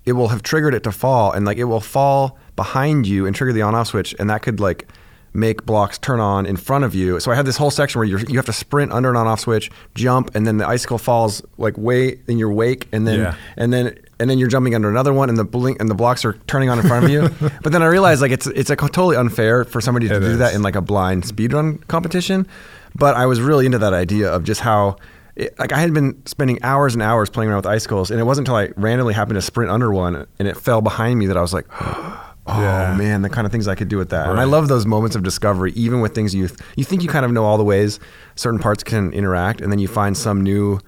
it 0.05 0.13
will 0.13 0.29
have 0.29 0.41
triggered 0.41 0.73
it 0.73 0.83
to 0.83 0.91
fall, 0.91 1.31
and 1.31 1.45
like 1.45 1.57
it 1.57 1.65
will 1.65 1.81
fall 1.81 2.37
behind 2.55 3.05
you 3.05 3.25
and 3.25 3.35
trigger 3.35 3.53
the 3.53 3.61
on-off 3.61 3.87
switch, 3.87 4.15
and 4.19 4.29
that 4.29 4.41
could 4.41 4.59
like 4.59 4.87
make 5.33 5.65
blocks 5.65 5.97
turn 5.97 6.19
on 6.19 6.45
in 6.45 6.57
front 6.57 6.83
of 6.83 6.93
you. 6.93 7.19
So 7.19 7.31
I 7.31 7.35
had 7.35 7.45
this 7.45 7.57
whole 7.57 7.71
section 7.71 7.99
where 7.99 8.07
you 8.07 8.17
you 8.27 8.37
have 8.37 8.45
to 8.47 8.53
sprint 8.53 8.91
under 8.91 9.09
an 9.09 9.15
on-off 9.15 9.39
switch, 9.39 9.71
jump, 9.95 10.35
and 10.35 10.45
then 10.45 10.57
the 10.57 10.67
icicle 10.67 10.97
falls 10.97 11.41
like 11.57 11.77
way 11.77 12.19
in 12.27 12.37
your 12.37 12.51
wake, 12.51 12.87
and 12.91 13.07
then 13.07 13.19
Yeah. 13.19 13.35
and 13.57 13.71
then 13.71 13.97
and 14.19 14.29
then 14.29 14.37
you're 14.37 14.49
jumping 14.49 14.75
under 14.75 14.89
another 14.89 15.13
one, 15.13 15.29
and 15.29 15.37
the 15.37 15.43
blink 15.45 15.79
and 15.79 15.89
the 15.89 15.95
blocks 15.95 16.23
are 16.25 16.33
turning 16.47 16.69
on 16.69 16.79
in 16.79 16.85
front 16.87 17.05
of 17.05 17.11
you. 17.11 17.29
but 17.63 17.71
then 17.71 17.81
I 17.81 17.87
realized 17.87 18.21
like 18.21 18.31
it's 18.31 18.47
it's 18.47 18.69
like 18.69 18.79
totally 18.79 19.15
unfair 19.15 19.63
for 19.63 19.79
somebody 19.81 20.07
to 20.09 20.15
It 20.17 20.19
do 20.19 20.25
is. 20.25 20.37
that 20.39 20.53
in 20.53 20.61
like 20.61 20.75
a 20.75 20.81
blind 20.81 21.23
speedrun 21.23 21.85
competition. 21.87 22.45
But 22.93 23.15
I 23.15 23.25
was 23.25 23.39
really 23.39 23.65
into 23.65 23.79
that 23.79 23.93
idea 23.93 24.29
of 24.31 24.43
just 24.43 24.61
how. 24.61 24.97
It, 25.37 25.57
like 25.57 25.71
I 25.71 25.77
had 25.79 25.93
been 25.93 26.21
spending 26.25 26.61
hours 26.61 26.93
and 26.93 27.01
hours 27.01 27.29
playing 27.29 27.49
around 27.49 27.59
with 27.59 27.65
icicles, 27.65 28.11
and 28.11 28.19
it 28.19 28.25
wasn't 28.25 28.49
until 28.49 28.57
I 28.57 28.69
randomly 28.75 29.13
happened 29.13 29.35
to 29.35 29.41
sprint 29.41 29.71
under 29.71 29.89
one 29.93 30.27
and 30.39 30.45
it 30.47 30.57
fell 30.57 30.81
behind 30.81 31.17
me 31.19 31.27
that 31.27 31.37
I 31.37 31.41
was 31.41 31.53
like, 31.53 31.65
"Oh 32.47 32.59
Yeah. 32.61 32.95
man, 32.97 33.21
the 33.21 33.29
kind 33.29 33.45
of 33.45 33.51
things 33.51 33.67
I 33.67 33.75
could 33.75 33.87
do 33.87 33.97
with 33.97 34.09
that." 34.09 34.29
And 34.29 34.39
I 34.39 34.43
love 34.45 34.67
those 34.67 34.85
moments 34.85 35.15
of 35.15 35.23
discovery, 35.23 35.71
even 35.73 36.01
with 36.01 36.13
things 36.15 36.33
you 36.35 36.49
you 36.75 36.83
think 36.83 37.03
you 37.03 37.09
kind 37.09 37.25
of 37.25 37.31
know 37.31 37.43
all 37.45 37.57
the 37.57 37.63
ways 37.63 37.99
certain 38.35 38.59
parts 38.59 38.83
can 38.83 39.11
interact, 39.13 39.61
and 39.61 39.71
then 39.71 39.79
you 39.79 39.87
find 39.87 40.15
some 40.17 40.41
new, 40.41 40.79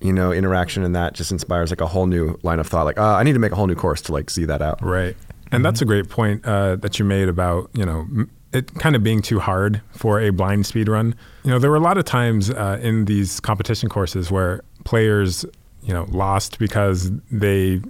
you 0.00 0.12
know, 0.12 0.32
interaction, 0.32 0.82
and 0.82 0.94
that 0.96 1.14
just 1.14 1.30
inspires 1.32 1.70
like 1.70 1.80
a 1.80 1.86
whole 1.86 2.06
new 2.06 2.38
line 2.42 2.58
of 2.58 2.66
thought. 2.66 2.84
Like, 2.86 2.98
uh, 2.98 3.14
I 3.14 3.22
need 3.22 3.34
to 3.34 3.38
make 3.38 3.52
a 3.52 3.56
whole 3.56 3.66
new 3.66 3.74
course 3.74 4.00
to 4.02 4.12
like 4.12 4.30
see 4.30 4.44
that 4.46 4.62
out. 4.62 4.82
Right. 4.82 5.16
And 5.52 5.64
that's 5.64 5.82
a 5.82 5.84
great 5.84 6.08
point 6.08 6.44
uh, 6.46 6.76
that 6.76 6.98
you 7.00 7.04
made 7.04 7.28
about, 7.28 7.70
you 7.74 7.84
know, 7.84 8.00
m- 8.00 8.30
it 8.52 8.72
kind 8.74 8.94
of 8.96 9.02
being 9.02 9.20
too 9.20 9.40
hard 9.40 9.80
for 9.90 10.20
a 10.20 10.30
blind 10.30 10.64
speed 10.66 10.88
run. 10.88 11.14
You 11.44 11.50
know, 11.50 11.58
there 11.58 11.70
were 11.70 11.76
a 11.76 11.80
lot 11.80 11.98
of 11.98 12.04
times 12.04 12.50
uh, 12.50 12.78
in 12.80 13.04
these 13.06 13.40
competition 13.40 13.88
courses 13.88 14.30
where 14.30 14.62
players, 14.84 15.44
you 15.82 15.92
know, 15.92 16.06
lost 16.10 16.58
because 16.60 17.10
they 17.32 17.80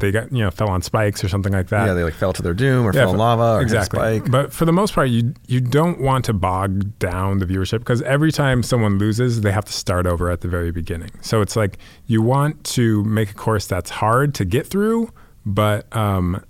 they 0.00 0.10
got, 0.10 0.32
you 0.32 0.38
know, 0.40 0.50
fell 0.50 0.68
on 0.70 0.82
spikes 0.82 1.22
or 1.22 1.28
something 1.28 1.52
like 1.52 1.68
that. 1.68 1.86
Yeah, 1.86 1.94
they 1.94 2.02
like 2.02 2.14
fell 2.14 2.32
to 2.32 2.42
their 2.42 2.54
doom 2.54 2.84
or 2.86 2.92
Yeah, 2.92 3.02
fell 3.02 3.12
in 3.12 3.18
lava 3.18 3.58
or 3.58 3.62
exactly. 3.62 4.00
hit 4.00 4.06
a 4.08 4.16
spike. 4.20 4.30
But 4.30 4.52
for 4.52 4.64
the 4.64 4.72
most 4.72 4.92
part, 4.94 5.08
you 5.08 5.34
you 5.46 5.60
don't 5.60 6.00
want 6.00 6.24
to 6.24 6.32
bog 6.32 6.98
down 6.98 7.38
the 7.38 7.46
viewership 7.46 7.78
because 7.78 8.02
every 8.02 8.32
time 8.32 8.62
someone 8.62 8.98
loses, 8.98 9.42
they 9.42 9.52
have 9.52 9.64
to 9.66 9.72
start 9.72 10.06
over 10.06 10.30
at 10.30 10.40
the 10.40 10.48
very 10.48 10.72
beginning. 10.72 11.10
So 11.20 11.40
it's 11.42 11.54
like 11.56 11.78
you 12.06 12.22
want 12.22 12.64
to 12.74 13.04
make 13.04 13.30
a 13.30 13.34
course 13.34 13.66
that's 13.66 13.90
hard 13.90 14.34
to 14.34 14.44
get 14.44 14.66
through, 14.66 15.10
but 15.46 15.94
um, 15.96 16.42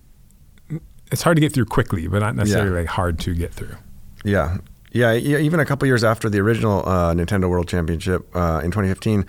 it's 1.12 1.22
hard 1.22 1.36
to 1.36 1.40
get 1.40 1.52
through 1.52 1.66
quickly, 1.66 2.08
but 2.08 2.20
not 2.20 2.34
necessarily 2.36 2.70
Yeah. 2.70 2.78
like 2.78 2.88
hard 2.88 3.18
to 3.20 3.34
get 3.34 3.52
through. 3.52 3.76
Yeah. 4.24 4.58
Yeah, 4.92 5.12
yeah, 5.12 5.38
even 5.38 5.58
a 5.58 5.64
couple 5.66 5.86
years 5.88 6.04
after 6.04 6.30
the 6.30 6.38
original 6.38 6.88
uh, 6.88 7.12
Nintendo 7.14 7.48
World 7.50 7.66
Championship 7.66 8.24
uh, 8.34 8.60
in 8.62 8.70
2015, 8.70 9.26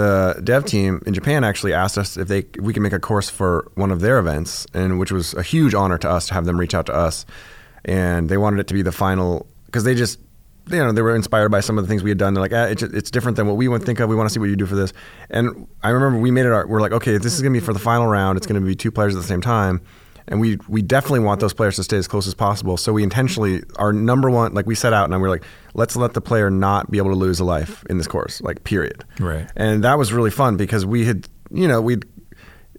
the 0.00 0.40
dev 0.42 0.64
team 0.64 1.02
in 1.04 1.12
Japan 1.12 1.44
actually 1.44 1.74
asked 1.74 1.98
us 1.98 2.16
if 2.16 2.28
they 2.28 2.46
we 2.58 2.72
could 2.72 2.82
make 2.82 2.94
a 2.94 2.98
course 2.98 3.28
for 3.28 3.70
one 3.74 3.90
of 3.90 4.00
their 4.00 4.18
events, 4.18 4.66
and 4.72 4.98
which 4.98 5.12
was 5.12 5.34
a 5.34 5.42
huge 5.42 5.74
honor 5.74 5.98
to 5.98 6.08
us 6.08 6.28
to 6.28 6.34
have 6.34 6.46
them 6.46 6.58
reach 6.58 6.74
out 6.74 6.86
to 6.86 6.94
us, 6.94 7.26
and 7.84 8.28
they 8.30 8.38
wanted 8.38 8.60
it 8.60 8.66
to 8.68 8.74
be 8.74 8.82
the 8.82 8.92
final 8.92 9.46
because 9.66 9.84
they 9.84 9.94
just 9.94 10.18
you 10.70 10.78
know 10.78 10.90
they 10.92 11.02
were 11.02 11.14
inspired 11.14 11.50
by 11.50 11.60
some 11.60 11.76
of 11.76 11.84
the 11.84 11.88
things 11.88 12.02
we 12.02 12.10
had 12.10 12.18
done. 12.18 12.32
They're 12.32 12.42
like, 12.42 12.54
ah, 12.54 12.64
it's, 12.64 12.82
it's 12.82 13.10
different 13.10 13.36
than 13.36 13.46
what 13.46 13.56
we 13.56 13.68
would 13.68 13.84
think 13.84 14.00
of. 14.00 14.08
We 14.08 14.16
want 14.16 14.28
to 14.30 14.32
see 14.32 14.40
what 14.40 14.48
you 14.48 14.56
do 14.56 14.66
for 14.66 14.76
this. 14.76 14.94
And 15.28 15.68
I 15.82 15.90
remember 15.90 16.18
we 16.18 16.30
made 16.30 16.46
it. 16.46 16.52
Our, 16.52 16.66
we're 16.66 16.80
like, 16.80 16.92
okay, 16.92 17.18
this 17.18 17.34
is 17.34 17.42
going 17.42 17.52
to 17.52 17.60
be 17.60 17.64
for 17.64 17.74
the 17.74 17.78
final 17.78 18.06
round. 18.06 18.38
It's 18.38 18.46
going 18.46 18.60
to 18.60 18.66
be 18.66 18.74
two 18.74 18.90
players 18.90 19.14
at 19.14 19.20
the 19.20 19.28
same 19.28 19.42
time 19.42 19.82
and 20.30 20.40
we 20.40 20.56
we 20.68 20.80
definitely 20.80 21.20
want 21.20 21.40
those 21.40 21.52
players 21.52 21.76
to 21.76 21.84
stay 21.84 21.98
as 21.98 22.08
close 22.08 22.26
as 22.26 22.34
possible. 22.34 22.76
So 22.76 22.92
we 22.92 23.02
intentionally 23.02 23.62
our 23.76 23.92
number 23.92 24.30
one 24.30 24.54
like 24.54 24.64
we 24.66 24.74
set 24.74 24.92
out 24.94 25.10
and 25.10 25.20
we're 25.20 25.28
like, 25.28 25.44
let's 25.74 25.96
let 25.96 26.14
the 26.14 26.20
player 26.20 26.50
not 26.50 26.90
be 26.90 26.98
able 26.98 27.10
to 27.10 27.16
lose 27.16 27.40
a 27.40 27.44
life 27.44 27.84
in 27.90 27.98
this 27.98 28.06
course, 28.06 28.40
like 28.40 28.64
period. 28.64 29.04
Right. 29.18 29.50
And 29.56 29.84
that 29.84 29.98
was 29.98 30.12
really 30.12 30.30
fun 30.30 30.56
because 30.56 30.86
we 30.86 31.04
had 31.04 31.28
you 31.50 31.68
know 31.68 31.82
we'd 31.82 32.06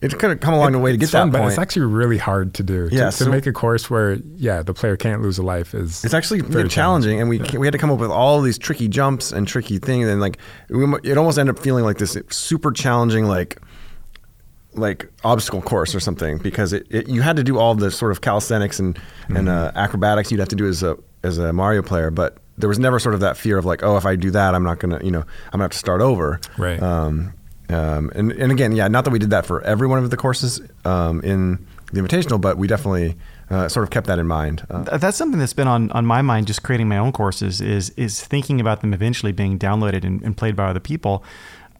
it's 0.01 0.15
kind 0.15 0.33
of 0.33 0.39
come 0.39 0.55
a 0.55 0.71
the 0.71 0.79
way 0.79 0.91
to 0.93 0.97
get 0.97 1.09
fun, 1.09 1.29
that 1.29 1.37
but 1.37 1.47
it's 1.47 1.59
actually 1.59 1.85
really 1.85 2.17
hard 2.17 2.55
to 2.55 2.63
do. 2.63 2.89
To- 2.89 2.95
Yeah, 2.95 3.05
to, 3.05 3.11
so- 3.11 3.29
make 3.29 3.45
a 3.45 3.51
course 3.51 3.87
where 3.87 4.13
yeah, 4.35 4.63
the 4.63 4.73
player 4.73 4.97
can't 4.97 5.21
lose 5.21 5.37
a 5.37 5.43
life 5.43 5.75
is 5.75 6.03
It's 6.03 6.15
actually 6.15 6.41
very 6.41 6.67
challenging, 6.69 7.19
and 7.21 7.29
we 7.29 7.37
we 7.55 7.67
had 7.67 7.73
to 7.73 7.77
come 7.77 7.91
up 7.91 7.99
with 7.99 8.09
all 8.09 8.41
these 8.41 8.57
tricky 8.57 8.87
jumps 8.87 9.31
and 9.31 9.47
tricky 9.47 9.77
things, 9.77 10.07
and 10.07 10.19
like 10.19 10.39
we, 10.69 10.85
it 11.03 11.17
almost 11.17 11.37
ended 11.37 11.55
up 11.55 11.61
feeling 11.61 11.83
like 11.83 11.99
this 11.99 12.17
super 12.29 12.71
challenging 12.71 13.25
like 13.25 13.59
like 14.73 15.09
obstacle 15.23 15.61
course 15.61 15.93
or 15.93 15.99
something 15.99 16.37
because 16.37 16.71
it, 16.73 16.87
it 16.89 17.07
you 17.09 17.21
had 17.21 17.35
to 17.35 17.43
do 17.43 17.57
all 17.59 17.75
the 17.75 17.91
sort 17.91 18.11
of 18.11 18.21
calisthenics 18.21 18.79
and 18.79 18.97
and 19.29 19.49
uh, 19.49 19.71
acrobatics 19.75 20.31
you'd 20.31 20.39
have 20.39 20.49
to 20.49 20.55
do 20.55 20.67
as 20.67 20.81
a 20.83 20.97
as 21.23 21.37
a 21.37 21.51
Mario 21.53 21.81
player, 21.81 22.09
but 22.09 22.37
there 22.57 22.69
was 22.69 22.79
never 22.79 22.99
sort 22.99 23.13
of 23.15 23.21
that 23.21 23.37
fear 23.37 23.57
of 23.57 23.65
like 23.65 23.83
oh 23.83 23.97
if 23.97 24.05
I 24.05 24.15
do 24.15 24.31
that 24.31 24.55
I'm 24.55 24.63
not 24.63 24.79
gonna 24.79 24.99
you 25.03 25.11
know 25.11 25.19
I'm 25.21 25.51
gonna 25.51 25.63
have 25.65 25.71
to 25.71 25.77
start 25.77 26.01
over 26.01 26.39
Right. 26.57 26.81
um, 26.81 27.33
um, 27.69 28.11
and 28.15 28.31
and 28.33 28.51
again 28.51 28.71
yeah 28.73 28.87
not 28.87 29.03
that 29.05 29.11
we 29.11 29.19
did 29.19 29.29
that 29.31 29.45
for 29.45 29.61
every 29.63 29.87
one 29.87 29.99
of 30.03 30.09
the 30.09 30.17
courses 30.17 30.61
um, 30.85 31.21
in 31.21 31.65
the 31.93 31.99
Invitational, 31.99 32.39
but 32.39 32.57
we 32.57 32.67
definitely 32.69 33.17
uh, 33.49 33.67
sort 33.67 33.83
of 33.83 33.89
kept 33.89 34.07
that 34.07 34.17
in 34.17 34.25
mind. 34.25 34.65
Uh, 34.69 34.97
That's 34.97 35.17
something 35.17 35.37
that's 35.37 35.51
been 35.51 35.67
on, 35.67 35.91
on 35.91 36.05
my 36.05 36.21
mind 36.21 36.47
just 36.47 36.63
creating 36.63 36.87
my 36.87 36.97
own 36.97 37.11
courses 37.11 37.59
is 37.59 37.89
is 37.97 38.23
thinking 38.23 38.61
about 38.61 38.79
them 38.79 38.93
eventually 38.93 39.33
being 39.33 39.59
downloaded 39.59 40.05
and, 40.05 40.21
and 40.21 40.37
played 40.37 40.55
by 40.55 40.69
other 40.69 40.79
people. 40.79 41.21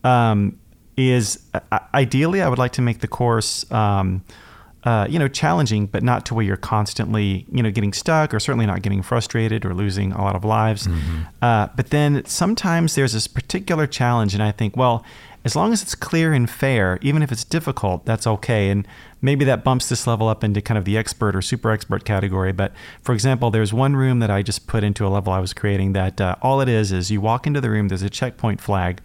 Um, 0.04 0.58
is 0.98 1.40
uh, 1.54 1.80
ideally 1.94 2.42
I 2.42 2.50
would 2.50 2.60
like 2.60 2.74
to 2.74 2.82
make 2.82 3.00
the 3.00 3.08
course 3.08 3.70
um, 3.72 4.24
uh, 4.84 5.06
you 5.10 5.20
know 5.20 5.28
challenging, 5.28 5.86
but 5.86 6.04
not 6.04 6.26
to 6.26 6.34
where 6.34 6.44
you're 6.44 6.58
constantly 6.58 7.46
you 7.52 7.62
know 7.62 7.72
getting 7.72 7.94
stuck 7.94 8.34
or 8.34 8.40
certainly 8.40 8.66
not 8.66 8.82
getting 8.82 9.02
frustrated 9.02 9.66
or 9.66 9.74
losing 9.74 10.12
a 10.12 10.22
lot 10.22 10.36
of 10.36 10.44
lives. 10.44 10.88
Uh, 11.42 11.68
but 11.76 11.92
then 11.92 12.24
sometimes 12.26 12.96
there's 12.96 13.14
this 13.14 13.28
particular 13.28 13.88
challenge, 13.88 14.34
and 14.34 14.44
I 14.44 14.52
think 14.52 14.76
well. 14.76 15.06
As 15.44 15.56
long 15.56 15.74
as 15.74 15.82
it's 15.82 15.96
clear 15.96 16.34
and 16.34 16.48
fair, 16.48 17.00
even 17.02 17.24
if 17.24 17.32
it's 17.32 17.44
difficult, 17.44 18.06
that's 18.06 18.28
okay. 18.28 18.70
And 18.70 18.88
maybe 19.24 19.44
that 19.46 19.64
bumps 19.64 19.90
this 19.90 20.06
level 20.06 20.28
up 20.28 20.44
into 20.44 20.62
kind 20.62 20.78
of 20.78 20.86
the 20.86 21.00
expert 21.00 21.36
or 21.36 21.42
super 21.42 21.72
expert 21.72 22.06
category. 22.06 22.52
But 22.52 22.74
for 23.02 23.14
example, 23.14 23.50
there's 23.50 23.74
one 23.74 23.96
room 23.96 24.20
that 24.20 24.30
I 24.30 24.44
just 24.44 24.68
put 24.68 24.84
into 24.84 25.04
a 25.04 25.10
level 25.10 25.34
I 25.34 25.40
was 25.40 25.52
creating 25.52 25.94
that 25.94 26.22
uh, 26.22 26.36
all 26.44 26.62
it 26.62 26.70
is 26.70 26.92
is 26.92 27.10
you 27.10 27.22
walk 27.22 27.48
into 27.48 27.60
the 27.60 27.72
room, 27.72 27.88
there's 27.88 28.04
a 28.04 28.10
checkpoint 28.10 28.62
flag, 28.62 29.02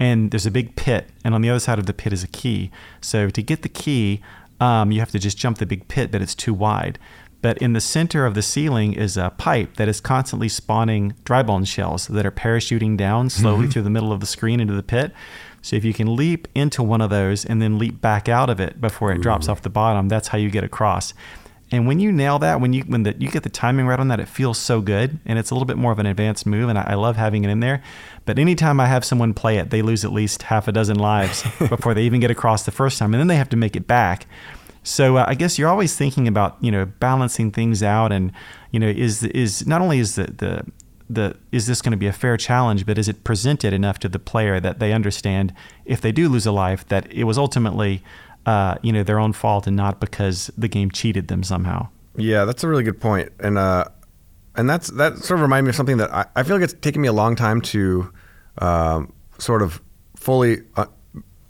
and 0.00 0.30
there's 0.30 0.46
a 0.46 0.50
big 0.50 0.74
pit, 0.74 1.10
and 1.22 1.34
on 1.34 1.42
the 1.42 1.50
other 1.50 1.60
side 1.60 1.78
of 1.78 1.86
the 1.86 1.92
pit 1.92 2.12
is 2.12 2.24
a 2.24 2.28
key. 2.28 2.70
So 3.00 3.28
to 3.30 3.42
get 3.42 3.62
the 3.62 3.68
key, 3.68 4.22
um, 4.58 4.90
you 4.90 4.98
have 4.98 5.10
to 5.12 5.18
just 5.18 5.38
jump 5.38 5.58
the 5.58 5.66
big 5.66 5.86
pit, 5.88 6.10
but 6.10 6.22
it's 6.22 6.34
too 6.34 6.54
wide. 6.54 6.98
But 7.42 7.58
in 7.58 7.72
the 7.72 7.80
center 7.80 8.26
of 8.26 8.34
the 8.34 8.42
ceiling 8.42 8.92
is 8.92 9.16
a 9.16 9.30
pipe 9.38 9.76
that 9.76 9.88
is 9.88 10.00
constantly 10.00 10.48
spawning 10.48 11.14
dry 11.24 11.42
bone 11.42 11.64
shells 11.64 12.06
that 12.08 12.26
are 12.26 12.30
parachuting 12.30 12.96
down 12.96 13.30
slowly 13.30 13.66
through 13.68 13.82
the 13.82 13.90
middle 13.90 14.12
of 14.12 14.20
the 14.20 14.26
screen 14.26 14.60
into 14.60 14.74
the 14.74 14.82
pit. 14.82 15.12
So 15.62 15.76
if 15.76 15.84
you 15.84 15.94
can 15.94 16.16
leap 16.16 16.48
into 16.54 16.82
one 16.82 17.00
of 17.00 17.10
those 17.10 17.44
and 17.44 17.60
then 17.60 17.78
leap 17.78 18.00
back 18.00 18.28
out 18.28 18.50
of 18.50 18.60
it 18.60 18.80
before 18.80 19.12
it 19.12 19.20
drops 19.20 19.48
off 19.48 19.62
the 19.62 19.70
bottom, 19.70 20.08
that's 20.08 20.28
how 20.28 20.38
you 20.38 20.50
get 20.50 20.64
across. 20.64 21.14
And 21.72 21.86
when 21.86 22.00
you 22.00 22.10
nail 22.10 22.38
that, 22.40 22.60
when 22.60 22.72
you 22.72 22.82
when 22.82 23.04
the, 23.04 23.14
you 23.18 23.30
get 23.30 23.44
the 23.44 23.48
timing 23.48 23.86
right 23.86 23.98
on 23.98 24.08
that, 24.08 24.18
it 24.18 24.28
feels 24.28 24.58
so 24.58 24.80
good, 24.80 25.20
and 25.24 25.38
it's 25.38 25.50
a 25.50 25.54
little 25.54 25.66
bit 25.66 25.76
more 25.76 25.92
of 25.92 26.00
an 26.00 26.06
advanced 26.06 26.44
move, 26.44 26.68
and 26.68 26.76
I, 26.76 26.82
I 26.82 26.94
love 26.94 27.16
having 27.16 27.44
it 27.44 27.50
in 27.50 27.60
there. 27.60 27.82
But 28.24 28.38
anytime 28.38 28.80
I 28.80 28.86
have 28.86 29.04
someone 29.04 29.34
play 29.34 29.58
it, 29.58 29.70
they 29.70 29.80
lose 29.80 30.04
at 30.04 30.12
least 30.12 30.42
half 30.42 30.66
a 30.66 30.72
dozen 30.72 30.98
lives 30.98 31.42
before 31.58 31.94
they 31.94 32.02
even 32.02 32.20
get 32.20 32.30
across 32.30 32.64
the 32.64 32.72
first 32.72 32.98
time, 32.98 33.14
and 33.14 33.20
then 33.20 33.28
they 33.28 33.36
have 33.36 33.48
to 33.50 33.56
make 33.56 33.76
it 33.76 33.86
back. 33.86 34.26
So 34.82 35.18
uh, 35.18 35.24
I 35.28 35.34
guess 35.34 35.58
you're 35.58 35.68
always 35.68 35.96
thinking 35.96 36.26
about 36.26 36.56
you 36.60 36.72
know 36.72 36.86
balancing 36.86 37.52
things 37.52 37.82
out, 37.82 38.10
and 38.10 38.32
you 38.72 38.80
know 38.80 38.88
is 38.88 39.22
is 39.22 39.66
not 39.66 39.80
only 39.80 40.00
is 40.00 40.16
the 40.16 40.24
the 40.24 40.64
the 41.08 41.36
is 41.52 41.66
this 41.66 41.82
going 41.82 41.92
to 41.92 41.98
be 41.98 42.06
a 42.06 42.12
fair 42.12 42.36
challenge, 42.36 42.86
but 42.86 42.98
is 42.98 43.08
it 43.08 43.24
presented 43.24 43.72
enough 43.72 43.98
to 44.00 44.08
the 44.08 44.18
player 44.18 44.60
that 44.60 44.78
they 44.78 44.92
understand 44.92 45.52
if 45.84 46.00
they 46.00 46.12
do 46.12 46.28
lose 46.28 46.46
a 46.46 46.52
life 46.52 46.86
that 46.88 47.10
it 47.12 47.24
was 47.24 47.36
ultimately 47.36 48.02
uh, 48.50 48.74
you 48.82 48.92
know 48.92 49.04
their 49.04 49.20
own 49.20 49.32
fault 49.32 49.68
and 49.68 49.76
not 49.76 50.00
because 50.00 50.50
the 50.58 50.66
game 50.66 50.90
cheated 50.90 51.28
them 51.28 51.44
somehow. 51.44 51.86
Yeah, 52.16 52.44
that's 52.44 52.64
a 52.64 52.68
really 52.68 52.82
good 52.82 53.00
point, 53.00 53.30
and 53.38 53.56
uh, 53.56 53.84
and 54.56 54.68
that's 54.68 54.88
that 54.88 55.18
sort 55.18 55.38
of 55.38 55.42
reminded 55.42 55.66
me 55.66 55.68
of 55.70 55.76
something 55.76 55.98
that 55.98 56.12
I, 56.12 56.26
I 56.34 56.42
feel 56.42 56.56
like 56.56 56.64
it's 56.64 56.72
taken 56.72 57.00
me 57.00 57.06
a 57.06 57.12
long 57.12 57.36
time 57.36 57.60
to 57.60 58.12
um, 58.58 59.12
sort 59.38 59.62
of 59.62 59.80
fully 60.16 60.62
uh, 60.74 60.86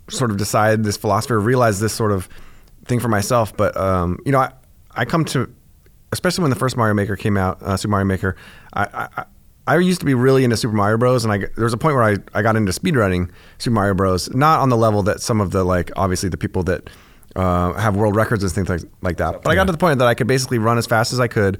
sort 0.09 0.29
of 0.29 0.37
decide 0.37 0.83
this 0.83 0.95
philosophy 0.95 1.33
or 1.33 1.39
realize 1.39 1.79
this 1.79 1.93
sort 1.93 2.11
of 2.11 2.29
thing 2.85 2.99
for 2.99 3.07
myself. 3.07 3.57
But 3.57 3.75
um, 3.75 4.19
you 4.23 4.31
know, 4.31 4.39
I 4.39 4.51
I 4.91 5.05
come 5.05 5.25
to 5.25 5.51
especially 6.11 6.43
when 6.43 6.51
the 6.51 6.55
first 6.55 6.77
Mario 6.77 6.93
Maker 6.93 7.15
came 7.15 7.35
out, 7.35 7.63
uh, 7.63 7.77
Super 7.77 7.91
Mario 7.91 8.05
Maker. 8.05 8.35
I, 8.73 9.09
I 9.17 9.23
I 9.67 9.77
used 9.77 9.99
to 9.99 10.05
be 10.05 10.13
really 10.13 10.43
into 10.43 10.57
Super 10.57 10.73
Mario 10.73 10.97
Bros. 10.97 11.23
and 11.23 11.31
I 11.31 11.37
there 11.37 11.63
was 11.63 11.73
a 11.73 11.77
point 11.77 11.95
where 11.95 12.03
I, 12.03 12.17
I 12.33 12.41
got 12.41 12.55
into 12.55 12.71
speedrunning 12.71 13.29
Super 13.57 13.73
Mario 13.73 13.93
Bros. 13.93 14.33
Not 14.33 14.59
on 14.59 14.69
the 14.69 14.77
level 14.77 15.03
that 15.03 15.21
some 15.21 15.39
of 15.39 15.51
the 15.51 15.63
like 15.63 15.91
obviously 15.95 16.29
the 16.29 16.37
people 16.37 16.63
that 16.63 16.89
uh, 17.35 17.73
have 17.73 17.95
world 17.95 18.15
records 18.15 18.43
and 18.43 18.51
things 18.51 18.69
like 18.69 18.91
like 19.01 19.17
that. 19.17 19.43
But 19.43 19.51
I 19.51 19.55
got 19.55 19.65
to 19.65 19.71
the 19.71 19.77
point 19.77 19.99
that 19.99 20.07
I 20.07 20.13
could 20.13 20.27
basically 20.27 20.57
run 20.57 20.77
as 20.77 20.87
fast 20.87 21.13
as 21.13 21.19
I 21.19 21.27
could, 21.27 21.59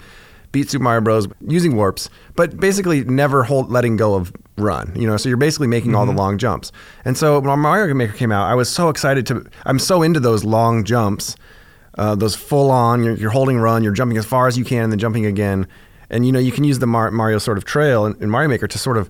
beat 0.51 0.69
Super 0.69 0.83
Mario 0.83 1.01
Bros. 1.01 1.27
using 1.47 1.75
warps, 1.75 2.09
but 2.35 2.59
basically 2.59 3.03
never 3.03 3.43
hold 3.43 3.71
letting 3.71 3.97
go 3.97 4.15
of 4.15 4.33
run. 4.57 4.91
You 4.95 5.07
know, 5.07 5.17
so 5.17 5.29
you're 5.29 5.37
basically 5.37 5.67
making 5.67 5.95
all 5.95 6.05
the 6.05 6.11
long 6.11 6.37
jumps. 6.37 6.71
And 7.05 7.17
so 7.17 7.39
when 7.39 7.59
Mario 7.59 7.93
Maker 7.93 8.13
came 8.13 8.31
out, 8.31 8.49
I 8.49 8.55
was 8.55 8.69
so 8.69 8.89
excited 8.89 9.25
to. 9.27 9.45
I'm 9.65 9.79
so 9.79 10.01
into 10.01 10.19
those 10.19 10.43
long 10.43 10.83
jumps, 10.83 11.35
uh, 11.97 12.15
those 12.15 12.35
full 12.35 12.71
on. 12.71 13.03
You're, 13.03 13.15
you're 13.15 13.31
holding 13.31 13.57
run, 13.59 13.83
you're 13.83 13.93
jumping 13.93 14.17
as 14.17 14.25
far 14.25 14.47
as 14.47 14.57
you 14.57 14.65
can, 14.65 14.83
and 14.85 14.91
then 14.91 14.99
jumping 14.99 15.25
again. 15.25 15.67
And 16.11 16.25
you 16.25 16.31
know, 16.31 16.39
you 16.39 16.51
can 16.51 16.63
use 16.63 16.77
the 16.77 16.85
Mar- 16.85 17.09
Mario 17.09 17.39
sort 17.39 17.57
of 17.57 17.65
trail 17.65 18.05
in, 18.05 18.15
in 18.21 18.29
Mario 18.29 18.49
Maker 18.49 18.67
to 18.67 18.77
sort 18.77 18.97
of 18.97 19.09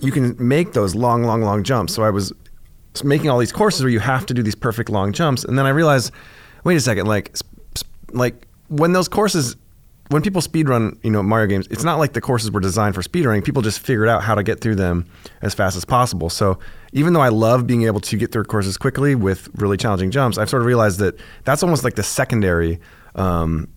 you 0.00 0.12
can 0.12 0.36
make 0.38 0.72
those 0.72 0.94
long, 0.94 1.24
long, 1.24 1.42
long 1.42 1.64
jumps. 1.64 1.92
So 1.92 2.04
I 2.04 2.10
was 2.10 2.32
making 3.04 3.28
all 3.28 3.38
these 3.38 3.52
courses 3.52 3.82
where 3.82 3.90
you 3.90 4.00
have 4.00 4.24
to 4.26 4.34
do 4.34 4.42
these 4.42 4.54
perfect 4.54 4.88
long 4.88 5.12
jumps, 5.12 5.44
and 5.44 5.58
then 5.58 5.66
I 5.66 5.70
realized, 5.70 6.12
wait 6.64 6.76
a 6.76 6.80
second, 6.80 7.06
like, 7.06 7.36
like 8.12 8.46
when 8.68 8.92
those 8.92 9.08
courses, 9.08 9.56
when 10.08 10.22
people 10.22 10.40
speedrun, 10.40 10.98
you 11.04 11.10
know, 11.10 11.22
Mario 11.22 11.46
games, 11.46 11.66
it's 11.70 11.84
not 11.84 11.98
like 11.98 12.12
the 12.12 12.20
courses 12.20 12.50
were 12.50 12.60
designed 12.60 12.94
for 12.94 13.02
speedrunning. 13.02 13.44
People 13.44 13.62
just 13.62 13.80
figured 13.80 14.08
out 14.08 14.22
how 14.22 14.34
to 14.34 14.42
get 14.42 14.60
through 14.60 14.76
them 14.76 15.04
as 15.42 15.52
fast 15.54 15.76
as 15.76 15.84
possible. 15.84 16.30
So 16.30 16.58
even 16.92 17.12
though 17.12 17.20
I 17.20 17.28
love 17.28 17.66
being 17.66 17.82
able 17.82 18.00
to 18.00 18.16
get 18.16 18.32
through 18.32 18.44
courses 18.44 18.76
quickly 18.78 19.14
with 19.14 19.48
really 19.56 19.76
challenging 19.76 20.10
jumps, 20.10 20.38
I've 20.38 20.48
sort 20.48 20.62
of 20.62 20.66
realized 20.66 20.98
that 21.00 21.18
that's 21.44 21.62
almost 21.62 21.84
like 21.84 21.96
the 21.96 22.02
secondary. 22.02 22.80
Um, 23.16 23.68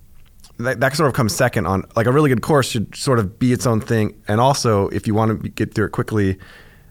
that, 0.63 0.79
that 0.79 0.95
sort 0.95 1.07
of 1.07 1.13
comes 1.13 1.35
second 1.35 1.65
on 1.65 1.83
like 1.95 2.07
a 2.07 2.11
really 2.11 2.29
good 2.29 2.41
course 2.41 2.69
should 2.69 2.95
sort 2.95 3.19
of 3.19 3.39
be 3.39 3.53
its 3.53 3.65
own 3.65 3.81
thing. 3.81 4.21
And 4.27 4.39
also, 4.39 4.87
if 4.89 5.07
you 5.07 5.13
want 5.13 5.41
to 5.43 5.49
get 5.49 5.73
through 5.73 5.85
it 5.85 5.91
quickly, 5.91 6.37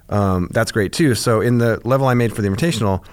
um, 0.08 0.48
that's 0.52 0.72
great 0.72 0.92
too. 0.92 1.14
So 1.14 1.40
in 1.40 1.58
the 1.58 1.80
level 1.84 2.06
I 2.06 2.14
made 2.14 2.34
for 2.34 2.42
the 2.42 2.48
Invitational, 2.48 3.04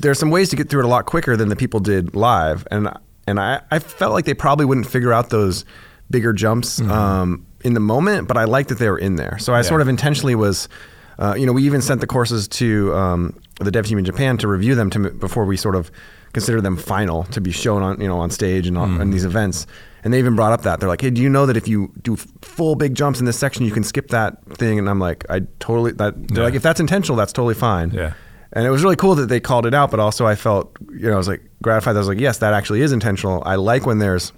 there's 0.00 0.18
some 0.18 0.30
ways 0.30 0.50
to 0.50 0.56
get 0.56 0.68
through 0.68 0.80
it 0.80 0.84
a 0.84 0.88
lot 0.88 1.06
quicker 1.06 1.36
than 1.36 1.48
the 1.48 1.56
people 1.56 1.80
did 1.80 2.14
live, 2.14 2.66
and 2.70 2.88
and 3.26 3.40
I, 3.40 3.60
I 3.70 3.78
felt 3.78 4.12
like 4.12 4.24
they 4.24 4.34
probably 4.34 4.66
wouldn't 4.66 4.86
figure 4.86 5.12
out 5.12 5.30
those 5.30 5.64
bigger 6.10 6.32
jumps 6.32 6.80
mm-hmm. 6.80 6.90
um, 6.90 7.46
in 7.62 7.74
the 7.74 7.80
moment, 7.80 8.28
but 8.28 8.36
I 8.36 8.44
liked 8.44 8.68
that 8.68 8.78
they 8.78 8.90
were 8.90 8.98
in 8.98 9.16
there. 9.16 9.38
So 9.38 9.54
I 9.54 9.58
yeah. 9.58 9.62
sort 9.62 9.80
of 9.80 9.88
intentionally 9.88 10.34
was. 10.34 10.68
Uh, 11.16 11.32
you 11.38 11.46
know, 11.46 11.52
we 11.52 11.62
even 11.62 11.80
sent 11.80 12.00
the 12.00 12.08
courses 12.08 12.48
to 12.48 12.92
um, 12.92 13.38
the 13.60 13.70
dev 13.70 13.86
team 13.86 13.98
in 13.98 14.04
Japan 14.04 14.36
to 14.38 14.48
review 14.48 14.74
them 14.74 14.90
to, 14.90 15.10
before 15.10 15.44
we 15.44 15.56
sort 15.56 15.76
of 15.76 15.92
consider 16.34 16.60
them 16.60 16.76
final 16.76 17.22
to 17.24 17.40
be 17.40 17.52
shown 17.52 17.82
on 17.82 18.00
you 18.00 18.08
know 18.08 18.18
on 18.18 18.30
stage 18.30 18.66
and 18.66 18.76
on, 18.76 18.98
mm. 18.98 19.12
these 19.12 19.24
events. 19.24 19.66
And 20.02 20.12
they 20.12 20.18
even 20.18 20.36
brought 20.36 20.52
up 20.52 20.62
that 20.62 20.80
they're 20.80 20.88
like, 20.88 21.00
"Hey, 21.00 21.08
do 21.08 21.22
you 21.22 21.30
know 21.30 21.46
that 21.46 21.56
if 21.56 21.66
you 21.66 21.90
do 22.02 22.16
full 22.42 22.74
big 22.74 22.94
jumps 22.94 23.20
in 23.20 23.24
this 23.24 23.38
section, 23.38 23.64
you 23.64 23.72
can 23.72 23.84
skip 23.84 24.08
that 24.08 24.44
thing?" 24.56 24.78
And 24.78 24.90
I'm 24.90 24.98
like, 24.98 25.24
"I 25.30 25.40
totally." 25.60 25.92
That 25.92 26.28
they're 26.28 26.38
yeah. 26.38 26.44
like, 26.44 26.54
"If 26.54 26.62
that's 26.62 26.80
intentional, 26.80 27.16
that's 27.16 27.32
totally 27.32 27.54
fine." 27.54 27.90
Yeah. 27.90 28.12
And 28.52 28.66
it 28.66 28.70
was 28.70 28.84
really 28.84 28.96
cool 28.96 29.14
that 29.14 29.26
they 29.26 29.40
called 29.40 29.66
it 29.66 29.74
out, 29.74 29.90
but 29.90 29.98
also 29.98 30.26
I 30.26 30.36
felt, 30.36 30.76
you 30.92 31.08
know, 31.08 31.14
I 31.14 31.16
was 31.16 31.26
like 31.26 31.42
gratified. 31.62 31.96
I 31.96 31.98
was 31.98 32.08
like, 32.08 32.20
"Yes, 32.20 32.38
that 32.38 32.52
actually 32.52 32.82
is 32.82 32.92
intentional." 32.92 33.42
I 33.46 33.54
like 33.54 33.86
when 33.86 33.98
there's 33.98 34.32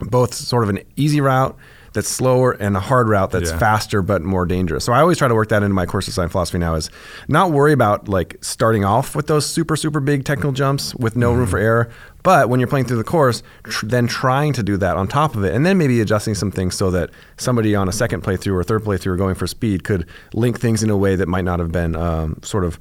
both 0.00 0.34
sort 0.34 0.62
of 0.62 0.68
an 0.68 0.80
easy 0.96 1.20
route 1.22 1.56
that's 1.92 2.08
slower 2.08 2.52
and 2.52 2.76
a 2.76 2.80
hard 2.80 3.08
route 3.08 3.30
that's 3.30 3.50
yeah. 3.50 3.58
faster 3.58 4.02
but 4.02 4.22
more 4.22 4.46
dangerous. 4.46 4.84
So 4.84 4.92
I 4.92 5.00
always 5.00 5.18
try 5.18 5.28
to 5.28 5.34
work 5.34 5.48
that 5.48 5.62
into 5.62 5.74
my 5.74 5.86
course 5.86 6.06
design 6.06 6.28
philosophy 6.28 6.58
now 6.58 6.74
is 6.74 6.90
not 7.28 7.50
worry 7.50 7.72
about 7.72 8.08
like 8.08 8.36
starting 8.40 8.84
off 8.84 9.14
with 9.14 9.26
those 9.26 9.46
super 9.46 9.76
super 9.76 10.00
big 10.00 10.24
technical 10.24 10.52
jumps 10.52 10.94
with 10.94 11.16
no 11.16 11.30
mm-hmm. 11.30 11.38
room 11.38 11.48
for 11.48 11.58
error, 11.58 11.90
but 12.22 12.48
when 12.48 12.60
you're 12.60 12.68
playing 12.68 12.86
through 12.86 12.96
the 12.96 13.04
course, 13.04 13.42
tr- 13.64 13.86
then 13.86 14.06
trying 14.06 14.52
to 14.52 14.62
do 14.62 14.76
that 14.76 14.96
on 14.96 15.08
top 15.08 15.34
of 15.34 15.44
it, 15.44 15.54
and 15.54 15.64
then 15.64 15.78
maybe 15.78 16.00
adjusting 16.00 16.34
some 16.34 16.50
things 16.50 16.76
so 16.76 16.90
that 16.90 17.10
somebody 17.36 17.74
on 17.74 17.88
a 17.88 17.92
second 17.92 18.22
playthrough 18.22 18.54
or 18.54 18.62
third 18.62 18.82
playthrough 18.82 19.12
or 19.12 19.16
going 19.16 19.34
for 19.34 19.46
speed 19.46 19.84
could 19.84 20.06
link 20.34 20.58
things 20.58 20.82
in 20.82 20.90
a 20.90 20.96
way 20.96 21.16
that 21.16 21.28
might 21.28 21.44
not 21.44 21.58
have 21.58 21.72
been 21.72 21.96
um, 21.96 22.38
sort 22.42 22.64
of 22.64 22.78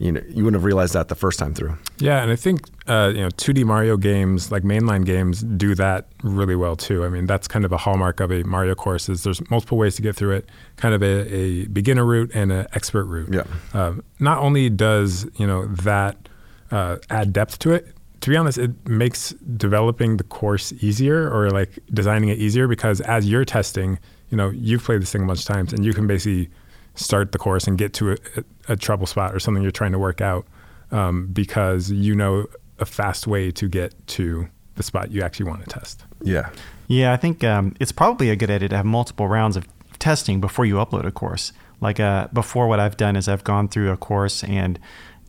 you 0.00 0.10
know 0.10 0.22
you 0.28 0.42
wouldn't 0.42 0.54
have 0.54 0.64
realized 0.64 0.94
that 0.94 1.08
the 1.08 1.14
first 1.14 1.38
time 1.38 1.52
through. 1.52 1.76
Yeah, 1.98 2.22
and 2.22 2.32
I 2.32 2.36
think 2.36 2.68
uh, 2.86 3.12
you 3.14 3.20
know 3.20 3.28
2D 3.28 3.64
Mario 3.64 3.98
games 3.98 4.50
like 4.50 4.62
mainline 4.62 5.04
games 5.04 5.42
do 5.42 5.74
that 5.74 6.08
really 6.22 6.56
well 6.56 6.74
too. 6.74 7.04
I 7.04 7.10
mean 7.10 7.26
that's 7.26 7.46
kind 7.46 7.66
of 7.66 7.70
a 7.70 7.76
hallmark 7.76 8.18
of 8.20 8.32
a 8.32 8.42
Mario 8.44 8.74
course 8.74 9.10
is 9.10 9.22
there's 9.24 9.48
multiple 9.50 9.76
ways 9.76 9.96
to 9.96 10.02
get 10.02 10.16
through 10.16 10.36
it, 10.36 10.48
kind 10.76 10.94
of 10.94 11.02
a, 11.02 11.34
a 11.34 11.66
beginner 11.66 12.06
route 12.06 12.30
and 12.34 12.50
an 12.50 12.66
expert 12.72 13.04
route. 13.04 13.32
Yeah. 13.32 13.44
Um, 13.74 14.02
not 14.18 14.38
only 14.38 14.70
does 14.70 15.28
you 15.36 15.46
know 15.46 15.66
that 15.66 16.16
uh, 16.70 16.96
add 17.10 17.34
depth 17.34 17.58
to 17.60 17.72
it, 17.72 17.94
to 18.22 18.30
be 18.30 18.36
honest, 18.36 18.56
it 18.56 18.88
makes 18.88 19.30
developing 19.56 20.16
the 20.16 20.24
course 20.24 20.72
easier 20.80 21.30
or 21.30 21.50
like 21.50 21.78
designing 21.92 22.30
it 22.30 22.38
easier 22.38 22.66
because 22.68 23.02
as 23.02 23.28
you're 23.28 23.44
testing, 23.44 23.98
you 24.30 24.36
know, 24.38 24.48
you've 24.48 24.82
played 24.82 25.02
this 25.02 25.12
thing 25.12 25.24
a 25.24 25.26
bunch 25.26 25.40
of 25.40 25.46
times 25.46 25.74
and 25.74 25.84
you 25.84 25.92
can 25.92 26.06
basically 26.06 26.48
start 27.02 27.32
the 27.32 27.38
course 27.38 27.66
and 27.66 27.78
get 27.78 27.92
to 27.94 28.12
a, 28.12 28.16
a 28.68 28.76
trouble 28.76 29.06
spot 29.06 29.34
or 29.34 29.40
something 29.40 29.62
you're 29.62 29.72
trying 29.72 29.92
to 29.92 29.98
work 29.98 30.20
out 30.20 30.46
um, 30.90 31.26
because 31.28 31.90
you 31.90 32.14
know 32.14 32.46
a 32.78 32.86
fast 32.86 33.26
way 33.26 33.50
to 33.50 33.68
get 33.68 33.94
to 34.06 34.48
the 34.76 34.82
spot 34.82 35.10
you 35.10 35.22
actually 35.22 35.48
want 35.48 35.62
to 35.62 35.68
test. 35.68 36.04
Yeah. 36.22 36.50
Yeah, 36.88 37.12
I 37.12 37.16
think 37.16 37.44
um, 37.44 37.74
it's 37.78 37.92
probably 37.92 38.30
a 38.30 38.36
good 38.36 38.50
idea 38.50 38.68
to 38.70 38.76
have 38.76 38.86
multiple 38.86 39.28
rounds 39.28 39.56
of 39.56 39.68
testing 39.98 40.40
before 40.40 40.64
you 40.64 40.76
upload 40.76 41.06
a 41.06 41.12
course. 41.12 41.52
Like 41.80 42.00
uh, 42.00 42.28
before, 42.32 42.68
what 42.68 42.80
I've 42.80 42.96
done 42.96 43.16
is 43.16 43.28
I've 43.28 43.44
gone 43.44 43.68
through 43.68 43.90
a 43.90 43.96
course 43.96 44.42
and 44.44 44.78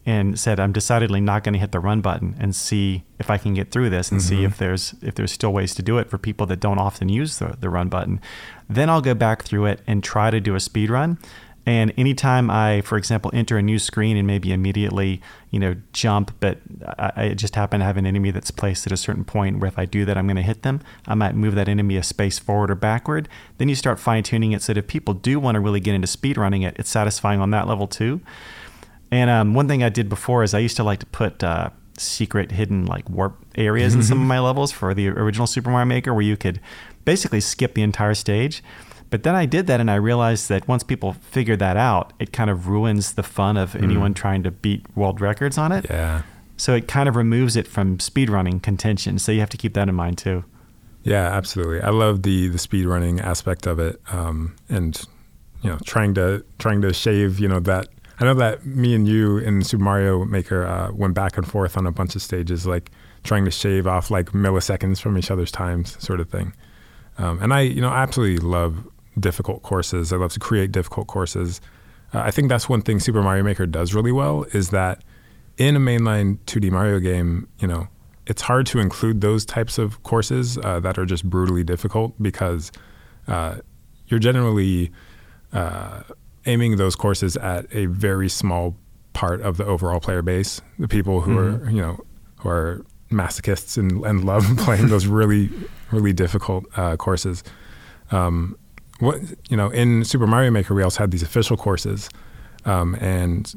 and 0.04 0.40
said 0.40 0.60
I'm 0.60 0.72
decidedly 0.72 1.22
not 1.22 1.44
going 1.44 1.54
to 1.54 1.60
hit 1.60 1.72
the 1.72 1.80
run 1.80 2.02
button 2.02 2.36
and 2.40 2.56
see 2.56 3.04
if 3.20 3.30
I 3.30 3.38
can 3.38 3.54
get 3.54 3.70
through 3.70 3.92
this 3.92 4.12
and 4.12 4.20
mm-hmm. 4.20 4.30
see 4.30 4.44
if 4.44 4.58
there's 4.58 4.96
if 5.02 5.16
there's 5.16 5.32
still 5.32 5.54
ways 5.54 5.76
to 5.76 5.84
do 5.84 6.00
it 6.00 6.10
for 6.10 6.18
people 6.18 6.48
that 6.48 6.60
don't 6.60 6.80
often 6.80 7.08
use 7.08 7.38
the, 7.38 7.56
the 7.60 7.70
run 7.70 7.88
button. 7.88 8.20
Then 8.68 8.90
I'll 8.90 9.02
go 9.02 9.14
back 9.14 9.44
through 9.44 9.68
it 9.68 9.82
and 9.86 10.04
try 10.04 10.32
to 10.32 10.40
do 10.40 10.56
a 10.56 10.60
speed 10.60 10.90
run. 10.90 11.20
And 11.66 11.94
anytime 11.96 12.50
I, 12.50 12.82
for 12.82 12.98
example, 12.98 13.30
enter 13.34 13.58
a 13.58 13.62
new 13.62 13.78
screen 13.78 14.18
and 14.18 14.26
maybe 14.26 14.52
immediately, 14.52 15.22
you 15.52 15.60
know, 15.60 15.76
jump, 15.94 16.36
but 16.40 16.58
I, 16.98 17.12
I 17.16 17.30
just 17.36 17.56
happen 17.56 17.82
to 17.82 17.86
have 17.86 17.98
an 17.98 18.06
enemy 18.08 18.32
that's 18.32 18.50
placed 18.50 18.88
at 18.88 18.92
a 18.92 18.98
certain 18.98 19.24
point 19.24 19.60
where 19.60 19.68
if 19.68 19.78
I 19.78 19.86
do 19.86 20.04
that, 20.06 20.18
I'm 20.18 20.26
going 20.26 20.38
to 20.38 20.42
hit 20.42 20.64
them. 20.64 20.82
I 21.08 21.14
might 21.14 21.36
move 21.36 21.54
that 21.56 21.70
enemy 21.70 21.98
a 21.98 22.04
space 22.04 22.40
forward 22.40 22.72
or 22.72 22.76
backward. 22.76 23.30
Then 23.60 23.70
you 23.70 23.76
start 23.76 24.00
fine 24.00 24.24
tuning 24.24 24.54
it 24.54 24.64
so 24.64 24.74
that 24.74 24.80
if 24.80 24.88
people 24.88 25.14
do 25.14 25.40
want 25.40 25.56
to 25.56 25.60
really 25.60 25.80
get 25.80 25.94
into 25.94 26.08
speed 26.08 26.38
running 26.38 26.64
it, 26.64 26.76
it's 26.80 26.90
satisfying 26.90 27.40
on 27.40 27.52
that 27.52 27.68
level 27.68 27.88
too. 27.88 28.22
And 29.12 29.30
um, 29.30 29.54
one 29.54 29.68
thing 29.68 29.84
I 29.84 29.90
did 29.90 30.10
before 30.10 30.42
is 30.42 30.54
I 30.54 30.60
used 30.60 30.78
to 30.78 30.84
like 30.84 31.00
to 31.00 31.06
put 31.08 31.44
uh, 31.44 31.70
secret 31.98 32.52
hidden 32.52 32.86
like 32.86 33.08
warp 33.10 33.38
areas 33.56 33.94
in 33.94 34.02
some 34.02 34.20
of 34.20 34.28
my 34.28 34.40
levels 34.40 34.72
for 34.72 34.94
the 34.94 35.10
original 35.10 35.46
Super 35.46 35.70
Mario 35.70 35.86
Maker 35.86 36.14
where 36.14 36.24
you 36.24 36.38
could 36.38 36.60
basically 37.06 37.42
skip 37.42 37.74
the 37.76 37.82
entire 37.82 38.14
stage. 38.16 38.64
But 39.12 39.24
then 39.24 39.36
I 39.36 39.46
did 39.46 39.68
that 39.68 39.80
and 39.80 39.92
I 39.92 39.96
realized 39.96 40.50
that 40.50 40.68
once 40.68 40.84
people 40.84 41.14
figure 41.14 41.58
that 41.58 41.78
out, 41.78 42.14
it 42.18 42.32
kind 42.32 42.50
of 42.50 42.68
ruins 42.68 43.14
the 43.14 43.24
fun 43.24 43.58
of 43.58 43.74
mm. 43.74 43.84
anyone 43.84 44.14
trying 44.16 44.42
to 44.44 44.52
beat 44.52 44.86
world 44.96 45.22
records 45.22 45.58
on 45.58 45.72
it. 45.72 45.86
Yeah. 45.90 46.24
So 46.58 46.74
it 46.74 46.88
kind 46.88 47.10
of 47.10 47.16
removes 47.16 47.56
it 47.56 47.68
from 47.68 47.98
speedrunning 47.98 48.64
contention. 48.64 49.20
So 49.20 49.32
you 49.32 49.42
have 49.42 49.50
to 49.50 49.58
keep 49.58 49.74
that 49.74 49.90
in 49.90 49.96
mind 49.96 50.18
too. 50.18 50.46
Yeah, 51.04 51.28
absolutely. 51.28 51.82
I 51.82 51.90
love 51.90 52.24
the 52.24 52.48
the 52.48 52.60
speedrunning 52.60 53.20
aspect 53.22 53.66
of 53.66 53.80
it, 53.80 54.00
um, 54.12 54.56
and 54.70 55.02
you 55.64 55.72
know, 55.72 55.80
trying 55.84 56.14
to 56.14 56.46
trying 56.60 56.82
to 56.84 56.94
shave 56.94 57.40
you 57.40 57.48
know 57.48 57.60
that 57.62 57.88
I 58.20 58.26
know 58.26 58.36
that 58.36 58.64
me 58.68 58.94
and 58.94 59.08
you 59.08 59.40
in 59.40 59.64
Super 59.64 59.84
Mario 59.84 60.24
Maker 60.26 60.64
uh, 60.64 60.92
went 60.92 61.16
back 61.16 61.38
and 61.38 61.48
forth 61.48 61.76
on 61.76 61.88
a 61.88 61.92
bunch 61.92 62.16
of 62.16 62.22
stages, 62.22 62.68
like 62.68 62.92
trying 63.24 63.46
to 63.46 63.52
shave 63.52 63.88
off 63.88 64.12
like 64.12 64.28
milliseconds 64.28 65.02
from 65.02 65.18
each 65.18 65.32
other's 65.32 65.52
times, 65.52 65.98
sort 66.00 66.20
of 66.20 66.30
thing. 66.30 66.54
Um, 67.18 67.42
and 67.42 67.52
I, 67.52 67.62
you 67.62 67.82
know, 67.82 67.90
absolutely 67.90 68.38
love 68.48 68.88
difficult 69.20 69.62
courses. 69.62 70.14
I 70.14 70.18
love 70.18 70.34
to 70.34 70.40
create 70.40 70.72
difficult 70.72 71.08
courses. 71.08 71.62
Uh, 72.14 72.20
I 72.20 72.32
think 72.32 72.50
that's 72.50 72.68
one 72.70 72.82
thing 72.82 73.00
Super 73.00 73.22
Mario 73.22 73.44
Maker 73.44 73.66
does 73.66 73.94
really 73.94 74.12
well 74.12 74.46
is 74.54 74.70
that 74.70 75.04
in 75.58 75.76
a 75.76 75.80
mainline 75.80 76.38
2D 76.46 76.72
Mario 76.72 77.00
game, 77.00 77.48
you 77.60 77.68
know, 77.68 77.88
it's 78.28 78.42
hard 78.44 78.66
to 78.68 78.80
include 78.80 79.22
those 79.22 79.46
types 79.46 79.78
of 79.78 80.02
courses 80.04 80.58
uh, 80.60 80.80
that 80.80 80.98
are 80.98 81.06
just 81.06 81.30
brutally 81.30 81.64
difficult 81.64 82.14
because 82.22 82.72
uh, 83.28 83.58
you're 84.08 84.20
generally 84.20 84.92
uh, 85.54 86.02
aiming 86.46 86.78
those 86.78 86.96
courses 86.96 87.36
at 87.38 87.66
a 87.74 87.88
very 87.88 88.30
small 88.30 88.78
part 89.14 89.42
of 89.42 89.58
the 89.58 89.66
overall 89.66 90.00
player 90.00 90.22
base. 90.22 90.62
The 90.80 90.88
people 90.88 91.22
who 91.22 91.36
mm-hmm. 91.36 91.68
are, 91.68 91.70
you 91.70 91.82
know, 91.82 92.00
who 92.38 92.50
are 92.50 92.86
masochists 93.12 93.78
and, 93.78 94.04
and 94.06 94.24
love 94.24 94.46
playing 94.58 94.88
those 94.88 95.08
really, 95.08 95.50
really 95.92 96.14
difficult 96.14 96.66
uh, 96.78 96.96
courses. 96.98 97.44
Um, 98.12 98.58
what 99.02 99.20
you 99.50 99.58
know, 99.58 99.70
in 99.70 100.06
Super 100.06 100.28
Mario 100.28 100.52
Maker, 100.52 100.74
we 100.74 100.84
also 100.84 101.00
had 101.00 101.12
these 101.12 101.24
official 101.24 101.58
courses, 101.58 102.10
um, 102.66 102.96
and 102.96 103.54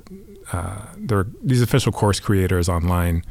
uh, 0.53 0.87
there 0.97 1.19
are 1.19 1.27
these 1.43 1.63
official 1.63 1.93
course 1.93 2.19
creators 2.19 2.69
online, 2.69 3.23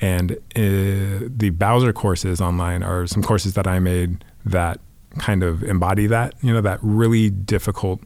and 0.00 0.32
uh, 0.32 1.26
the 1.26 1.50
Bowser 1.50 1.92
courses 1.92 2.40
online 2.40 2.82
are 2.82 3.06
some 3.06 3.22
courses 3.22 3.54
that 3.54 3.66
I 3.66 3.78
made 3.78 4.24
that 4.44 4.80
kind 5.18 5.42
of 5.42 5.62
embody 5.62 6.06
that. 6.06 6.34
You 6.42 6.52
know, 6.52 6.60
that 6.60 6.78
really 6.82 7.30
difficult 7.30 8.00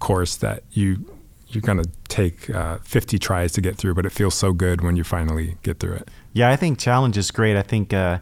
course 0.00 0.36
that 0.36 0.64
you 0.72 1.04
you're 1.48 1.62
to 1.62 1.88
take 2.08 2.50
uh, 2.50 2.78
50 2.78 3.18
tries 3.18 3.52
to 3.52 3.60
get 3.60 3.76
through, 3.76 3.94
but 3.94 4.04
it 4.04 4.10
feels 4.10 4.34
so 4.34 4.52
good 4.52 4.80
when 4.80 4.96
you 4.96 5.04
finally 5.04 5.56
get 5.62 5.78
through 5.78 5.94
it. 5.94 6.08
Yeah, 6.32 6.50
I 6.50 6.56
think 6.56 6.80
challenge 6.80 7.16
is 7.16 7.30
great. 7.30 7.56
I 7.56 7.62
think 7.62 7.92
uh, 7.92 8.18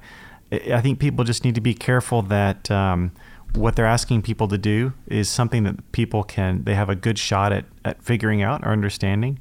I 0.52 0.82
think 0.82 0.98
people 0.98 1.24
just 1.24 1.44
need 1.44 1.54
to 1.54 1.62
be 1.62 1.72
careful 1.72 2.20
that 2.22 2.70
um, 2.70 3.12
what 3.54 3.76
they're 3.76 3.86
asking 3.86 4.22
people 4.22 4.48
to 4.48 4.58
do 4.58 4.92
is 5.06 5.28
something 5.28 5.64
that 5.64 5.92
people 5.92 6.22
can 6.22 6.64
they 6.64 6.74
have 6.74 6.88
a 6.88 6.94
good 6.94 7.18
shot 7.18 7.52
at 7.52 7.64
at 7.84 8.02
figuring 8.02 8.42
out 8.42 8.64
or 8.64 8.68
understanding. 8.68 9.38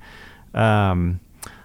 Um, 0.54 1.20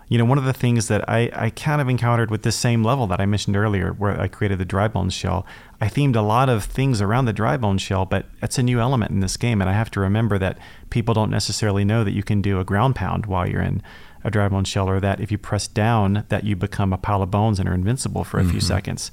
you 0.09 0.19
know, 0.19 0.25
one 0.25 0.39
of 0.39 0.45
the 0.45 0.53
things 0.53 0.87
that 0.87 1.09
I, 1.09 1.31
I 1.35 1.51
kind 1.51 1.81
of 1.81 1.89
encountered 1.89 2.31
with 2.31 2.43
this 2.43 2.55
same 2.55 2.85
level 2.85 3.09
that 3.09 3.21
I 3.21 3.27
mentioned 3.27 3.57
earlier, 3.57 3.93
where 3.93 4.21
I 4.21 4.29
created 4.29 4.59
the 4.59 4.65
dry 4.65 4.87
bone 4.87 5.11
shell, 5.11 5.45
I 5.81 5.89
themed 5.89 6.15
a 6.15 6.21
lot 6.21 6.49
of 6.49 6.65
things 6.65 7.01
around 7.01 7.25
the 7.25 7.33
dry 7.33 7.57
bone 7.57 7.79
shell, 7.79 8.05
but 8.05 8.27
it's 8.41 8.57
a 8.57 8.63
new 8.63 8.79
element 8.79 9.11
in 9.11 9.19
this 9.19 9.37
game. 9.37 9.61
And 9.61 9.69
I 9.69 9.73
have 9.73 9.91
to 9.93 10.01
remember 10.01 10.39
that 10.39 10.59
people 10.91 11.13
don't 11.13 11.31
necessarily 11.31 11.85
know 11.85 12.05
that 12.05 12.13
you 12.13 12.23
can 12.23 12.41
do 12.41 12.61
a 12.61 12.65
ground 12.65 12.95
pound 12.95 13.27
while 13.27 13.49
you're 13.49 13.61
in 13.61 13.83
a 14.23 14.31
dry 14.31 14.49
bone 14.49 14.65
shell, 14.65 14.89
or 14.89 15.01
that 15.01 15.21
if 15.21 15.33
you 15.33 15.39
press 15.39 15.67
down, 15.67 16.25
that 16.29 16.45
you 16.45 16.55
become 16.55 16.93
a 16.93 16.99
pile 16.99 17.23
of 17.23 17.33
bones 17.33 17.59
and 17.59 17.69
are 17.69 17.75
invincible 17.75 18.23
for 18.23 18.39
a 18.39 18.43
mm-hmm. 18.43 18.53
few 18.53 18.61
seconds. 18.61 19.11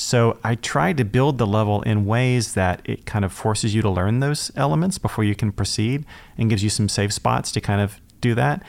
So 0.00 0.38
I 0.42 0.54
tried 0.54 0.96
to 0.96 1.04
build 1.04 1.36
the 1.36 1.46
level 1.46 1.82
in 1.82 2.06
ways 2.06 2.54
that 2.54 2.80
it 2.86 3.04
kind 3.04 3.22
of 3.22 3.34
forces 3.34 3.74
you 3.74 3.82
to 3.82 3.90
learn 3.90 4.20
those 4.20 4.50
elements 4.56 4.96
before 4.96 5.24
you 5.24 5.34
can 5.34 5.52
proceed 5.52 6.06
and 6.38 6.48
gives 6.48 6.62
you 6.62 6.70
some 6.70 6.88
safe 6.88 7.12
spots 7.12 7.52
to 7.52 7.60
kind 7.60 7.82
of 7.82 8.00
do 8.22 8.34
that. 8.34 8.62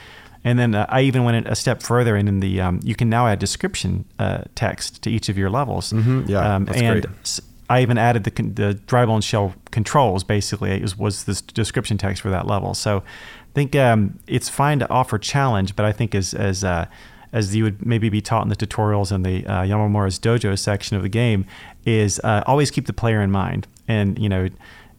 And 0.44 0.58
then 0.58 0.74
uh, 0.74 0.84
I 0.90 1.00
even 1.02 1.24
went 1.24 1.48
a 1.48 1.56
step 1.56 1.82
further, 1.82 2.16
and 2.16 2.28
in 2.28 2.40
the 2.40 2.60
um, 2.60 2.80
you 2.82 2.94
can 2.94 3.08
now 3.08 3.28
add 3.28 3.38
description 3.38 4.04
uh, 4.18 4.42
text 4.54 5.02
to 5.04 5.10
each 5.10 5.30
of 5.30 5.38
your 5.38 5.48
levels. 5.48 5.92
Mm-hmm. 5.92 6.28
Yeah, 6.28 6.56
um, 6.56 6.68
and 6.68 7.02
great. 7.02 7.40
I 7.70 7.80
even 7.80 7.96
added 7.96 8.24
the 8.24 8.42
the 8.42 8.74
dry 8.74 9.06
bone 9.06 9.22
shell 9.22 9.54
controls. 9.70 10.24
Basically, 10.24 10.72
it 10.72 10.82
was, 10.82 10.98
was 10.98 11.24
this 11.24 11.40
description 11.40 11.96
text 11.96 12.20
for 12.20 12.30
that 12.30 12.46
level. 12.46 12.74
So 12.74 12.98
I 12.98 13.52
think 13.54 13.74
um, 13.74 14.18
it's 14.26 14.50
fine 14.50 14.80
to 14.80 14.90
offer 14.90 15.16
challenge, 15.16 15.76
but 15.76 15.86
I 15.86 15.92
think 15.92 16.14
as 16.14 16.34
as 16.34 16.62
uh, 16.62 16.86
as 17.32 17.54
you 17.54 17.64
would 17.64 17.84
maybe 17.84 18.08
be 18.08 18.20
taught 18.20 18.42
in 18.42 18.48
the 18.48 18.56
tutorials 18.56 19.12
in 19.12 19.22
the 19.22 19.46
uh, 19.46 19.62
Yamamura's 19.62 20.18
Dojo 20.18 20.58
section 20.58 20.96
of 20.96 21.02
the 21.02 21.08
game, 21.08 21.46
is 21.84 22.20
uh, 22.24 22.42
always 22.46 22.70
keep 22.70 22.86
the 22.86 22.92
player 22.92 23.20
in 23.20 23.30
mind, 23.30 23.66
and 23.88 24.18
you 24.18 24.28
know 24.28 24.48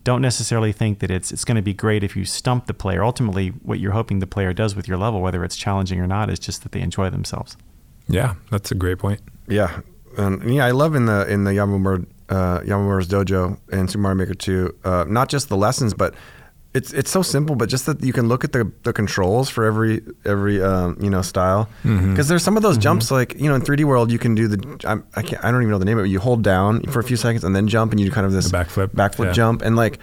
don't 0.04 0.22
necessarily 0.22 0.72
think 0.72 1.00
that 1.00 1.10
it's 1.10 1.32
it's 1.32 1.46
going 1.46 1.56
to 1.56 1.62
be 1.62 1.74
great 1.74 2.04
if 2.04 2.16
you 2.16 2.26
stump 2.26 2.68
the 2.68 2.74
player. 2.74 3.04
Ultimately, 3.04 3.50
what 3.50 3.80
you're 3.80 3.94
hoping 3.94 4.20
the 4.20 4.28
player 4.28 4.54
does 4.54 4.76
with 4.76 4.88
your 4.88 4.98
level, 4.98 5.22
whether 5.22 5.44
it's 5.44 5.56
challenging 5.56 6.00
or 6.00 6.08
not, 6.08 6.30
is 6.30 6.40
just 6.40 6.64
that 6.64 6.72
they 6.72 6.82
enjoy 6.82 7.10
themselves. 7.10 7.56
Yeah, 8.08 8.36
that's 8.52 8.72
a 8.72 8.76
great 8.76 9.00
point. 9.00 9.22
Yeah, 9.48 9.82
and 10.18 10.54
yeah, 10.54 10.66
I 10.66 10.72
love 10.72 10.96
in 10.96 11.06
the 11.06 11.26
in 11.32 11.44
the 11.46 11.52
Yamamura 11.52 12.06
uh, 12.30 12.60
Yamamura's 12.62 13.08
Dojo 13.08 13.58
and 13.72 13.90
Super 13.90 14.02
Mario 14.02 14.16
Maker 14.16 14.34
2, 14.34 14.76
uh, 14.84 15.06
not 15.08 15.30
just 15.30 15.50
the 15.50 15.58
lessons, 15.58 15.94
but 15.94 16.14
it's 16.74 16.92
it's 16.92 17.12
so 17.12 17.22
simple, 17.22 17.56
but 17.56 17.70
just 17.70 17.86
that 17.86 18.04
you 18.04 18.14
can 18.14 18.28
look 18.28 18.44
at 18.44 18.52
the, 18.52 18.72
the 18.82 18.94
controls 18.94 19.48
for 19.48 19.64
every 19.64 20.02
every 20.26 20.62
um, 20.62 20.98
you 21.00 21.10
know 21.10 21.22
style 21.22 21.70
because 21.84 22.00
mm-hmm. 22.00 22.22
there's 22.24 22.44
some 22.44 22.58
of 22.58 22.64
those 22.64 22.76
mm-hmm. 22.76 22.82
jumps 22.82 23.12
like 23.12 23.40
you 23.40 23.48
know 23.48 23.56
in 23.56 23.62
3D 23.62 23.84
World 23.84 24.12
you 24.12 24.18
can 24.18 24.34
do 24.34 24.48
the 24.48 24.80
I'm, 24.86 25.06
I 25.16 25.22
can't 25.22 25.44
I 25.44 25.52
don't 25.52 25.62
even 25.62 25.72
know 25.72 25.78
the 25.78 25.86
name 25.86 26.00
of 26.00 26.06
it. 26.06 26.10
You 26.10 26.20
hold 26.20 26.42
down 26.42 26.82
for 26.84 27.00
a 27.00 27.04
few 27.04 27.18
seconds 27.18 27.44
and 27.44 27.56
then 27.56 27.68
jump 27.68 27.92
and 27.92 28.00
you 28.00 28.08
do 28.08 28.12
kind 28.12 28.26
of 28.26 28.34
this 28.34 28.50
the 28.50 28.58
backflip 28.58 28.88
backflip 28.88 29.26
yeah. 29.26 29.34
jump 29.34 29.62
and 29.62 29.76
like 29.76 30.00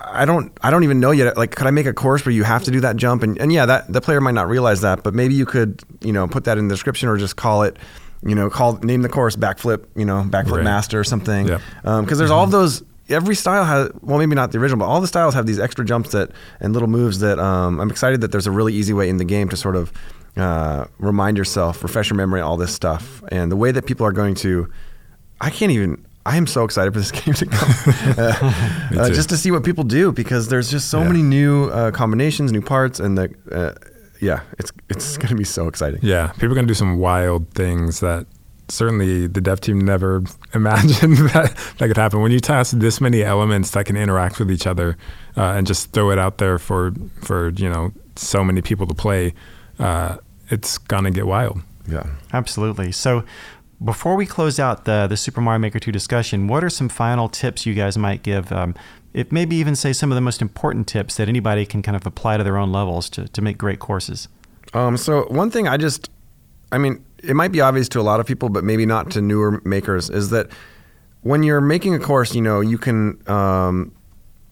I 0.00 0.24
don't 0.24 0.52
I 0.62 0.70
don't 0.70 0.84
even 0.84 1.00
know 1.00 1.10
yet. 1.10 1.36
Like, 1.36 1.54
could 1.54 1.66
I 1.66 1.70
make 1.70 1.86
a 1.86 1.92
course 1.92 2.24
where 2.24 2.32
you 2.32 2.44
have 2.44 2.64
to 2.64 2.70
do 2.70 2.80
that 2.80 2.96
jump? 2.96 3.22
And 3.22 3.38
and 3.38 3.52
yeah, 3.52 3.66
that 3.66 3.92
the 3.92 4.00
player 4.00 4.20
might 4.20 4.34
not 4.34 4.48
realize 4.48 4.82
that, 4.82 5.02
but 5.02 5.14
maybe 5.14 5.34
you 5.34 5.46
could 5.46 5.82
you 6.00 6.12
know 6.12 6.28
put 6.28 6.44
that 6.44 6.58
in 6.58 6.68
the 6.68 6.74
description 6.74 7.08
or 7.08 7.16
just 7.16 7.36
call 7.36 7.62
it. 7.62 7.76
You 8.20 8.34
know, 8.34 8.50
call 8.50 8.78
name 8.78 9.02
the 9.02 9.08
course 9.08 9.36
backflip. 9.36 9.86
You 9.94 10.04
know, 10.04 10.24
backflip 10.28 10.56
right. 10.56 10.64
master 10.64 10.98
or 10.98 11.04
something. 11.04 11.46
Because 11.46 11.62
yeah. 11.84 11.96
um, 11.98 12.04
there's 12.04 12.18
mm-hmm. 12.18 12.32
all 12.32 12.42
of 12.42 12.50
those 12.50 12.82
every 13.08 13.34
style 13.34 13.64
has 13.64 13.90
well 14.02 14.18
maybe 14.18 14.34
not 14.34 14.52
the 14.52 14.58
original 14.58 14.78
but 14.78 14.86
all 14.86 15.00
the 15.00 15.06
styles 15.06 15.34
have 15.34 15.46
these 15.46 15.58
extra 15.58 15.84
jumps 15.84 16.10
that 16.10 16.30
and 16.60 16.72
little 16.72 16.88
moves 16.88 17.20
that 17.20 17.38
um, 17.38 17.80
i'm 17.80 17.90
excited 17.90 18.20
that 18.20 18.32
there's 18.32 18.46
a 18.46 18.50
really 18.50 18.74
easy 18.74 18.92
way 18.92 19.08
in 19.08 19.16
the 19.16 19.24
game 19.24 19.48
to 19.48 19.56
sort 19.56 19.76
of 19.76 19.92
uh, 20.38 20.86
remind 20.98 21.36
yourself 21.36 21.82
refresh 21.82 22.10
your 22.10 22.16
memory 22.16 22.40
all 22.40 22.56
this 22.56 22.74
stuff. 22.74 23.22
And 23.28 23.50
the 23.50 23.56
way 23.56 23.72
that 23.72 23.86
people 23.86 24.06
are 24.06 24.12
going 24.12 24.34
to 24.36 24.70
i 25.40 25.50
can't 25.50 25.70
even 25.72 26.04
i 26.26 26.36
am 26.36 26.46
so 26.46 26.64
excited 26.64 26.92
for 26.92 27.00
this 27.00 27.10
game 27.20 27.34
to 27.34 27.46
come. 27.46 27.68
Uh, 28.18 29.00
uh, 29.02 29.10
just 29.10 29.28
to 29.28 29.36
see 29.36 29.50
what 29.50 29.64
people 29.64 29.84
do 29.84 30.12
because 30.12 30.48
there's 30.48 30.70
just 30.70 30.88
so 30.90 31.00
yeah. 31.00 31.08
many 31.08 31.22
new 31.22 31.66
uh, 31.66 31.90
combinations 31.90 32.52
new 32.52 32.62
parts 32.62 33.00
and 33.00 33.18
the 33.18 33.32
uh, 33.52 33.72
yeah 34.20 34.40
it's 34.58 34.72
it's 34.88 35.16
going 35.16 35.28
to 35.28 35.34
be 35.34 35.44
so 35.44 35.68
exciting. 35.68 36.00
Yeah 36.02 36.28
people 36.32 36.52
are 36.52 36.54
going 36.54 36.66
to 36.66 36.70
do 36.70 36.74
some 36.74 36.98
wild 36.98 37.52
things 37.54 38.00
that 38.00 38.26
certainly 38.68 39.26
the 39.26 39.40
dev 39.40 39.60
team 39.60 39.80
never 39.80 40.22
imagined 40.54 41.16
that 41.32 41.56
that 41.78 41.88
could 41.88 41.96
happen. 41.96 42.20
When 42.20 42.32
you 42.32 42.40
test 42.40 42.78
this 42.80 43.00
many 43.00 43.22
elements 43.22 43.70
that 43.72 43.86
can 43.86 43.96
interact 43.96 44.38
with 44.38 44.50
each 44.50 44.66
other 44.66 44.96
uh, 45.36 45.52
and 45.56 45.66
just 45.66 45.92
throw 45.92 46.10
it 46.10 46.18
out 46.18 46.38
there 46.38 46.58
for 46.58 46.92
for 47.22 47.50
you 47.50 47.68
know 47.68 47.92
so 48.16 48.44
many 48.44 48.62
people 48.62 48.86
to 48.86 48.94
play, 48.94 49.34
uh, 49.78 50.18
it's 50.50 50.78
gonna 50.78 51.10
get 51.10 51.26
wild. 51.26 51.60
Yeah, 51.86 52.06
absolutely. 52.32 52.92
So. 52.92 53.24
Before 53.84 54.16
we 54.16 54.26
close 54.26 54.58
out 54.58 54.86
the 54.86 55.06
the 55.06 55.16
Super 55.16 55.40
Mario 55.40 55.60
Maker 55.60 55.78
2 55.78 55.92
discussion, 55.92 56.48
what 56.48 56.64
are 56.64 56.68
some 56.68 56.88
final 56.88 57.28
tips 57.28 57.64
you 57.64 57.74
guys 57.74 57.96
might 57.96 58.24
give? 58.24 58.50
Um, 58.50 58.74
if 59.14 59.32
maybe 59.32 59.56
even 59.56 59.74
say 59.74 59.92
some 59.92 60.10
of 60.12 60.16
the 60.16 60.20
most 60.20 60.42
important 60.42 60.86
tips 60.86 61.16
that 61.16 61.28
anybody 61.28 61.64
can 61.64 61.82
kind 61.82 61.96
of 61.96 62.06
apply 62.06 62.36
to 62.36 62.44
their 62.44 62.56
own 62.56 62.72
levels 62.72 63.08
to, 63.10 63.28
to 63.28 63.42
make 63.42 63.56
great 63.56 63.78
courses. 63.78 64.28
Um, 64.74 64.96
so 64.96 65.22
one 65.28 65.50
thing 65.50 65.66
I 65.66 65.76
just, 65.76 66.10
I 66.70 66.78
mean, 66.78 67.04
it 67.22 67.34
might 67.34 67.52
be 67.52 67.60
obvious 67.60 67.88
to 67.90 68.00
a 68.00 68.02
lot 68.02 68.20
of 68.20 68.26
people, 68.26 68.48
but 68.48 68.64
maybe 68.64 68.86
not 68.86 69.10
to 69.12 69.20
newer 69.20 69.60
makers, 69.64 70.10
is 70.10 70.30
that 70.30 70.48
when 71.22 71.42
you're 71.42 71.60
making 71.60 71.94
a 71.94 71.98
course, 71.98 72.34
you 72.34 72.42
know, 72.42 72.60
you 72.60 72.78
can 72.78 73.20
um, 73.28 73.92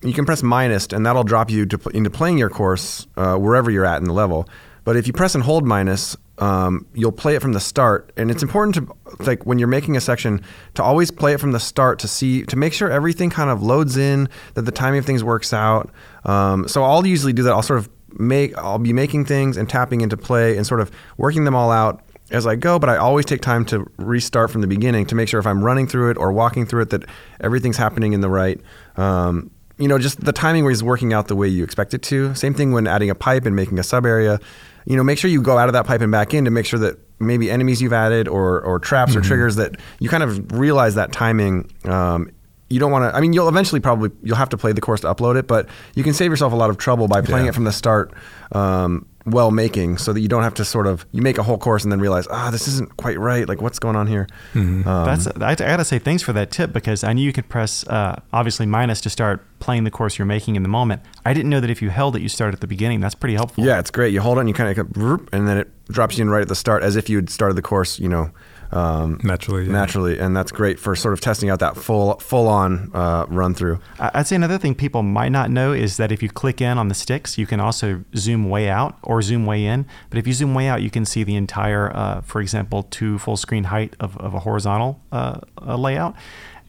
you 0.02 0.12
can 0.12 0.24
press 0.24 0.42
minus, 0.42 0.86
and 0.88 1.04
that'll 1.06 1.24
drop 1.24 1.50
you 1.50 1.66
to, 1.66 1.90
into 1.90 2.10
playing 2.10 2.38
your 2.38 2.50
course 2.50 3.06
uh, 3.16 3.36
wherever 3.36 3.70
you're 3.70 3.84
at 3.84 3.98
in 3.98 4.04
the 4.04 4.12
level. 4.12 4.48
But 4.84 4.96
if 4.96 5.06
you 5.06 5.12
press 5.12 5.34
and 5.34 5.42
hold 5.42 5.66
minus, 5.66 6.16
um, 6.38 6.86
you'll 6.94 7.12
play 7.12 7.34
it 7.34 7.42
from 7.42 7.52
the 7.52 7.60
start, 7.60 8.12
and 8.16 8.30
it's 8.30 8.42
important 8.42 8.74
to 8.76 9.24
like 9.24 9.46
when 9.46 9.58
you're 9.58 9.68
making 9.68 9.96
a 9.96 10.00
section 10.00 10.42
to 10.74 10.82
always 10.82 11.10
play 11.10 11.32
it 11.32 11.40
from 11.40 11.52
the 11.52 11.60
start 11.60 11.98
to 12.00 12.08
see 12.08 12.44
to 12.44 12.56
make 12.56 12.72
sure 12.72 12.90
everything 12.90 13.30
kind 13.30 13.50
of 13.50 13.62
loads 13.62 13.96
in, 13.96 14.28
that 14.54 14.62
the 14.62 14.72
timing 14.72 14.98
of 14.98 15.06
things 15.06 15.24
works 15.24 15.52
out. 15.52 15.90
Um, 16.24 16.68
so 16.68 16.82
I'll 16.82 17.06
usually 17.06 17.32
do 17.32 17.42
that. 17.44 17.52
I'll 17.52 17.62
sort 17.62 17.78
of 17.78 17.88
make 18.18 18.56
I'll 18.58 18.78
be 18.78 18.92
making 18.92 19.24
things 19.24 19.56
and 19.56 19.68
tapping 19.68 20.00
into 20.00 20.16
play 20.16 20.56
and 20.56 20.66
sort 20.66 20.80
of 20.80 20.90
working 21.16 21.44
them 21.44 21.54
all 21.54 21.70
out 21.70 22.02
as 22.30 22.46
I 22.46 22.56
go, 22.56 22.78
but 22.78 22.90
I 22.90 22.96
always 22.96 23.24
take 23.24 23.40
time 23.40 23.64
to 23.66 23.86
restart 23.96 24.50
from 24.50 24.60
the 24.60 24.66
beginning 24.66 25.06
to 25.06 25.14
make 25.14 25.28
sure 25.28 25.38
if 25.38 25.46
I'm 25.46 25.64
running 25.64 25.86
through 25.86 26.10
it 26.10 26.16
or 26.16 26.32
walking 26.32 26.66
through 26.66 26.82
it 26.82 26.90
that 26.90 27.04
everything's 27.40 27.76
happening 27.76 28.12
in 28.12 28.20
the 28.20 28.28
right. 28.28 28.60
Um, 28.96 29.50
you 29.78 29.88
know, 29.88 29.98
just 29.98 30.20
the 30.24 30.32
timing 30.32 30.66
is 30.66 30.82
working 30.82 31.12
out 31.12 31.28
the 31.28 31.36
way 31.36 31.48
you 31.48 31.62
expect 31.62 31.94
it 31.94 32.02
to. 32.02 32.34
Same 32.34 32.54
thing 32.54 32.72
when 32.72 32.86
adding 32.86 33.10
a 33.10 33.14
pipe 33.14 33.46
and 33.46 33.54
making 33.54 33.78
a 33.78 33.82
sub 33.82 34.06
area. 34.06 34.40
You 34.86 34.96
know, 34.96 35.04
make 35.04 35.18
sure 35.18 35.30
you 35.30 35.42
go 35.42 35.58
out 35.58 35.68
of 35.68 35.74
that 35.74 35.86
pipe 35.86 36.00
and 36.00 36.10
back 36.10 36.32
in 36.32 36.44
to 36.44 36.50
make 36.50 36.66
sure 36.66 36.78
that 36.78 36.98
maybe 37.18 37.50
enemies 37.50 37.82
you've 37.82 37.92
added 37.92 38.28
or, 38.28 38.60
or 38.60 38.78
traps 38.78 39.12
mm-hmm. 39.12 39.20
or 39.20 39.24
triggers 39.24 39.56
that 39.56 39.76
you 40.00 40.08
kind 40.08 40.22
of 40.22 40.52
realize 40.52 40.94
that 40.94 41.12
timing 41.12 41.70
um, 41.84 42.30
you 42.68 42.80
don't 42.80 42.90
want 42.90 43.10
to. 43.10 43.16
I 43.16 43.20
mean, 43.20 43.32
you'll 43.32 43.48
eventually 43.48 43.80
probably 43.80 44.10
you'll 44.22 44.36
have 44.36 44.48
to 44.48 44.56
play 44.56 44.72
the 44.72 44.80
course 44.80 45.00
to 45.02 45.14
upload 45.14 45.36
it, 45.36 45.46
but 45.46 45.68
you 45.94 46.02
can 46.02 46.14
save 46.14 46.30
yourself 46.30 46.52
a 46.52 46.56
lot 46.56 46.70
of 46.70 46.78
trouble 46.78 47.06
by 47.06 47.20
playing 47.20 47.46
yeah. 47.46 47.50
it 47.50 47.54
from 47.54 47.64
the 47.64 47.72
start. 47.72 48.12
Um, 48.52 49.06
well 49.26 49.50
making 49.50 49.98
so 49.98 50.12
that 50.12 50.20
you 50.20 50.28
don't 50.28 50.44
have 50.44 50.54
to 50.54 50.64
sort 50.64 50.86
of 50.86 51.04
you 51.12 51.20
make 51.20 51.36
a 51.36 51.42
whole 51.42 51.58
course 51.58 51.82
and 51.82 51.92
then 51.92 52.00
realize 52.00 52.26
ah 52.30 52.50
this 52.50 52.68
isn't 52.68 52.96
quite 52.96 53.18
right. 53.18 53.48
Like 53.48 53.60
what's 53.60 53.78
going 53.78 53.96
on 53.96 54.06
here? 54.06 54.26
Mm-hmm. 54.54 54.88
um, 54.88 55.04
that's 55.04 55.26
I, 55.26 55.50
I, 55.50 55.54
gotta 55.54 55.84
say 55.84 55.98
thanks 55.98 56.22
for 56.22 56.32
that 56.32 56.50
tip 56.50 56.72
because 56.72 57.04
i 57.04 57.12
knew 57.12 57.22
you 57.22 57.32
could 57.32 57.48
press 57.48 57.86
uh, 57.88 58.20
obviously 58.32 58.66
minus 58.66 59.00
to 59.02 59.10
start 59.10 59.44
playing 59.58 59.84
the 59.84 59.90
course 59.90 60.18
you're 60.18 60.26
making 60.26 60.54
in 60.56 60.62
the 60.62 60.68
moment. 60.68 61.02
I 61.24 61.34
didn't 61.34 61.50
know 61.50 61.60
that 61.60 61.70
if 61.70 61.82
you 61.82 61.90
held 61.90 62.14
it 62.16 62.22
you 62.22 62.28
start 62.28 62.54
at 62.54 62.60
the 62.60 62.66
beginning. 62.66 63.00
That's 63.00 63.14
pretty 63.14 63.34
helpful. 63.34 63.64
Yeah 63.64 63.78
it's 63.78 63.90
great. 63.90 64.12
You 64.12 64.20
hold 64.20 64.38
it 64.38 64.40
and 64.40 64.48
you 64.48 64.54
kind 64.54 64.78
of 64.78 65.28
and 65.32 65.48
then 65.48 65.58
it 65.58 65.70
drops 65.88 66.18
you 66.18 66.22
in 66.22 66.30
right 66.30 66.42
at 66.42 66.48
the 66.48 66.54
start 66.54 66.82
as 66.82 66.96
if 66.96 67.08
you 67.08 67.16
had 67.16 67.30
started 67.30 67.54
the 67.54 67.62
course 67.62 67.98
you 67.98 68.08
know 68.08 68.30
um, 68.72 69.20
naturally, 69.22 69.64
yeah. 69.64 69.72
naturally, 69.72 70.18
and 70.18 70.36
that's 70.36 70.52
great 70.52 70.78
for 70.78 70.94
sort 70.96 71.14
of 71.14 71.20
testing 71.20 71.50
out 71.50 71.60
that 71.60 71.76
full 71.76 72.14
full 72.18 72.48
on 72.48 72.90
uh, 72.94 73.26
run 73.28 73.54
through. 73.54 73.80
I'd 73.98 74.26
say 74.26 74.36
another 74.36 74.58
thing 74.58 74.74
people 74.74 75.02
might 75.02 75.30
not 75.30 75.50
know 75.50 75.72
is 75.72 75.96
that 75.96 76.12
if 76.12 76.22
you 76.22 76.28
click 76.28 76.60
in 76.60 76.78
on 76.78 76.88
the 76.88 76.94
sticks, 76.94 77.38
you 77.38 77.46
can 77.46 77.60
also 77.60 78.04
zoom 78.16 78.48
way 78.48 78.68
out 78.68 78.98
or 79.02 79.22
zoom 79.22 79.46
way 79.46 79.64
in. 79.64 79.86
But 80.10 80.18
if 80.18 80.26
you 80.26 80.32
zoom 80.32 80.54
way 80.54 80.68
out, 80.68 80.82
you 80.82 80.90
can 80.90 81.04
see 81.04 81.24
the 81.24 81.36
entire, 81.36 81.94
uh, 81.94 82.20
for 82.22 82.40
example, 82.40 82.84
two 82.84 83.18
full 83.18 83.36
screen 83.36 83.64
height 83.64 83.94
of, 84.00 84.16
of 84.18 84.34
a 84.34 84.40
horizontal 84.40 85.00
uh, 85.12 85.40
layout, 85.62 86.14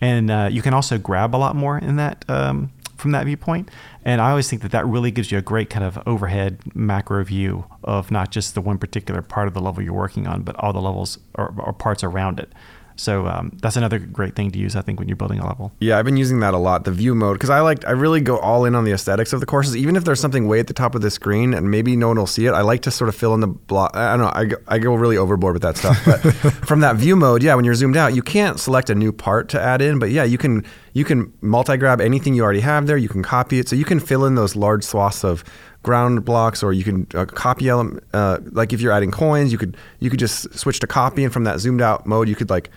and 0.01 0.29
uh, 0.29 0.49
you 0.51 0.62
can 0.62 0.73
also 0.73 0.97
grab 0.97 1.36
a 1.36 1.38
lot 1.38 1.55
more 1.55 1.77
in 1.77 1.95
that 1.97 2.23
um, 2.29 2.71
from 2.97 3.12
that 3.12 3.25
viewpoint. 3.25 3.69
And 4.08 4.22
I 4.22 4.30
always 4.30 4.50
think 4.50 4.62
that 4.62 4.72
that 4.72 4.88
really 4.88 5.12
gives 5.12 5.34
you 5.34 5.38
a 5.38 5.41
great 5.41 5.70
kind 5.70 5.84
of 5.84 6.00
overhead 6.08 6.60
macro 6.74 7.26
view 7.26 7.65
of 7.84 8.10
not 8.10 8.32
just 8.32 8.56
the 8.56 8.62
one 8.62 8.78
particular 8.78 9.22
part 9.22 9.50
of 9.50 9.54
the 9.54 9.60
level 9.60 9.84
you're 9.84 9.91
working 9.91 10.28
on, 10.28 10.43
but 10.43 10.56
all 10.56 10.72
the 10.72 10.80
levels 10.80 11.20
or, 11.36 11.54
or 11.58 11.74
parts 11.74 12.06
around 12.06 12.39
it. 12.39 12.54
So 12.97 13.27
um, 13.27 13.57
that's 13.62 13.75
another 13.75 13.99
great 13.99 14.36
thing 14.36 14.51
to 14.51 14.60
use, 14.60 14.75
I 14.75 14.81
think, 14.81 14.99
when 14.99 15.07
you're 15.07 15.17
building 15.17 15.39
a 15.39 15.47
level. 15.47 15.71
Yeah, 15.79 15.97
I've 15.97 16.05
been 16.05 16.17
using 16.17 16.39
that 16.41 16.53
a 16.53 16.57
lot, 16.57 16.83
the 16.83 16.91
view 16.91 17.15
mode, 17.15 17.36
because 17.36 17.49
I 17.49 17.62
like 17.62 17.86
I 17.86 17.91
really 17.91 18.21
go 18.21 18.38
all 18.39 18.65
in 18.65 18.75
on 18.75 18.83
the 18.83 18.91
aesthetics 18.91 19.33
of 19.33 19.39
the 19.39 19.45
courses, 19.45 19.77
even 19.77 19.95
if 19.95 20.03
there's 20.03 20.19
something 20.19 20.47
way 20.47 20.60
at 20.60 20.67
the 20.67 20.73
top 20.73 20.95
of 20.95 21.01
the 21.01 21.12
screen 21.12 21.53
and 21.53 21.69
maybe 21.69 21.95
no 21.95 22.07
one 22.07 22.17
will 22.17 22.27
see 22.27 22.47
it. 22.47 22.51
I 22.51 22.62
like 22.62 22.81
to 22.83 22.91
sort 22.91 23.10
of 23.10 23.15
fill 23.15 23.33
in 23.33 23.39
the 23.39 23.47
block. 23.47 23.95
I 23.95 24.17
don't 24.17 24.25
know. 24.25 24.31
I 24.33 24.45
go, 24.45 24.57
I 24.67 24.79
go 24.79 24.95
really 24.95 25.17
overboard 25.17 25.53
with 25.53 25.62
that 25.62 25.77
stuff. 25.77 26.03
But 26.05 26.19
from 26.67 26.79
that 26.81 26.95
view 26.95 27.15
mode, 27.15 27.43
yeah, 27.43 27.55
when 27.55 27.65
you're 27.65 27.75
zoomed 27.75 27.97
out, 27.97 28.15
you 28.15 28.23
can't 28.23 28.60
select 28.60 28.89
a 28.89 28.95
new 28.95 29.12
part 29.12 29.49
to 29.49 29.62
add 29.62 29.81
in, 29.81 29.99
but 29.99 30.10
yeah, 30.10 30.23
you 30.23 30.38
can 30.38 30.65
you 30.93 31.05
can 31.05 31.31
multi-grab 31.41 32.01
anything 32.01 32.33
you 32.33 32.43
already 32.43 32.62
have 32.62 32.88
there. 32.88 32.97
You 32.97 33.10
can 33.10 33.21
copy 33.21 33.60
it, 33.60 33.69
so 33.69 33.75
you 33.75 33.86
can 33.86 33.99
fill 33.99 34.25
in 34.25 34.33
those 34.33 34.55
large 34.55 34.83
swaths 34.83 35.23
of 35.23 35.43
ground 35.88 36.26
blocks 36.26 36.62
or 36.62 36.73
you 36.73 36.84
can 36.84 37.08
uh, 37.15 37.23
copy 37.26 37.69
element 37.69 38.04
uh, 38.13 38.38
like 38.52 38.73
if 38.73 38.82
you're 38.82 38.91
adding 38.91 39.10
coins 39.10 39.54
you 39.54 39.58
could 39.58 39.78
you 40.00 40.10
could 40.10 40.19
just 40.19 40.54
switch 40.54 40.80
to 40.82 40.88
copy 40.88 41.23
and 41.23 41.32
from 41.32 41.45
that 41.45 41.60
zoomed 41.60 41.82
out 41.82 42.06
mode 42.06 42.28
you 42.28 42.36
could 42.36 42.50
like 42.50 42.69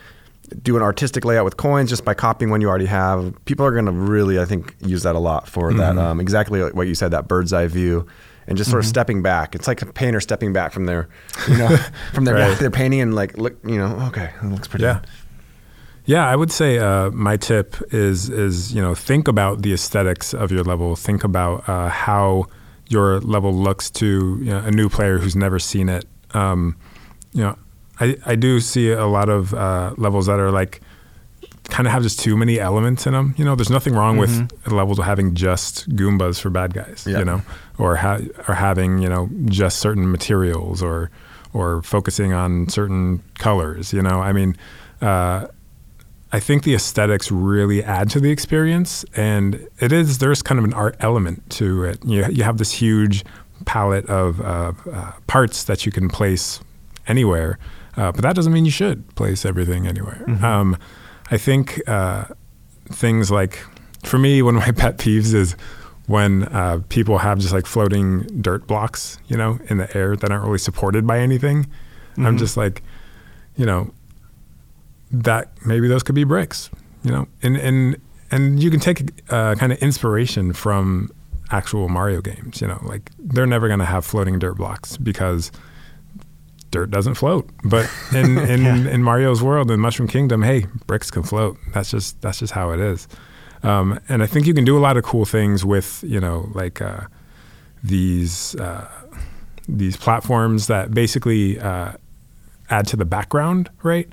do 0.63 0.77
an 0.77 0.83
artistic 0.83 1.25
layout 1.25 1.45
with 1.45 1.57
coins 1.57 1.89
just 1.89 2.05
by 2.05 2.13
copying 2.13 2.49
one 2.51 2.61
you 2.61 2.67
already 2.67 2.85
have. 2.85 3.33
People 3.45 3.65
are 3.65 3.71
going 3.71 3.85
to 3.85 3.91
really, 3.91 4.39
I 4.39 4.45
think, 4.45 4.75
use 4.81 5.03
that 5.03 5.15
a 5.15 5.19
lot 5.19 5.47
for 5.47 5.69
mm-hmm. 5.69 5.77
that. 5.77 5.97
Um, 5.97 6.19
exactly 6.19 6.61
what 6.71 6.87
you 6.87 6.95
said, 6.95 7.11
that 7.11 7.27
bird's 7.27 7.53
eye 7.53 7.67
view. 7.67 8.05
and 8.47 8.57
just 8.57 8.69
sort 8.69 8.83
of 8.83 8.89
stepping 8.89 9.21
back. 9.21 9.55
It's 9.55 9.67
like 9.67 9.81
a 9.81 9.85
painter 9.85 10.19
stepping 10.19 10.51
back 10.51 10.73
from 10.73 10.87
their, 10.87 11.07
you 11.47 11.57
know, 11.57 11.77
from 12.13 12.25
their 12.25 12.35
Right. 12.35 12.59
their 12.59 12.71
painting 12.71 12.99
and 12.99 13.15
like 13.15 13.37
look, 13.37 13.55
you 13.63 13.77
know, 13.77 13.95
okay, 14.07 14.31
it 14.43 14.47
looks 14.47 14.67
pretty. 14.67 14.83
Yeah. 14.83 14.99
good. 14.99 15.09
Yeah, 16.05 16.27
I 16.27 16.35
would 16.35 16.51
say 16.51 16.79
uh, 16.79 17.11
my 17.11 17.37
tip 17.37 17.75
is 17.93 18.27
is 18.27 18.73
you 18.73 18.81
know 18.81 18.95
think 18.95 19.27
about 19.27 19.61
the 19.61 19.71
aesthetics 19.71 20.33
of 20.33 20.51
your 20.51 20.63
level. 20.63 20.95
Think 20.95 21.23
about 21.23 21.69
uh, 21.69 21.89
how 21.89 22.47
your 22.91 23.19
level 23.21 23.53
looks 23.53 23.89
to 23.89 24.37
you 24.41 24.51
know, 24.51 24.59
a 24.59 24.71
new 24.71 24.89
player 24.89 25.17
who's 25.17 25.35
never 25.35 25.59
seen 25.59 25.89
it. 25.89 26.05
Um, 26.33 26.75
you 27.33 27.41
know, 27.41 27.57
I 27.99 28.17
I 28.25 28.35
do 28.35 28.59
see 28.59 28.91
a 28.91 29.05
lot 29.05 29.29
of 29.29 29.53
uh, 29.53 29.93
levels 29.97 30.25
that 30.25 30.39
are 30.39 30.51
like 30.51 30.81
kind 31.69 31.87
of 31.87 31.93
have 31.93 32.03
just 32.03 32.19
too 32.19 32.35
many 32.35 32.59
elements 32.59 33.07
in 33.07 33.13
them. 33.13 33.33
You 33.37 33.45
know, 33.45 33.55
there's 33.55 33.69
nothing 33.69 33.93
wrong 33.93 34.17
with 34.17 34.51
levels 34.67 34.99
of 34.99 35.05
having 35.05 35.35
just 35.35 35.89
Goombas 35.95 36.41
for 36.41 36.49
bad 36.49 36.73
guys. 36.73 37.05
Yeah. 37.07 37.19
You 37.19 37.25
know, 37.25 37.41
or 37.77 37.95
ha- 37.95 38.19
or 38.47 38.55
having 38.55 38.99
you 38.99 39.09
know 39.09 39.29
just 39.45 39.79
certain 39.79 40.11
materials 40.11 40.83
or 40.83 41.09
or 41.53 41.81
focusing 41.81 42.33
on 42.33 42.69
certain 42.69 43.23
colors. 43.35 43.93
You 43.93 44.01
know, 44.01 44.21
I 44.21 44.33
mean. 44.33 44.55
Uh, 45.01 45.47
I 46.33 46.39
think 46.39 46.63
the 46.63 46.73
aesthetics 46.73 47.31
really 47.31 47.83
add 47.83 48.09
to 48.11 48.19
the 48.19 48.31
experience, 48.31 49.03
and 49.15 49.67
it 49.79 49.91
is 49.91 50.19
there's 50.19 50.41
kind 50.41 50.59
of 50.59 50.65
an 50.65 50.73
art 50.73 50.95
element 50.99 51.49
to 51.51 51.83
it. 51.83 52.03
You 52.05 52.25
you 52.27 52.43
have 52.43 52.57
this 52.57 52.71
huge 52.71 53.25
palette 53.65 54.05
of 54.07 54.39
uh, 54.41 54.73
uh, 54.91 55.11
parts 55.27 55.63
that 55.65 55.85
you 55.85 55.91
can 55.91 56.09
place 56.09 56.61
anywhere, 57.07 57.59
uh, 57.97 58.11
but 58.11 58.21
that 58.21 58.35
doesn't 58.35 58.53
mean 58.53 58.65
you 58.65 58.71
should 58.71 59.13
place 59.15 59.45
everything 59.45 59.87
anywhere. 59.87 60.23
Um, 60.43 60.77
I 61.29 61.37
think 61.37 61.81
uh, 61.87 62.25
things 62.85 63.29
like, 63.29 63.63
for 64.03 64.17
me, 64.17 64.41
one 64.41 64.55
of 64.55 64.61
my 64.65 64.71
pet 64.83 64.97
peeves 64.97 65.33
is 65.33 65.55
when 66.07 66.43
uh, 66.43 66.81
people 66.89 67.19
have 67.19 67.39
just 67.39 67.53
like 67.53 67.65
floating 67.65 68.21
dirt 68.41 68.67
blocks, 68.67 69.17
you 69.27 69.37
know, 69.37 69.59
in 69.67 69.77
the 69.77 69.95
air 69.97 70.15
that 70.15 70.31
aren't 70.31 70.43
really 70.45 70.57
supported 70.57 71.05
by 71.05 71.19
anything. 71.19 71.67
I'm 72.17 72.37
just 72.37 72.57
like, 72.57 72.83
you 73.55 73.65
know, 73.65 73.93
that 75.11 75.51
maybe 75.65 75.87
those 75.87 76.03
could 76.03 76.15
be 76.15 76.23
bricks, 76.23 76.69
you 77.03 77.11
know, 77.11 77.27
and 77.41 77.57
and 77.57 78.01
and 78.31 78.61
you 78.61 78.71
can 78.71 78.79
take 78.79 79.11
uh, 79.29 79.55
kind 79.55 79.71
of 79.71 79.77
inspiration 79.79 80.53
from 80.53 81.09
actual 81.51 81.89
Mario 81.89 82.21
games. 82.21 82.61
You 82.61 82.67
know, 82.67 82.79
like 82.83 83.11
they're 83.19 83.45
never 83.45 83.67
going 83.67 83.79
to 83.79 83.85
have 83.85 84.05
floating 84.05 84.39
dirt 84.39 84.55
blocks 84.55 84.97
because 84.97 85.51
dirt 86.71 86.89
doesn't 86.89 87.15
float. 87.15 87.49
But 87.63 87.89
in 88.15 88.37
in, 88.37 88.87
in 88.87 89.03
Mario's 89.03 89.43
world 89.43 89.69
in 89.69 89.79
Mushroom 89.79 90.07
Kingdom, 90.07 90.41
hey, 90.41 90.65
bricks 90.87 91.11
can 91.11 91.23
float. 91.23 91.57
That's 91.73 91.91
just 91.91 92.21
that's 92.21 92.39
just 92.39 92.53
how 92.53 92.71
it 92.71 92.79
is. 92.79 93.07
Um, 93.63 93.99
and 94.09 94.23
I 94.23 94.25
think 94.25 94.47
you 94.47 94.55
can 94.55 94.65
do 94.65 94.75
a 94.77 94.81
lot 94.81 94.97
of 94.97 95.03
cool 95.03 95.25
things 95.25 95.63
with 95.63 96.03
you 96.07 96.19
know 96.19 96.49
like 96.53 96.81
uh, 96.81 97.01
these 97.83 98.55
uh, 98.55 98.87
these 99.67 99.97
platforms 99.97 100.67
that 100.67 100.91
basically 100.91 101.59
uh, 101.59 101.93
add 102.69 102.87
to 102.87 102.95
the 102.95 103.05
background, 103.05 103.69
right? 103.83 104.11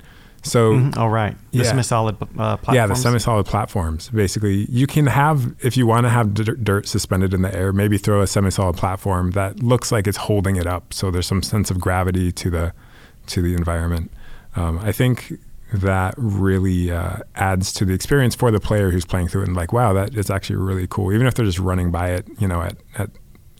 So 0.49 0.73
Mhm. 0.73 0.97
All 0.97 1.09
right. 1.09 1.35
The 1.51 1.59
Yeah. 1.59 1.63
semi-solid 1.63 2.15
uh, 2.21 2.25
platforms. 2.57 2.75
yeah, 2.75 2.87
the 2.87 2.95
semi-solid 2.95 3.45
platforms. 3.45 4.09
Basically, 4.09 4.65
you 4.69 4.87
can 4.87 5.07
have 5.07 5.53
if 5.61 5.77
you 5.77 5.85
want 5.87 6.05
to 6.05 6.09
have 6.09 6.33
dirt, 6.33 6.63
dirt 6.63 6.87
suspended 6.87 7.33
in 7.33 7.41
the 7.41 7.55
air, 7.55 7.71
maybe 7.71 7.97
throw 7.97 8.21
a 8.21 8.27
semi-solid 8.27 8.75
platform 8.75 9.31
that 9.31 9.61
looks 9.63 9.91
like 9.91 10.07
it's 10.07 10.17
holding 10.17 10.55
it 10.55 10.65
up, 10.67 10.93
so 10.93 11.11
there's 11.11 11.27
some 11.27 11.41
sense 11.43 11.69
of 11.71 11.79
gravity 11.79 12.31
to 12.31 12.49
the 12.49 12.73
to 13.27 13.41
the 13.41 13.53
environment. 13.53 14.11
Um, 14.55 14.79
I 14.83 14.91
think 14.91 15.33
that 15.71 16.15
really 16.17 16.91
uh, 16.91 17.17
adds 17.35 17.71
to 17.73 17.85
the 17.85 17.93
experience 17.93 18.33
for 18.33 18.49
the 18.49 18.59
player 18.59 18.89
who's 18.89 19.05
playing 19.05 19.27
through 19.27 19.43
it 19.43 19.47
and 19.49 19.55
like, 19.55 19.71
wow, 19.71 19.93
that 19.93 20.15
is 20.15 20.31
actually 20.31 20.55
really 20.55 20.87
cool. 20.87 21.13
Even 21.13 21.27
if 21.27 21.35
they're 21.35 21.45
just 21.45 21.59
running 21.59 21.91
by 21.91 22.09
it, 22.09 22.25
you 22.39 22.47
know, 22.47 22.61
at, 22.63 22.75
at 22.97 23.11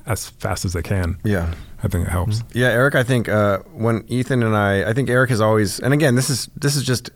as 0.08 0.28
fast 0.28 0.66
as 0.66 0.74
they 0.74 0.82
can. 0.82 1.18
Yeah. 1.24 1.54
I 1.84 1.88
think 1.88 2.08
it 2.08 2.12
helps. 2.12 2.44
Yeah, 2.54 2.68
Eric. 2.68 2.96
I 2.96 3.04
think 3.04 3.30
uh, 3.30 3.60
when 3.72 4.04
Ethan 4.08 4.44
and 4.44 4.56
I, 4.56 4.90
I 4.90 4.94
think 4.94 5.10
Eric 5.10 5.30
has 5.30 5.42
always, 5.42 5.80
and 5.80 5.94
again, 5.94 6.16
this 6.16 6.30
is 6.30 6.50
this 6.56 6.76
is 6.76 6.84
just 6.84 7.10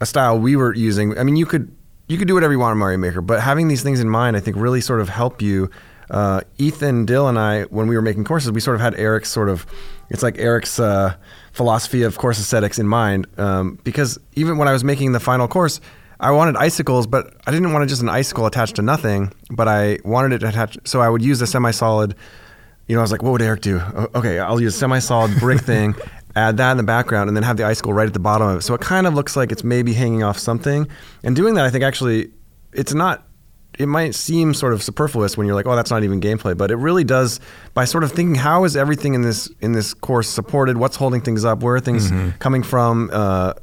a 0.00 0.06
style 0.06 0.38
we 0.38 0.56
were 0.56 0.74
using. 0.74 1.18
I 1.18 1.22
mean, 1.22 1.36
you 1.36 1.46
could 1.46 1.74
you 2.08 2.18
could 2.18 2.28
do 2.28 2.34
whatever 2.34 2.52
you 2.52 2.58
want 2.58 2.72
in 2.72 2.78
Mario 2.78 2.98
Maker, 2.98 3.22
but 3.22 3.40
having 3.40 3.68
these 3.68 3.82
things 3.82 4.00
in 4.00 4.08
mind, 4.08 4.36
I 4.36 4.40
think, 4.40 4.56
really 4.56 4.80
sort 4.80 5.00
of 5.00 5.08
help 5.08 5.40
you. 5.40 5.70
Uh, 6.10 6.42
Ethan, 6.58 7.06
Dill, 7.06 7.26
and 7.26 7.38
I, 7.38 7.62
when 7.64 7.86
we 7.86 7.96
were 7.96 8.02
making 8.02 8.24
courses, 8.24 8.52
we 8.52 8.60
sort 8.60 8.74
of 8.74 8.82
had 8.82 8.94
Eric's 8.96 9.30
sort 9.30 9.48
of, 9.48 9.64
it's 10.10 10.22
like 10.22 10.36
Eric's 10.36 10.78
uh, 10.78 11.14
philosophy 11.52 12.02
of 12.02 12.18
course 12.18 12.38
aesthetics 12.38 12.78
in 12.78 12.86
mind. 12.86 13.26
Um, 13.38 13.78
because 13.82 14.18
even 14.34 14.58
when 14.58 14.68
I 14.68 14.72
was 14.72 14.84
making 14.84 15.12
the 15.12 15.20
final 15.20 15.48
course, 15.48 15.80
I 16.20 16.32
wanted 16.32 16.56
icicles, 16.56 17.06
but 17.06 17.34
I 17.46 17.50
didn't 17.50 17.72
want 17.72 17.88
just 17.88 18.02
an 18.02 18.10
icicle 18.10 18.44
attached 18.44 18.76
to 18.76 18.82
nothing, 18.82 19.32
but 19.50 19.68
I 19.68 20.00
wanted 20.04 20.34
it 20.34 20.42
attached. 20.46 20.86
So 20.86 21.00
I 21.00 21.08
would 21.08 21.22
use 21.22 21.40
a 21.40 21.46
semi-solid. 21.46 22.14
You 22.92 22.96
know, 22.96 23.00
I 23.00 23.04
was 23.04 23.12
like, 23.12 23.22
what 23.22 23.32
would 23.32 23.40
Eric 23.40 23.62
do? 23.62 23.80
Okay, 24.14 24.38
I'll 24.38 24.60
use 24.60 24.74
a 24.74 24.78
semi-solid 24.78 25.40
brick 25.40 25.60
thing, 25.62 25.94
add 26.36 26.58
that 26.58 26.72
in 26.72 26.76
the 26.76 26.82
background, 26.82 27.28
and 27.28 27.34
then 27.34 27.42
have 27.42 27.56
the 27.56 27.64
icicle 27.64 27.94
right 27.94 28.06
at 28.06 28.12
the 28.12 28.20
bottom 28.20 28.48
of 28.48 28.58
it. 28.58 28.62
So 28.64 28.74
it 28.74 28.82
kind 28.82 29.06
of 29.06 29.14
looks 29.14 29.34
like 29.34 29.50
it's 29.50 29.64
maybe 29.64 29.94
hanging 29.94 30.22
off 30.22 30.38
something. 30.38 30.86
And 31.22 31.34
doing 31.34 31.54
that, 31.54 31.64
I 31.64 31.70
think 31.70 31.84
actually, 31.84 32.32
it's 32.74 32.92
not. 32.92 33.26
It 33.78 33.86
might 33.86 34.14
seem 34.14 34.52
sort 34.52 34.74
of 34.74 34.82
superfluous 34.82 35.38
when 35.38 35.46
you're 35.46 35.56
like, 35.56 35.64
oh, 35.66 35.74
that's 35.74 35.90
not 35.90 36.04
even 36.04 36.20
gameplay, 36.20 36.54
but 36.54 36.70
it 36.70 36.76
really 36.76 37.02
does. 37.02 37.40
By 37.72 37.86
sort 37.86 38.04
of 38.04 38.12
thinking, 38.12 38.34
how 38.34 38.64
is 38.64 38.76
everything 38.76 39.14
in 39.14 39.22
this 39.22 39.50
in 39.62 39.72
this 39.72 39.94
course 39.94 40.28
supported? 40.28 40.76
What's 40.76 40.96
holding 40.96 41.22
things 41.22 41.46
up? 41.46 41.62
Where 41.62 41.76
are 41.76 41.80
things 41.80 42.10
coming 42.40 42.62
from? 42.62 43.08
Uh, 43.10 43.54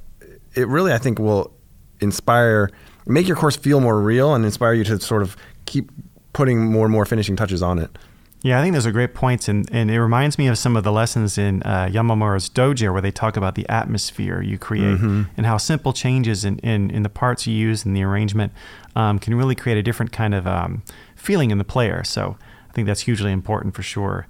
it 0.56 0.68
really, 0.68 0.92
I 0.92 0.98
think, 0.98 1.20
will 1.20 1.54
inspire, 2.00 2.72
make 3.06 3.28
your 3.28 3.38
course 3.38 3.58
feel 3.58 3.80
more 3.80 4.02
real, 4.02 4.34
and 4.34 4.44
inspire 4.44 4.74
you 4.74 4.86
to 4.86 5.00
sort 5.00 5.22
of 5.22 5.38
keep 5.66 5.92
putting 6.34 6.72
more 6.72 6.86
and 6.88 6.92
more 6.92 7.06
finishing 7.06 7.36
touches 7.36 7.62
on 7.62 7.78
it. 7.78 7.96
Yeah, 8.42 8.58
I 8.58 8.62
think 8.62 8.74
those 8.74 8.86
are 8.86 8.92
great 8.94 9.14
points, 9.14 9.50
and, 9.50 9.70
and 9.70 9.92
it 9.92 10.00
reminds 10.00 10.38
me 10.38 10.48
of 10.48 10.58
some 10.58 10.78
of 10.78 10.86
the 10.86 10.94
lessons 10.94 11.38
in 11.38 11.62
uh, 11.64 11.90
Yamamura's 11.92 12.50
dojo 12.50 12.94
where 12.94 13.02
they 13.02 13.12
talk 13.12 13.36
about 13.36 13.56
the 13.56 13.68
atmosphere 13.68 14.42
you 14.42 14.58
create 14.58 14.98
and 15.36 15.46
how 15.46 15.58
simple 15.58 15.92
changes 15.92 16.46
in, 16.46 16.58
in, 16.60 16.90
in 16.90 17.04
the 17.04 17.10
parts 17.10 17.46
you 17.46 17.54
use 17.54 17.84
and 17.84 17.98
the 17.98 18.04
arrangement 18.04 18.54
um, 18.96 19.20
can 19.20 19.36
really 19.36 19.56
create 19.56 19.78
a 19.78 19.84
different 19.84 20.14
kind 20.14 20.34
of 20.34 20.48
um, 20.48 20.84
feeling 21.18 21.52
in 21.52 21.58
the 21.58 21.66
player. 21.66 22.02
So 22.06 22.38
I 22.70 22.72
think 22.72 22.88
that's 22.88 23.02
hugely 23.02 23.34
important 23.34 23.76
for 23.76 23.84
sure. 23.84 24.26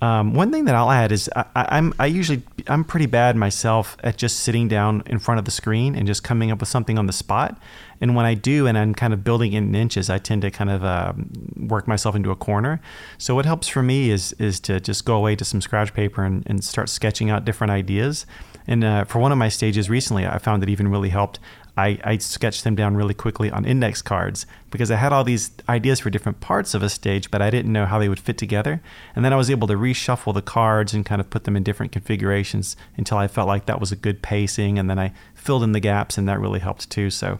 Um, 0.00 0.32
one 0.34 0.52
thing 0.52 0.66
that 0.66 0.76
I'll 0.76 0.90
add 0.90 1.10
is 1.10 1.28
I, 1.34 1.44
I'm 1.56 1.92
I 1.98 2.06
usually 2.06 2.42
I'm 2.68 2.84
pretty 2.84 3.06
bad 3.06 3.34
myself 3.36 3.96
at 4.04 4.16
just 4.16 4.40
sitting 4.40 4.68
down 4.68 5.02
in 5.06 5.18
front 5.18 5.40
of 5.40 5.44
the 5.44 5.50
screen 5.50 5.96
and 5.96 6.06
just 6.06 6.22
coming 6.22 6.52
up 6.52 6.60
with 6.60 6.68
something 6.68 6.98
on 6.98 7.06
the 7.06 7.12
spot. 7.12 7.58
And 8.00 8.14
when 8.14 8.24
I 8.24 8.34
do, 8.34 8.68
and 8.68 8.78
I'm 8.78 8.94
kind 8.94 9.12
of 9.12 9.24
building 9.24 9.54
in 9.54 9.74
inches, 9.74 10.08
I 10.08 10.18
tend 10.18 10.42
to 10.42 10.50
kind 10.52 10.70
of 10.70 10.84
um 10.84 11.30
work 11.56 11.88
myself 11.88 12.14
into 12.14 12.30
a 12.30 12.36
corner. 12.36 12.80
So 13.18 13.34
what 13.34 13.44
helps 13.44 13.66
for 13.66 13.82
me 13.82 14.10
is 14.10 14.32
is 14.34 14.60
to 14.60 14.78
just 14.78 15.04
go 15.04 15.16
away 15.16 15.34
to 15.36 15.44
some 15.44 15.60
scratch 15.60 15.92
paper 15.92 16.22
and, 16.22 16.44
and 16.46 16.62
start 16.62 16.88
sketching 16.88 17.28
out 17.30 17.44
different 17.44 17.72
ideas. 17.72 18.24
And 18.68 18.84
uh, 18.84 19.04
for 19.04 19.18
one 19.18 19.32
of 19.32 19.38
my 19.38 19.48
stages 19.48 19.88
recently, 19.88 20.26
I 20.26 20.38
found 20.38 20.62
it 20.62 20.68
even 20.68 20.88
really 20.88 21.08
helped. 21.08 21.40
I, 21.78 21.96
I 22.02 22.18
sketched 22.18 22.64
them 22.64 22.74
down 22.74 22.96
really 22.96 23.14
quickly 23.14 23.52
on 23.52 23.64
index 23.64 24.02
cards 24.02 24.46
because 24.72 24.90
I 24.90 24.96
had 24.96 25.12
all 25.12 25.22
these 25.22 25.52
ideas 25.68 26.00
for 26.00 26.10
different 26.10 26.40
parts 26.40 26.74
of 26.74 26.82
a 26.82 26.88
stage, 26.88 27.30
but 27.30 27.40
I 27.40 27.50
didn't 27.50 27.72
know 27.72 27.86
how 27.86 28.00
they 28.00 28.08
would 28.08 28.18
fit 28.18 28.36
together. 28.36 28.82
And 29.14 29.24
then 29.24 29.32
I 29.32 29.36
was 29.36 29.48
able 29.48 29.68
to 29.68 29.74
reshuffle 29.74 30.34
the 30.34 30.42
cards 30.42 30.92
and 30.92 31.06
kind 31.06 31.20
of 31.20 31.30
put 31.30 31.44
them 31.44 31.56
in 31.56 31.62
different 31.62 31.92
configurations 31.92 32.76
until 32.96 33.16
I 33.16 33.28
felt 33.28 33.46
like 33.46 33.66
that 33.66 33.78
was 33.78 33.92
a 33.92 33.96
good 33.96 34.22
pacing. 34.22 34.76
And 34.76 34.90
then 34.90 34.98
I 34.98 35.12
filled 35.34 35.62
in 35.62 35.70
the 35.70 35.78
gaps, 35.78 36.18
and 36.18 36.28
that 36.28 36.40
really 36.40 36.58
helped 36.58 36.90
too. 36.90 37.10
So 37.10 37.38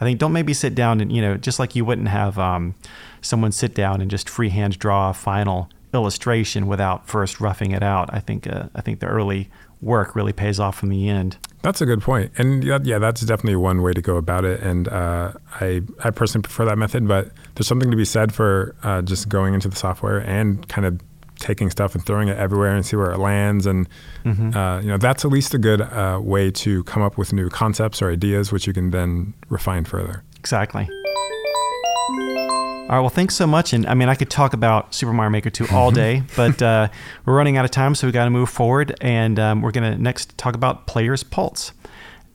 I 0.00 0.04
think 0.04 0.18
don't 0.18 0.32
maybe 0.32 0.54
sit 0.54 0.74
down 0.74 1.02
and, 1.02 1.12
you 1.12 1.20
know, 1.20 1.36
just 1.36 1.58
like 1.58 1.76
you 1.76 1.84
wouldn't 1.84 2.08
have 2.08 2.38
um, 2.38 2.74
someone 3.20 3.52
sit 3.52 3.74
down 3.74 4.00
and 4.00 4.10
just 4.10 4.30
freehand 4.30 4.78
draw 4.78 5.10
a 5.10 5.14
final 5.14 5.68
illustration 5.92 6.66
without 6.66 7.06
first 7.06 7.38
roughing 7.38 7.72
it 7.72 7.82
out. 7.82 8.08
I 8.14 8.20
think 8.20 8.46
uh, 8.46 8.68
I 8.74 8.80
think 8.80 9.00
the 9.00 9.06
early 9.06 9.50
work 9.82 10.16
really 10.16 10.32
pays 10.32 10.58
off 10.58 10.82
in 10.82 10.88
the 10.88 11.08
end. 11.08 11.36
That's 11.64 11.80
a 11.80 11.86
good 11.86 12.02
point, 12.02 12.30
and 12.36 12.62
yeah, 12.62 12.78
yeah, 12.82 12.98
that's 12.98 13.22
definitely 13.22 13.56
one 13.56 13.80
way 13.80 13.94
to 13.94 14.02
go 14.02 14.16
about 14.16 14.44
it. 14.44 14.60
And 14.60 14.86
uh, 14.86 15.32
I, 15.62 15.80
I 16.04 16.10
personally 16.10 16.42
prefer 16.42 16.66
that 16.66 16.76
method, 16.76 17.08
but 17.08 17.30
there's 17.54 17.66
something 17.66 17.90
to 17.90 17.96
be 17.96 18.04
said 18.04 18.34
for 18.34 18.76
uh, 18.82 19.00
just 19.00 19.30
going 19.30 19.54
into 19.54 19.68
the 19.68 19.76
software 19.76 20.18
and 20.18 20.68
kind 20.68 20.86
of 20.86 21.00
taking 21.38 21.70
stuff 21.70 21.94
and 21.94 22.04
throwing 22.04 22.28
it 22.28 22.36
everywhere 22.36 22.74
and 22.74 22.84
see 22.84 22.96
where 22.96 23.12
it 23.12 23.18
lands. 23.18 23.64
And 23.64 23.88
uh, 24.26 24.80
you 24.82 24.88
know, 24.88 24.98
that's 24.98 25.24
at 25.24 25.30
least 25.30 25.54
a 25.54 25.58
good 25.58 25.80
uh, 25.80 26.20
way 26.22 26.50
to 26.50 26.84
come 26.84 27.02
up 27.02 27.16
with 27.16 27.32
new 27.32 27.48
concepts 27.48 28.02
or 28.02 28.10
ideas, 28.10 28.52
which 28.52 28.66
you 28.66 28.74
can 28.74 28.90
then 28.90 29.32
refine 29.48 29.84
further. 29.84 30.22
Exactly. 30.36 30.86
All 32.84 32.90
right. 32.90 33.00
Well, 33.00 33.08
thanks 33.08 33.34
so 33.34 33.46
much. 33.46 33.72
And 33.72 33.86
I 33.86 33.94
mean, 33.94 34.10
I 34.10 34.14
could 34.14 34.28
talk 34.28 34.52
about 34.52 34.92
Super 34.94 35.14
Mario 35.14 35.30
Maker 35.30 35.48
2 35.48 35.68
all 35.72 35.90
day, 35.90 36.22
but 36.36 36.60
uh, 36.60 36.88
we're 37.24 37.34
running 37.34 37.56
out 37.56 37.64
of 37.64 37.70
time, 37.70 37.94
so 37.94 38.06
we 38.06 38.12
got 38.12 38.24
to 38.24 38.30
move 38.30 38.50
forward. 38.50 38.94
And 39.00 39.38
um, 39.38 39.62
we're 39.62 39.70
going 39.70 39.90
to 39.90 39.98
next 39.98 40.36
talk 40.36 40.54
about 40.54 40.86
Players 40.86 41.22
Pulse. 41.22 41.72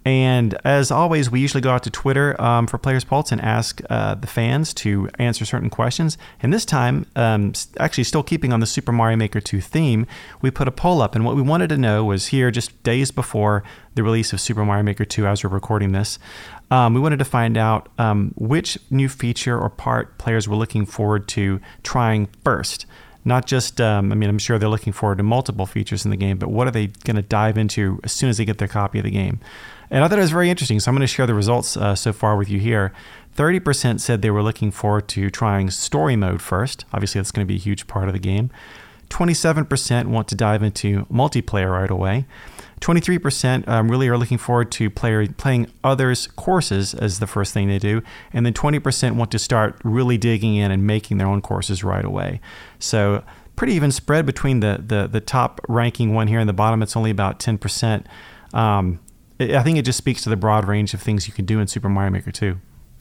And 0.09 0.57
as 0.63 0.89
always, 0.89 1.29
we 1.29 1.39
usually 1.39 1.61
go 1.61 1.69
out 1.69 1.83
to 1.83 1.91
Twitter 1.91 2.35
um, 2.41 2.65
for 2.65 2.79
Players 2.79 3.03
Pulse 3.03 3.31
and 3.31 3.39
ask 3.41 3.79
uh, 3.91 4.15
the 4.15 4.25
fans 4.25 4.73
to 4.73 5.07
answer 5.19 5.45
certain 5.45 5.69
questions. 5.69 6.17
And 6.41 6.51
this 6.51 6.65
time, 6.65 7.05
um, 7.15 7.53
actually, 7.79 8.05
still 8.05 8.23
keeping 8.23 8.51
on 8.51 8.59
the 8.59 8.65
Super 8.65 8.91
Mario 8.91 9.17
Maker 9.17 9.39
2 9.39 9.61
theme, 9.61 10.07
we 10.41 10.49
put 10.49 10.67
a 10.67 10.71
poll 10.71 11.03
up. 11.03 11.13
And 11.13 11.25
what 11.25 11.35
we 11.35 11.43
wanted 11.43 11.69
to 11.69 11.77
know 11.77 12.03
was 12.03 12.25
here, 12.27 12.49
just 12.49 12.81
days 12.81 13.11
before 13.11 13.63
the 13.93 14.01
release 14.01 14.33
of 14.33 14.41
Super 14.41 14.65
Mario 14.65 14.81
Maker 14.81 15.05
2, 15.05 15.27
as 15.27 15.43
we're 15.43 15.51
recording 15.51 15.91
this, 15.91 16.17
um, 16.71 16.95
we 16.95 16.99
wanted 16.99 17.19
to 17.19 17.25
find 17.25 17.55
out 17.55 17.89
um, 17.99 18.33
which 18.35 18.79
new 18.89 19.09
feature 19.09 19.59
or 19.59 19.69
part 19.69 20.17
players 20.17 20.47
were 20.47 20.55
looking 20.55 20.87
forward 20.87 21.27
to 21.27 21.61
trying 21.83 22.29
first. 22.43 22.87
Not 23.25 23.45
just, 23.45 23.79
um, 23.79 24.11
I 24.11 24.15
mean, 24.15 24.27
I'm 24.27 24.39
sure 24.39 24.57
they're 24.57 24.69
looking 24.69 24.93
forward 24.93 25.19
to 25.19 25.23
multiple 25.23 25.67
features 25.67 26.03
in 26.03 26.09
the 26.09 26.17
game, 26.17 26.39
but 26.39 26.49
what 26.49 26.67
are 26.67 26.71
they 26.71 26.87
going 26.87 27.17
to 27.17 27.21
dive 27.21 27.59
into 27.59 27.99
as 28.03 28.11
soon 28.11 28.27
as 28.27 28.39
they 28.39 28.45
get 28.45 28.57
their 28.57 28.67
copy 28.67 28.97
of 28.97 29.05
the 29.05 29.11
game? 29.11 29.39
And 29.91 30.03
I 30.03 30.07
thought 30.07 30.19
it 30.19 30.21
was 30.21 30.31
very 30.31 30.49
interesting. 30.49 30.79
So 30.79 30.89
I'm 30.89 30.95
going 30.95 31.01
to 31.01 31.07
share 31.07 31.27
the 31.27 31.33
results 31.33 31.75
uh, 31.75 31.95
so 31.95 32.13
far 32.13 32.37
with 32.37 32.49
you 32.49 32.59
here. 32.59 32.93
30% 33.35 33.99
said 33.99 34.21
they 34.21 34.31
were 34.31 34.43
looking 34.43 34.71
forward 34.71 35.07
to 35.09 35.29
trying 35.29 35.69
story 35.69 36.15
mode 36.15 36.41
first. 36.41 36.85
Obviously, 36.93 37.19
that's 37.19 37.31
going 37.31 37.45
to 37.45 37.51
be 37.51 37.55
a 37.55 37.59
huge 37.59 37.87
part 37.87 38.07
of 38.07 38.13
the 38.13 38.19
game. 38.19 38.51
27% 39.09 40.05
want 40.05 40.27
to 40.27 40.35
dive 40.35 40.61
into 40.61 41.05
multiplayer 41.05 41.71
right 41.71 41.89
away. 41.89 42.25
23% 42.81 43.67
um, 43.67 43.89
really 43.89 44.07
are 44.07 44.17
looking 44.17 44.37
forward 44.37 44.71
to 44.71 44.89
player, 44.89 45.27
playing 45.27 45.67
others' 45.83 46.27
courses 46.27 46.93
as 46.93 47.19
the 47.19 47.27
first 47.27 47.53
thing 47.53 47.67
they 47.67 47.79
do. 47.79 48.01
And 48.31 48.45
then 48.45 48.53
20% 48.53 49.15
want 49.15 49.31
to 49.31 49.39
start 49.39 49.79
really 49.83 50.17
digging 50.17 50.55
in 50.55 50.71
and 50.71 50.85
making 50.85 51.17
their 51.17 51.27
own 51.27 51.41
courses 51.41 51.83
right 51.83 52.05
away. 52.05 52.39
So, 52.77 53.23
pretty 53.55 53.73
even 53.73 53.91
spread 53.91 54.25
between 54.25 54.61
the, 54.61 54.81
the, 54.85 55.07
the 55.07 55.19
top 55.19 55.59
ranking 55.67 56.13
one 56.13 56.27
here 56.27 56.39
and 56.39 56.47
the 56.47 56.53
bottom. 56.53 56.81
It's 56.81 56.95
only 56.95 57.11
about 57.11 57.39
10%. 57.39 58.05
Um, 58.53 58.99
I 59.39 59.63
think 59.63 59.77
it 59.77 59.83
just 59.83 59.97
speaks 59.97 60.23
to 60.23 60.29
the 60.29 60.35
broad 60.35 60.67
range 60.67 60.93
of 60.93 61.01
things 61.01 61.27
you 61.27 61.33
can 61.33 61.45
do 61.45 61.59
in 61.59 61.67
Super 61.67 61.89
Mario 61.89 62.11
Maker 62.11 62.31
2. 62.31 62.59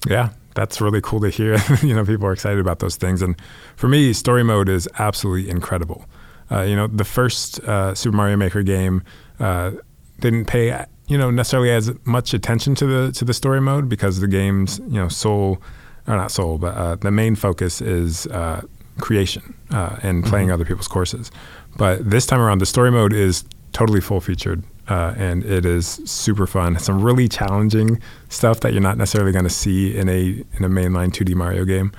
Yeah, 0.09 0.31
that's 0.55 0.81
really 0.81 1.01
cool 1.01 1.21
to 1.21 1.31
hear. 1.31 1.59
you 1.83 1.95
know, 1.95 2.05
people 2.05 2.27
are 2.27 2.33
excited 2.33 2.61
about 2.61 2.79
those 2.79 2.97
things. 2.97 3.23
And 3.23 3.41
for 3.77 3.89
me, 3.89 4.13
story 4.13 4.45
mode 4.45 4.69
is 4.69 4.89
absolutely 4.99 5.51
incredible. 5.51 6.05
Uh, 6.51 6.63
you 6.63 6.77
know, 6.77 6.87
the 6.87 7.05
first 7.05 7.61
uh, 7.61 7.95
Super 7.95 8.17
Mario 8.17 8.37
Maker 8.37 8.63
game 8.63 9.03
uh, 9.41 9.73
didn't 10.21 10.47
pay 10.47 10.85
you 11.07 11.17
know 11.17 11.31
necessarily 11.31 11.71
as 11.71 11.91
much 12.05 12.35
attention 12.35 12.75
to 12.75 12.85
the 12.85 13.13
to 13.13 13.25
the 13.25 13.33
story 13.33 13.63
mode 13.63 13.89
because 13.89 14.21
the 14.21 14.29
game's 14.29 14.79
you 14.81 15.01
know 15.01 15.09
sole 15.09 15.63
or 16.07 16.17
not 16.17 16.31
sole 16.31 16.59
but 16.59 16.75
uh, 16.75 16.97
the 16.97 17.11
main 17.11 17.35
focus 17.35 17.81
is 17.81 18.27
uh, 18.27 18.61
creation 18.99 19.55
uh, 19.71 19.97
and 20.03 20.25
playing 20.25 20.47
mm-hmm. 20.47 20.55
other 20.55 20.65
people's 20.65 20.89
courses. 20.89 21.31
But 21.77 22.09
this 22.09 22.27
time 22.27 22.41
around, 22.41 22.59
the 22.59 22.67
story 22.67 22.91
mode 22.91 23.13
is 23.13 23.45
totally 23.73 24.01
full 24.01 24.21
featured. 24.21 24.63
Uh, 24.89 25.15
and 25.19 25.45
it 25.45 25.67
is 25.67 26.01
super 26.05 26.47
fun. 26.47 26.79
Some 26.79 27.03
really 27.03 27.29
challenging 27.29 28.01
stuff 28.31 28.61
that 28.61 28.73
you're 28.73 28.83
not 28.83 28.97
necessarily 28.97 29.33
going 29.33 29.45
to 29.45 29.51
see 29.51 29.97
in 29.97 30.09
a 30.09 30.45
in 30.57 30.65
a 30.65 30.69
mainline 30.69 31.11
2D 31.11 31.35
Mario 31.35 31.65
game. 31.65 31.93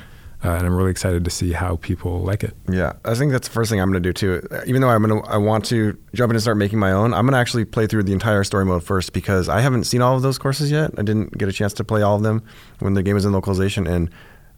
Uh, 0.44 0.52
and 0.52 0.66
I'm 0.66 0.74
really 0.74 0.92
excited 0.92 1.26
to 1.26 1.30
see 1.30 1.52
how 1.52 1.76
people 1.78 2.22
like 2.22 2.46
it. 2.46 2.56
Yeah, 2.70 2.94
I 3.04 3.14
think 3.14 3.34
that's 3.34 3.50
the 3.50 3.54
first 3.54 3.70
thing 3.70 3.82
I'm 3.82 3.92
going 3.92 4.02
to 4.02 4.10
do 4.10 4.14
too. 4.14 4.48
Even 4.66 4.82
though 4.82 4.88
I'm 4.88 5.04
going 5.04 5.22
to, 5.22 5.30
I 5.30 5.36
want 5.36 5.66
to 5.66 5.98
jump 6.16 6.30
in 6.32 6.36
and 6.38 6.42
start 6.42 6.56
making 6.56 6.80
my 6.80 6.94
own. 6.94 7.14
I'm 7.14 7.26
going 7.26 7.34
to 7.34 7.40
actually 7.40 7.66
play 7.66 7.88
through 7.88 8.04
the 8.04 8.14
entire 8.14 8.46
story 8.46 8.64
mode 8.64 8.82
first 8.82 9.12
because 9.12 9.50
I 9.50 9.60
haven't 9.60 9.84
seen 9.84 10.02
all 10.02 10.16
of 10.16 10.22
those 10.22 10.38
courses 10.38 10.72
yet. 10.72 10.92
I 10.98 11.02
didn't 11.02 11.38
get 11.38 11.50
a 11.50 11.52
chance 11.52 11.74
to 11.74 11.84
play 11.84 12.02
all 12.04 12.16
of 12.16 12.24
them 12.24 12.42
when 12.80 12.94
the 12.94 13.04
game 13.04 13.16
was 13.16 13.26
in 13.26 13.34
localization, 13.34 13.86
and 13.86 14.10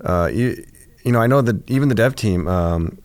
uh, 0.06 0.30
you, 0.32 0.64
you, 1.04 1.12
know, 1.12 1.20
I 1.20 1.26
know 1.26 1.42
that 1.42 1.68
even 1.70 1.90
the 1.90 1.96
dev 1.96 2.16
team. 2.16 2.48
Um, 2.48 3.00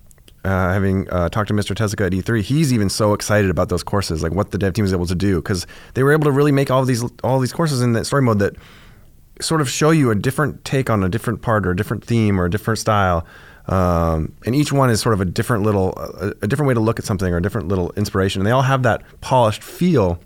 uh, 0.47 0.73
having 0.73 1.11
uh, 1.11 1.29
talked 1.29 1.49
to 1.49 1.55
Mr. 1.55 1.75
Tezuka 1.75 2.07
at 2.07 2.13
E3, 2.13 2.41
he's 2.41 2.73
even 2.73 2.89
so 2.89 3.13
excited 3.13 3.51
about 3.51 3.69
those 3.69 3.83
courses, 3.83 4.23
like 4.23 4.33
what 4.33 4.53
the 4.53 4.59
dev 4.59 4.75
team 4.75 4.85
was 4.85 4.93
able 4.93 5.07
to 5.07 5.15
do, 5.15 5.37
because 5.37 5.67
they 5.95 6.03
were 6.03 6.13
able 6.13 6.25
to 6.25 6.31
really 6.31 6.53
make 6.53 6.71
all 6.71 6.85
these 6.85 7.03
all 7.25 7.41
these 7.41 7.53
courses 7.53 7.81
in 7.83 7.93
that 7.95 8.05
story 8.07 8.23
mode 8.23 8.39
that 8.39 8.55
sort 9.41 9.61
of 9.61 9.69
show 9.69 9.91
you 9.91 10.11
a 10.11 10.15
different 10.15 10.65
take 10.65 10.89
on 10.89 11.03
a 11.03 11.09
different 11.09 11.43
part 11.43 11.67
or 11.67 11.73
a 11.73 11.77
different 11.77 12.05
theme 12.05 12.41
or 12.41 12.45
a 12.45 12.51
different 12.51 12.79
style. 12.79 13.27
Um, 13.67 14.35
and 14.47 14.55
each 14.55 14.73
one 14.73 14.91
is 14.91 15.01
sort 15.01 15.13
of 15.13 15.21
a 15.21 15.25
different 15.25 15.65
little, 15.65 15.93
a, 15.97 16.33
a, 16.43 16.47
different 16.47 16.69
way 16.69 16.75
to 16.75 16.81
look 16.81 17.01
at 17.01 17.05
something 17.05 17.35
or 17.35 17.39
a 17.39 17.43
different 17.43 17.67
little 17.67 17.91
inspiration. 17.97 18.41
And 18.41 18.47
they 18.47 18.53
all 18.53 18.63
have 18.63 18.85
that 18.85 19.03
polished 19.21 19.65
feel 19.65 20.21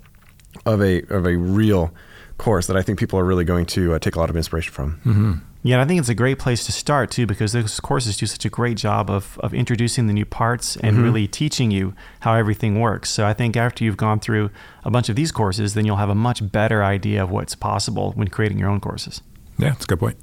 of 0.67 0.83
a 0.83 1.03
of 1.05 1.27
a 1.27 1.37
real 1.37 1.95
course 2.37 2.67
that 2.67 2.77
I 2.77 2.83
think 2.83 2.99
people 2.99 3.19
are 3.19 3.25
really 3.25 3.45
going 3.45 3.65
to 3.67 3.95
uh, 3.95 3.99
take 3.99 4.17
a 4.17 4.19
lot 4.19 4.29
of 4.29 4.37
inspiration 4.37 4.73
from. 4.73 5.01
Mm-hmm. 5.07 5.33
Yeah, 5.63 5.75
and 5.75 5.83
I 5.83 5.87
think 5.87 6.01
it's 6.01 6.09
a 6.09 6.15
great 6.15 6.39
place 6.39 6.65
to 6.65 6.73
start 6.73 7.11
too 7.11 7.27
because 7.27 7.53
those 7.53 7.81
courses 7.81 8.17
do 8.17 8.27
such 8.27 8.45
a 8.47 8.49
great 8.49 8.79
job 8.79 9.11
of, 9.11 9.39
of 9.43 9.53
introducing 9.53 10.07
the 10.07 10.15
new 10.15 10.25
parts 10.25 10.77
and 10.77 10.97
mm-hmm. 10.97 11.05
really 11.05 11.29
teaching 11.29 11.71
you 11.71 11.95
how 12.21 12.35
everything 12.35 12.81
works. 12.81 13.11
So 13.11 13.27
I 13.27 13.35
think 13.35 13.57
after 13.57 13.85
you've 13.85 13.99
gone 13.99 14.21
through 14.21 14.51
a 14.85 14.91
bunch 14.91 15.11
of 15.11 15.17
these 15.17 15.33
courses, 15.33 15.75
then 15.75 15.85
you'll 15.85 15.97
have 15.97 16.09
a 16.09 16.15
much 16.15 16.51
better 16.51 16.83
idea 16.83 17.23
of 17.23 17.31
what's 17.31 17.55
possible 17.55 18.13
when 18.13 18.29
creating 18.29 18.59
your 18.59 18.71
own 18.71 18.81
courses. 18.81 19.21
Yeah, 19.59 19.71
that's 19.71 19.85
a 19.85 19.89
good 19.89 20.01
point. 20.01 20.17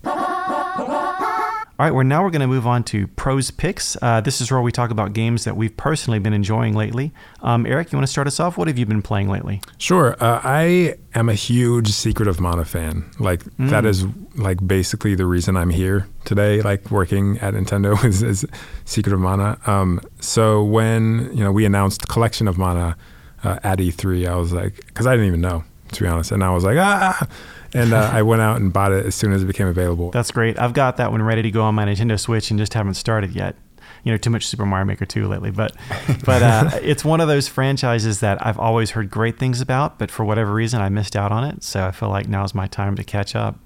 All 1.79 1.85
right, 1.85 1.93
well, 1.93 2.03
now 2.03 2.23
we're 2.23 2.31
going 2.31 2.41
to 2.41 2.47
move 2.47 2.65
on 2.65 2.83
to 2.85 3.05
pros 3.05 3.51
picks. 3.51 3.95
Uh, 4.01 4.19
this 4.19 4.41
is 4.41 4.49
where 4.49 4.59
we 4.61 4.71
talk 4.71 4.89
about 4.89 5.13
games 5.13 5.43
that 5.43 5.55
we've 5.55 5.77
personally 5.77 6.17
been 6.17 6.33
enjoying 6.33 6.73
lately. 6.73 7.13
Um, 7.43 7.67
Eric, 7.67 7.91
you 7.91 7.97
want 7.99 8.07
to 8.07 8.11
start 8.11 8.25
us 8.25 8.39
off? 8.39 8.57
What 8.57 8.67
have 8.67 8.79
you 8.79 8.87
been 8.87 9.03
playing 9.03 9.29
lately? 9.29 9.61
Sure. 9.77 10.13
Uh, 10.19 10.41
I 10.43 10.95
am 11.13 11.29
a 11.29 11.35
huge 11.35 11.89
Secret 11.89 12.27
of 12.27 12.39
Mana 12.39 12.65
fan. 12.65 13.07
Like 13.19 13.43
mm. 13.43 13.69
that 13.69 13.85
is 13.85 14.07
like 14.33 14.65
basically 14.65 15.13
the 15.13 15.27
reason 15.27 15.55
I'm 15.55 15.69
here 15.69 16.07
today. 16.25 16.63
Like 16.63 16.89
working 16.89 17.37
at 17.41 17.53
Nintendo 17.53 18.03
is, 18.03 18.23
is 18.23 18.43
Secret 18.85 19.13
of 19.13 19.19
Mana. 19.19 19.59
Um, 19.67 20.01
so 20.19 20.63
when 20.63 21.29
you 21.31 21.43
know 21.43 21.51
we 21.51 21.63
announced 21.63 22.07
Collection 22.07 22.47
of 22.47 22.57
Mana 22.57 22.97
uh, 23.43 23.59
at 23.63 23.77
E3, 23.77 24.27
I 24.27 24.35
was 24.35 24.51
like, 24.51 24.77
because 24.87 25.05
I 25.05 25.11
didn't 25.11 25.27
even 25.27 25.41
know 25.41 25.63
to 25.91 26.03
be 26.03 26.09
honest, 26.09 26.31
and 26.31 26.43
I 26.43 26.49
was 26.49 26.63
like, 26.63 26.77
ah 26.79 27.27
and 27.73 27.93
uh, 27.93 27.97
I 28.13 28.21
went 28.21 28.41
out 28.41 28.57
and 28.57 28.71
bought 28.71 28.91
it 28.91 29.05
as 29.05 29.15
soon 29.15 29.31
as 29.33 29.43
it 29.43 29.45
became 29.45 29.67
available. 29.67 30.11
That's 30.11 30.31
great. 30.31 30.59
I've 30.59 30.73
got 30.73 30.97
that 30.97 31.11
one 31.11 31.21
ready 31.21 31.41
to 31.41 31.51
go 31.51 31.63
on 31.63 31.75
my 31.75 31.85
Nintendo 31.85 32.19
Switch 32.19 32.49
and 32.49 32.59
just 32.59 32.73
haven't 32.73 32.95
started 32.95 33.31
yet. 33.31 33.55
You 34.03 34.11
know, 34.11 34.17
too 34.17 34.29
much 34.29 34.47
Super 34.47 34.65
Mario 34.65 34.85
Maker 34.85 35.05
2 35.05 35.27
lately, 35.27 35.51
but 35.51 35.75
but 36.25 36.41
uh, 36.41 36.69
it's 36.81 37.03
one 37.03 37.19
of 37.19 37.27
those 37.27 37.47
franchises 37.47 38.19
that 38.21 38.45
I've 38.45 38.59
always 38.59 38.91
heard 38.91 39.09
great 39.09 39.37
things 39.37 39.59
about, 39.59 39.99
but 39.99 40.11
for 40.11 40.23
whatever 40.23 40.53
reason 40.53 40.81
I 40.81 40.89
missed 40.89 41.15
out 41.15 41.31
on 41.31 41.43
it. 41.43 41.63
So 41.63 41.85
I 41.85 41.91
feel 41.91 42.09
like 42.09 42.27
now's 42.27 42.53
my 42.53 42.67
time 42.67 42.95
to 42.95 43.03
catch 43.03 43.35
up. 43.35 43.59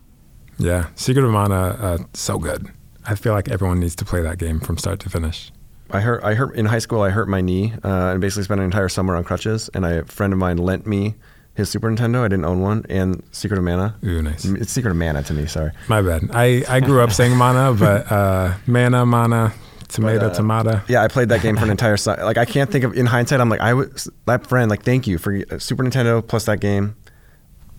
Yeah, 0.57 0.87
Secret 0.95 1.25
of 1.25 1.31
Mana, 1.31 1.55
uh, 1.55 1.97
so 2.13 2.37
good. 2.37 2.71
I 3.05 3.15
feel 3.15 3.33
like 3.33 3.49
everyone 3.49 3.79
needs 3.79 3.95
to 3.95 4.05
play 4.05 4.21
that 4.21 4.37
game 4.37 4.59
from 4.59 4.77
start 4.77 4.99
to 5.01 5.09
finish. 5.09 5.51
I 5.93 6.01
hurt. 6.01 6.23
I 6.23 6.33
hurt 6.35 6.55
in 6.55 6.65
high 6.65 6.79
school. 6.79 7.01
I 7.01 7.09
hurt 7.09 7.27
my 7.27 7.41
knee 7.41 7.73
uh, 7.83 8.11
and 8.11 8.21
basically 8.21 8.43
spent 8.43 8.59
an 8.59 8.65
entire 8.65 8.89
summer 8.89 9.15
on 9.15 9.23
crutches. 9.23 9.69
And 9.73 9.85
I, 9.85 9.91
a 9.91 10.05
friend 10.05 10.33
of 10.33 10.39
mine 10.39 10.57
lent 10.57 10.87
me 10.87 11.15
his 11.61 11.69
Super 11.69 11.89
Nintendo. 11.89 12.23
I 12.23 12.27
didn't 12.27 12.45
own 12.45 12.61
one, 12.61 12.85
and 12.89 13.23
Secret 13.31 13.57
of 13.57 13.63
Mana. 13.63 13.95
Ooh, 14.03 14.21
nice. 14.21 14.45
It's 14.45 14.71
Secret 14.71 14.91
of 14.91 14.97
Mana 14.97 15.23
to 15.23 15.33
me. 15.33 15.45
Sorry. 15.45 15.71
My 15.87 16.01
bad. 16.01 16.29
I, 16.33 16.63
I 16.67 16.79
grew 16.79 17.01
up 17.01 17.11
saying 17.11 17.35
Mana, 17.35 17.73
but 17.73 18.11
uh, 18.11 18.53
Mana, 18.67 19.05
Mana, 19.05 19.53
tomato, 19.87 20.19
but, 20.19 20.31
uh, 20.31 20.35
tomato. 20.35 20.81
Yeah, 20.87 21.03
I 21.03 21.07
played 21.07 21.29
that 21.29 21.41
game 21.41 21.55
for 21.55 21.63
an 21.63 21.69
entire. 21.71 21.97
like 22.05 22.37
I 22.37 22.45
can't 22.45 22.71
think 22.71 22.83
of. 22.83 22.93
In 22.95 23.05
hindsight, 23.05 23.39
I'm 23.39 23.49
like 23.49 23.61
I 23.61 23.73
was 23.73 24.09
that 24.25 24.47
friend. 24.47 24.69
Like 24.69 24.83
thank 24.83 25.07
you 25.07 25.17
for 25.17 25.41
uh, 25.51 25.59
Super 25.59 25.83
Nintendo 25.83 26.25
plus 26.25 26.45
that 26.45 26.59
game. 26.59 26.95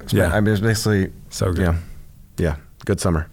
yeah, 0.09 0.35
I 0.35 0.41
mean, 0.41 0.53
it's 0.53 0.61
basically 0.61 1.13
so 1.31 1.53
good. 1.53 1.61
Yeah, 1.61 1.79
yeah, 2.39 2.57
good 2.85 3.01
summer. 3.01 3.29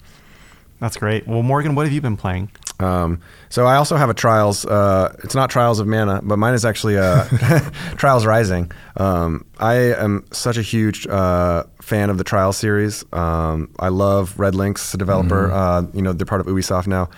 That's 0.79 0.97
great. 0.97 1.27
Well, 1.27 1.43
Morgan, 1.43 1.75
what 1.75 1.85
have 1.85 1.93
you 1.93 2.01
been 2.01 2.17
playing? 2.17 2.51
Um, 2.79 3.21
so 3.49 3.65
I 3.65 3.75
also 3.75 3.97
have 3.97 4.09
a 4.09 4.13
Trials. 4.13 4.65
Uh, 4.65 5.15
it's 5.23 5.35
not 5.35 5.49
Trials 5.49 5.79
of 5.79 5.87
Mana, 5.87 6.21
but 6.23 6.37
mine 6.37 6.53
is 6.53 6.65
actually 6.65 6.97
uh, 6.97 7.23
Trials 7.97 8.25
Rising. 8.25 8.71
Um, 8.97 9.45
I 9.59 9.75
am 9.75 10.25
such 10.31 10.57
a 10.57 10.61
huge 10.61 11.05
uh, 11.07 11.63
fan 11.81 12.09
of 12.09 12.17
the 12.17 12.23
Trials 12.23 12.57
series. 12.57 13.03
Um, 13.11 13.73
I 13.79 13.89
love 13.89 14.35
RedLynx, 14.35 14.91
the 14.91 14.97
developer. 14.97 15.47
Mm-hmm. 15.47 15.87
Uh, 15.87 15.91
you 15.93 16.01
know, 16.01 16.13
they're 16.13 16.25
part 16.25 16.41
of 16.41 16.47
Ubisoft 16.47 16.87
now, 16.87 17.09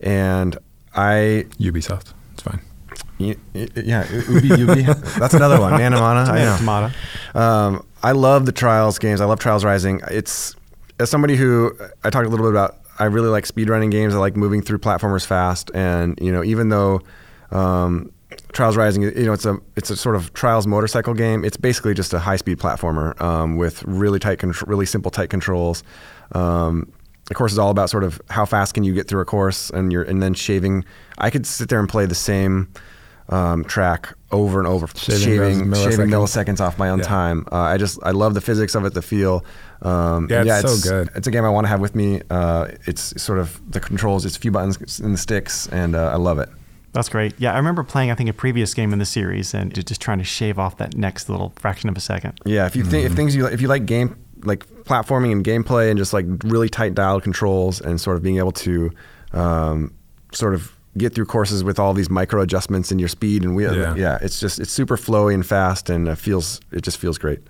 and 0.00 0.56
I 0.94 1.46
Ubisoft. 1.58 2.12
It's 2.32 2.42
fine. 2.42 2.60
Yeah, 3.18 3.34
Ubi, 4.28 4.48
Ubi. 4.48 4.82
That's 5.18 5.34
another 5.34 5.60
one. 5.60 5.72
Mana 5.72 5.96
Mana. 5.96 6.30
I 6.30 6.44
know. 7.34 7.40
Um, 7.40 7.86
I 8.02 8.12
love 8.12 8.46
the 8.46 8.52
Trials 8.52 8.98
games. 8.98 9.20
I 9.20 9.26
love 9.26 9.38
Trials 9.38 9.64
Rising. 9.64 10.00
It's 10.10 10.56
as 10.98 11.10
somebody 11.10 11.36
who 11.36 11.76
I 12.02 12.10
talked 12.10 12.26
a 12.26 12.28
little 12.28 12.46
bit 12.46 12.50
about 12.50 12.81
I 13.02 13.06
really 13.06 13.30
like 13.30 13.46
speedrunning 13.46 13.90
games. 13.90 14.14
I 14.14 14.18
like 14.18 14.36
moving 14.36 14.62
through 14.62 14.78
platformers 14.78 15.26
fast. 15.26 15.72
And 15.74 16.16
you 16.20 16.30
know, 16.30 16.44
even 16.44 16.68
though 16.68 17.00
um, 17.50 18.12
Trials 18.52 18.76
Rising, 18.76 19.02
you 19.02 19.24
know, 19.24 19.32
it's 19.32 19.44
a 19.44 19.58
it's 19.74 19.90
a 19.90 19.96
sort 19.96 20.14
of 20.14 20.32
Trials 20.34 20.68
motorcycle 20.68 21.12
game. 21.12 21.44
It's 21.44 21.56
basically 21.56 21.94
just 21.94 22.14
a 22.14 22.20
high 22.20 22.36
speed 22.36 22.58
platformer 22.58 23.20
um, 23.20 23.56
with 23.56 23.82
really 23.82 24.20
tight, 24.20 24.38
contr- 24.38 24.68
really 24.68 24.86
simple 24.86 25.10
tight 25.10 25.30
controls. 25.30 25.82
Um, 26.30 26.92
the 27.26 27.34
course 27.34 27.50
is 27.50 27.58
all 27.58 27.70
about 27.70 27.90
sort 27.90 28.04
of 28.04 28.22
how 28.30 28.44
fast 28.44 28.74
can 28.74 28.84
you 28.84 28.94
get 28.94 29.08
through 29.08 29.20
a 29.20 29.24
course, 29.24 29.68
and 29.70 29.92
you're 29.92 30.04
and 30.04 30.22
then 30.22 30.34
shaving. 30.34 30.84
I 31.18 31.30
could 31.30 31.44
sit 31.44 31.70
there 31.70 31.80
and 31.80 31.88
play 31.88 32.06
the 32.06 32.14
same 32.14 32.68
um, 33.30 33.64
track 33.64 34.14
over 34.30 34.60
and 34.60 34.68
over, 34.68 34.86
shaving 34.94 35.20
shaving 35.20 35.58
milliseconds, 35.66 35.90
shaving 35.90 36.06
milliseconds 36.08 36.60
off 36.60 36.78
my 36.78 36.88
own 36.88 37.00
yeah. 37.00 37.04
time. 37.04 37.46
Uh, 37.50 37.56
I 37.56 37.78
just 37.78 37.98
I 38.04 38.12
love 38.12 38.34
the 38.34 38.40
physics 38.40 38.76
of 38.76 38.84
it, 38.84 38.94
the 38.94 39.02
feel. 39.02 39.44
Um, 39.82 40.28
yeah, 40.30 40.44
yeah, 40.44 40.60
it's, 40.60 40.82
so 40.82 40.90
good. 40.90 41.10
It's 41.16 41.26
a 41.26 41.30
game 41.30 41.44
I 41.44 41.50
want 41.50 41.64
to 41.64 41.68
have 41.68 41.80
with 41.80 41.94
me. 41.94 42.22
Uh, 42.30 42.68
it's 42.86 43.20
sort 43.20 43.38
of 43.38 43.60
the 43.70 43.80
controls. 43.80 44.24
It's 44.24 44.36
a 44.36 44.40
few 44.40 44.50
buttons 44.50 45.00
in 45.00 45.12
the 45.12 45.18
sticks, 45.18 45.66
and 45.68 45.96
uh, 45.96 46.10
I 46.10 46.16
love 46.16 46.38
it. 46.38 46.48
That's 46.92 47.08
great. 47.08 47.34
Yeah, 47.38 47.54
I 47.54 47.56
remember 47.56 47.82
playing 47.82 48.10
I 48.10 48.14
think 48.14 48.28
a 48.28 48.34
previous 48.34 48.74
game 48.74 48.92
in 48.92 48.98
the 48.98 49.06
series 49.06 49.54
and 49.54 49.74
just 49.74 50.00
trying 50.00 50.18
to 50.18 50.24
shave 50.24 50.58
off 50.58 50.76
that 50.76 50.96
next 50.96 51.28
little 51.28 51.52
fraction 51.56 51.88
of 51.88 51.96
a 51.96 52.00
second. 52.00 52.38
Yeah, 52.44 52.66
if 52.66 52.76
you 52.76 52.84
think 52.84 53.04
mm-hmm. 53.04 53.12
if 53.12 53.16
things 53.16 53.34
you 53.34 53.46
if 53.46 53.60
you 53.60 53.68
like 53.68 53.86
game 53.86 54.22
like 54.44 54.66
platforming 54.84 55.32
and 55.32 55.44
gameplay 55.44 55.88
and 55.88 55.98
just 55.98 56.12
like 56.12 56.26
really 56.44 56.68
tight 56.68 56.94
dialed 56.94 57.22
controls 57.22 57.80
and 57.80 58.00
sort 58.00 58.16
of 58.16 58.22
being 58.22 58.38
able 58.38 58.52
to 58.52 58.90
um, 59.32 59.94
sort 60.32 60.54
of 60.54 60.76
get 60.98 61.14
through 61.14 61.24
courses 61.24 61.64
with 61.64 61.78
all 61.78 61.94
these 61.94 62.10
micro 62.10 62.42
adjustments 62.42 62.92
in 62.92 62.98
your 62.98 63.08
speed 63.08 63.44
and 63.44 63.56
we 63.56 63.64
yeah. 63.64 63.94
yeah 63.94 64.18
it's 64.20 64.38
just 64.38 64.60
it's 64.60 64.70
super 64.70 64.96
flowy 64.96 65.32
and 65.32 65.46
fast 65.46 65.88
and 65.88 66.06
it 66.06 66.16
feels 66.16 66.60
it 66.70 66.82
just 66.82 66.98
feels 66.98 67.16
great 67.16 67.40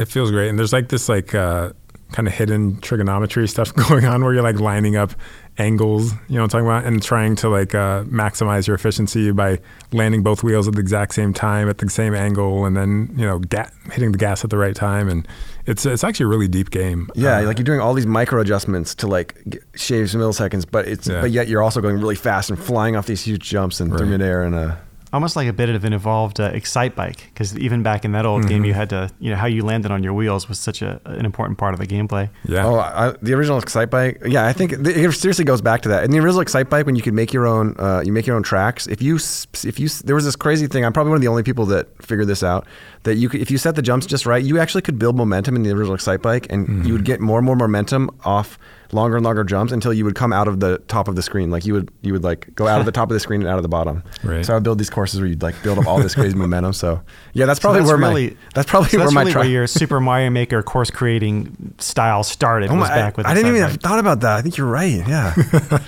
it 0.00 0.08
feels 0.08 0.30
great 0.30 0.48
and 0.48 0.58
there's 0.58 0.72
like 0.72 0.88
this 0.88 1.08
like 1.08 1.34
uh, 1.34 1.70
kind 2.12 2.26
of 2.26 2.34
hidden 2.34 2.80
trigonometry 2.80 3.46
stuff 3.46 3.72
going 3.88 4.04
on 4.04 4.24
where 4.24 4.34
you're 4.34 4.42
like 4.42 4.58
lining 4.58 4.96
up 4.96 5.12
angles, 5.58 6.12
you 6.28 6.36
know 6.36 6.42
what 6.42 6.44
I'm 6.44 6.48
talking 6.48 6.66
about, 6.66 6.84
and 6.86 7.02
trying 7.02 7.36
to 7.36 7.48
like 7.50 7.74
uh, 7.74 8.04
maximize 8.04 8.66
your 8.66 8.74
efficiency 8.74 9.30
by 9.30 9.58
landing 9.92 10.22
both 10.22 10.42
wheels 10.42 10.66
at 10.66 10.74
the 10.74 10.80
exact 10.80 11.12
same 11.14 11.34
time 11.34 11.68
at 11.68 11.78
the 11.78 11.88
same 11.90 12.14
angle, 12.14 12.64
and 12.64 12.74
then 12.76 13.10
you 13.16 13.26
know 13.26 13.38
ga- 13.40 13.68
hitting 13.92 14.10
the 14.12 14.18
gas 14.18 14.42
at 14.42 14.48
the 14.50 14.56
right 14.56 14.74
time. 14.74 15.08
And 15.08 15.28
it's 15.66 15.84
it's 15.84 16.02
actually 16.02 16.24
a 16.24 16.28
really 16.28 16.48
deep 16.48 16.70
game. 16.70 17.10
Yeah, 17.14 17.38
Uh, 17.38 17.42
like 17.42 17.58
you're 17.58 17.64
doing 17.64 17.80
all 17.80 17.92
these 17.94 18.06
micro 18.06 18.40
adjustments 18.40 18.94
to 18.96 19.06
like 19.06 19.34
shave 19.74 20.10
some 20.10 20.20
milliseconds, 20.20 20.64
but 20.70 20.88
it's 20.88 21.06
Yeah. 21.08 21.20
but 21.20 21.30
yet 21.30 21.46
you're 21.46 21.62
also 21.62 21.80
going 21.82 21.98
really 21.98 22.14
fast 22.16 22.48
and 22.48 22.58
flying 22.58 22.96
off 22.96 23.04
these 23.06 23.22
huge 23.22 23.42
jumps 23.42 23.80
and 23.80 23.94
through 23.96 24.06
midair 24.06 24.42
and 24.44 24.54
uh 24.54 24.76
almost 25.12 25.36
like 25.36 25.48
a 25.48 25.52
bit 25.52 25.68
of 25.68 25.84
an 25.84 25.92
evolved 25.92 26.40
uh, 26.40 26.52
Excitebike 26.52 27.24
because 27.32 27.56
even 27.58 27.82
back 27.82 28.04
in 28.04 28.12
that 28.12 28.26
old 28.26 28.46
game 28.48 28.64
you 28.64 28.74
had 28.74 28.90
to 28.90 29.10
you 29.18 29.30
know 29.30 29.36
how 29.36 29.46
you 29.46 29.64
landed 29.64 29.90
on 29.90 30.02
your 30.02 30.12
wheels 30.12 30.48
was 30.48 30.58
such 30.58 30.82
a, 30.82 31.00
an 31.04 31.24
important 31.24 31.58
part 31.58 31.74
of 31.74 31.80
the 31.80 31.86
gameplay 31.86 32.28
yeah. 32.44 32.66
Oh, 32.66 32.78
I, 32.78 33.14
the 33.22 33.34
original 33.34 33.60
Excitebike. 33.60 34.28
Yeah, 34.30 34.46
I 34.46 34.52
think 34.52 34.72
it 34.72 34.86
it 34.86 35.12
seriously 35.12 35.44
goes 35.44 35.60
back 35.60 35.82
to 35.82 35.88
that. 35.90 36.04
In 36.04 36.10
the 36.10 36.18
original 36.18 36.44
Excitebike, 36.44 36.86
when 36.86 36.96
you 36.96 37.02
could 37.02 37.14
make 37.14 37.32
your 37.32 37.46
own, 37.46 37.76
uh, 37.78 38.02
you 38.04 38.12
make 38.12 38.26
your 38.26 38.36
own 38.36 38.42
tracks. 38.42 38.86
If 38.86 39.02
you, 39.02 39.16
if 39.16 39.78
you, 39.78 39.88
there 39.88 40.14
was 40.14 40.24
this 40.24 40.36
crazy 40.36 40.66
thing. 40.66 40.84
I'm 40.84 40.92
probably 40.92 41.10
one 41.10 41.16
of 41.16 41.22
the 41.22 41.28
only 41.28 41.42
people 41.42 41.66
that 41.66 41.88
figured 42.02 42.28
this 42.28 42.42
out. 42.42 42.66
That 43.04 43.16
you, 43.16 43.28
could, 43.28 43.40
if 43.40 43.50
you 43.50 43.58
set 43.58 43.76
the 43.76 43.82
jumps 43.82 44.06
just 44.06 44.26
right, 44.26 44.42
you 44.42 44.58
actually 44.58 44.82
could 44.82 44.98
build 44.98 45.16
momentum 45.16 45.56
in 45.56 45.62
the 45.62 45.70
original 45.70 45.96
Excitebike, 45.96 46.46
and 46.50 46.86
you 46.86 46.92
would 46.92 47.04
get 47.04 47.20
more 47.20 47.38
and 47.38 47.46
more 47.46 47.56
momentum 47.56 48.10
off 48.24 48.58
longer 48.92 49.16
and 49.16 49.24
longer 49.24 49.44
jumps 49.44 49.72
until 49.72 49.92
you 49.92 50.04
would 50.04 50.14
come 50.14 50.32
out 50.32 50.48
of 50.48 50.60
the 50.60 50.78
top 50.88 51.08
of 51.08 51.16
the 51.16 51.22
screen. 51.22 51.50
Like 51.50 51.64
you 51.64 51.74
would, 51.74 51.90
you 52.02 52.12
would 52.12 52.24
like 52.24 52.54
go 52.54 52.66
out 52.66 52.80
of 52.80 52.86
the 52.86 52.92
top 52.92 53.10
of 53.10 53.14
the 53.14 53.20
screen 53.20 53.40
and 53.40 53.48
out 53.48 53.56
of 53.56 53.62
the 53.62 53.68
bottom. 53.68 54.02
Right. 54.22 54.44
So 54.44 54.52
I 54.52 54.56
would 54.56 54.64
build 54.64 54.78
these 54.78 54.90
courses 54.90 55.20
where 55.20 55.28
you'd 55.28 55.42
like 55.42 55.60
build 55.62 55.78
up 55.78 55.86
all 55.86 56.00
this 56.00 56.14
crazy 56.14 56.34
momentum. 56.36 56.72
So 56.72 57.00
yeah, 57.32 57.46
that's 57.46 57.60
probably 57.60 57.82
So 57.82 57.88
where 57.88 57.96
really, 57.96 58.30
my 58.30 58.36
that's 58.54 58.68
probably 58.68 58.90
so 58.90 58.98
where 58.98 59.06
that's 59.06 59.14
my 59.14 59.22
really 59.22 59.32
tri- 59.32 59.42
where 59.42 59.50
your 59.50 59.66
Super 59.66 60.00
Mario 60.00 60.30
Maker 60.30 60.62
course 60.62 60.90
creating 60.90 61.74
style 61.78 62.24
started 62.24 62.70
Oh 62.70 62.74
was 62.76 62.88
my, 62.88 62.94
back 62.94 63.16
with 63.16 63.26
I, 63.26 63.30
I 63.30 63.34
didn't 63.34 63.48
even 63.54 63.62
have 63.62 63.76
thought 63.80 63.98
about 63.98 64.20
that. 64.20 64.36
I 64.36 64.42
think 64.42 64.56
you're 64.56 64.66
right. 64.66 65.06
Yeah. 65.06 65.34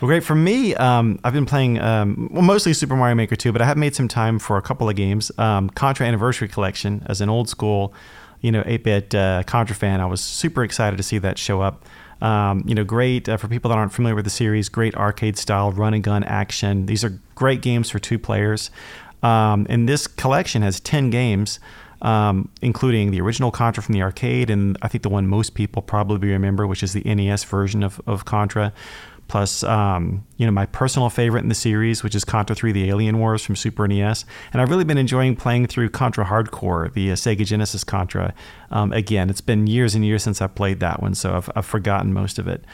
Well, 0.00 0.08
great. 0.08 0.24
For 0.24 0.34
me, 0.34 0.74
um, 0.74 1.18
I've 1.24 1.32
been 1.32 1.46
playing 1.46 1.78
um, 1.78 2.28
well, 2.30 2.42
mostly 2.42 2.74
Super 2.74 2.94
Mario 2.94 3.14
Maker 3.14 3.36
2, 3.36 3.52
but 3.52 3.62
I 3.62 3.64
have 3.64 3.78
made 3.78 3.94
some 3.94 4.06
time 4.06 4.38
for 4.38 4.58
a 4.58 4.62
couple 4.62 4.86
of 4.86 4.96
games. 4.96 5.32
Um, 5.38 5.70
Contra 5.70 6.06
Anniversary 6.06 6.46
Collection, 6.48 7.02
as 7.06 7.22
an 7.22 7.30
old 7.30 7.48
school, 7.48 7.94
you 8.42 8.52
know, 8.52 8.62
8-bit 8.64 9.14
uh, 9.14 9.44
Contra 9.46 9.74
fan, 9.74 10.02
I 10.02 10.06
was 10.06 10.20
super 10.20 10.62
excited 10.62 10.98
to 10.98 11.02
see 11.02 11.16
that 11.18 11.38
show 11.38 11.62
up. 11.62 11.86
Um, 12.24 12.64
you 12.66 12.74
know, 12.74 12.84
great 12.84 13.28
uh, 13.28 13.36
for 13.36 13.48
people 13.48 13.68
that 13.68 13.76
aren't 13.76 13.92
familiar 13.92 14.14
with 14.14 14.24
the 14.24 14.30
series. 14.30 14.70
Great 14.70 14.96
arcade 14.96 15.36
style 15.36 15.72
run 15.72 15.92
and 15.92 16.02
gun 16.02 16.24
action. 16.24 16.86
These 16.86 17.04
are 17.04 17.20
great 17.34 17.60
games 17.60 17.90
for 17.90 17.98
two 17.98 18.18
players. 18.18 18.70
Um, 19.22 19.66
and 19.68 19.86
this 19.86 20.06
collection 20.06 20.62
has 20.62 20.80
10 20.80 21.10
games. 21.10 21.60
Um, 22.02 22.50
including 22.60 23.12
the 23.12 23.20
original 23.22 23.50
Contra 23.50 23.82
from 23.82 23.94
the 23.94 24.02
arcade, 24.02 24.50
and 24.50 24.76
I 24.82 24.88
think 24.88 25.02
the 25.04 25.08
one 25.08 25.26
most 25.26 25.54
people 25.54 25.80
probably 25.80 26.28
remember, 26.28 26.66
which 26.66 26.82
is 26.82 26.92
the 26.92 27.02
NES 27.02 27.44
version 27.44 27.82
of, 27.82 27.98
of 28.06 28.26
Contra 28.26 28.74
plus 29.28 29.62
um, 29.64 30.26
you 30.36 30.46
know 30.46 30.52
my 30.52 30.66
personal 30.66 31.10
favorite 31.10 31.42
in 31.42 31.48
the 31.48 31.54
series, 31.54 32.02
which 32.02 32.14
is 32.14 32.24
Contra 32.24 32.54
3: 32.54 32.72
The 32.72 32.88
Alien 32.88 33.18
Wars 33.18 33.44
from 33.44 33.56
Super 33.56 33.86
NES, 33.88 34.24
and 34.52 34.60
I've 34.60 34.70
really 34.70 34.84
been 34.84 34.98
enjoying 34.98 35.36
playing 35.36 35.66
through 35.66 35.90
Contra 35.90 36.24
Hard 36.24 36.50
Corps, 36.50 36.90
the 36.94 37.12
uh, 37.12 37.14
Sega 37.14 37.44
Genesis 37.44 37.84
Contra. 37.84 38.34
Um, 38.70 38.92
again, 38.92 39.30
it's 39.30 39.40
been 39.40 39.66
years 39.66 39.94
and 39.94 40.04
years 40.04 40.22
since 40.22 40.42
I 40.42 40.46
played 40.46 40.80
that 40.80 41.00
one, 41.02 41.14
so 41.14 41.36
I've, 41.36 41.50
I've 41.54 41.66
forgotten 41.66 42.12
most 42.12 42.38
of 42.38 42.48
it. 42.48 42.64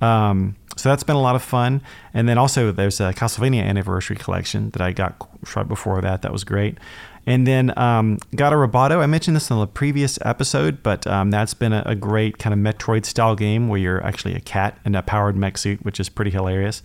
Um, 0.00 0.56
so 0.76 0.88
that's 0.88 1.04
been 1.04 1.16
a 1.16 1.20
lot 1.20 1.36
of 1.36 1.42
fun, 1.42 1.82
and 2.12 2.28
then 2.28 2.38
also 2.38 2.72
there's 2.72 3.00
a 3.00 3.12
Castlevania 3.12 3.62
Anniversary 3.62 4.16
Collection 4.16 4.70
that 4.70 4.82
I 4.82 4.92
got 4.92 5.28
right 5.54 5.68
before 5.68 6.00
that. 6.00 6.22
That 6.22 6.32
was 6.32 6.44
great. 6.44 6.78
And 7.26 7.46
then 7.46 7.76
um, 7.78 8.18
Gato 8.34 8.56
Roboto. 8.56 9.00
I 9.00 9.06
mentioned 9.06 9.36
this 9.36 9.50
in 9.50 9.58
the 9.58 9.66
previous 9.66 10.18
episode, 10.22 10.82
but 10.82 11.06
um, 11.06 11.30
that's 11.30 11.54
been 11.54 11.72
a, 11.72 11.82
a 11.86 11.94
great 11.94 12.38
kind 12.38 12.52
of 12.52 12.74
Metroid 12.74 13.04
style 13.04 13.36
game 13.36 13.68
where 13.68 13.78
you're 13.78 14.04
actually 14.04 14.34
a 14.34 14.40
cat 14.40 14.78
in 14.84 14.94
a 14.94 15.02
powered 15.02 15.36
mech 15.36 15.56
suit, 15.56 15.84
which 15.84 16.00
is 16.00 16.08
pretty 16.08 16.32
hilarious. 16.32 16.82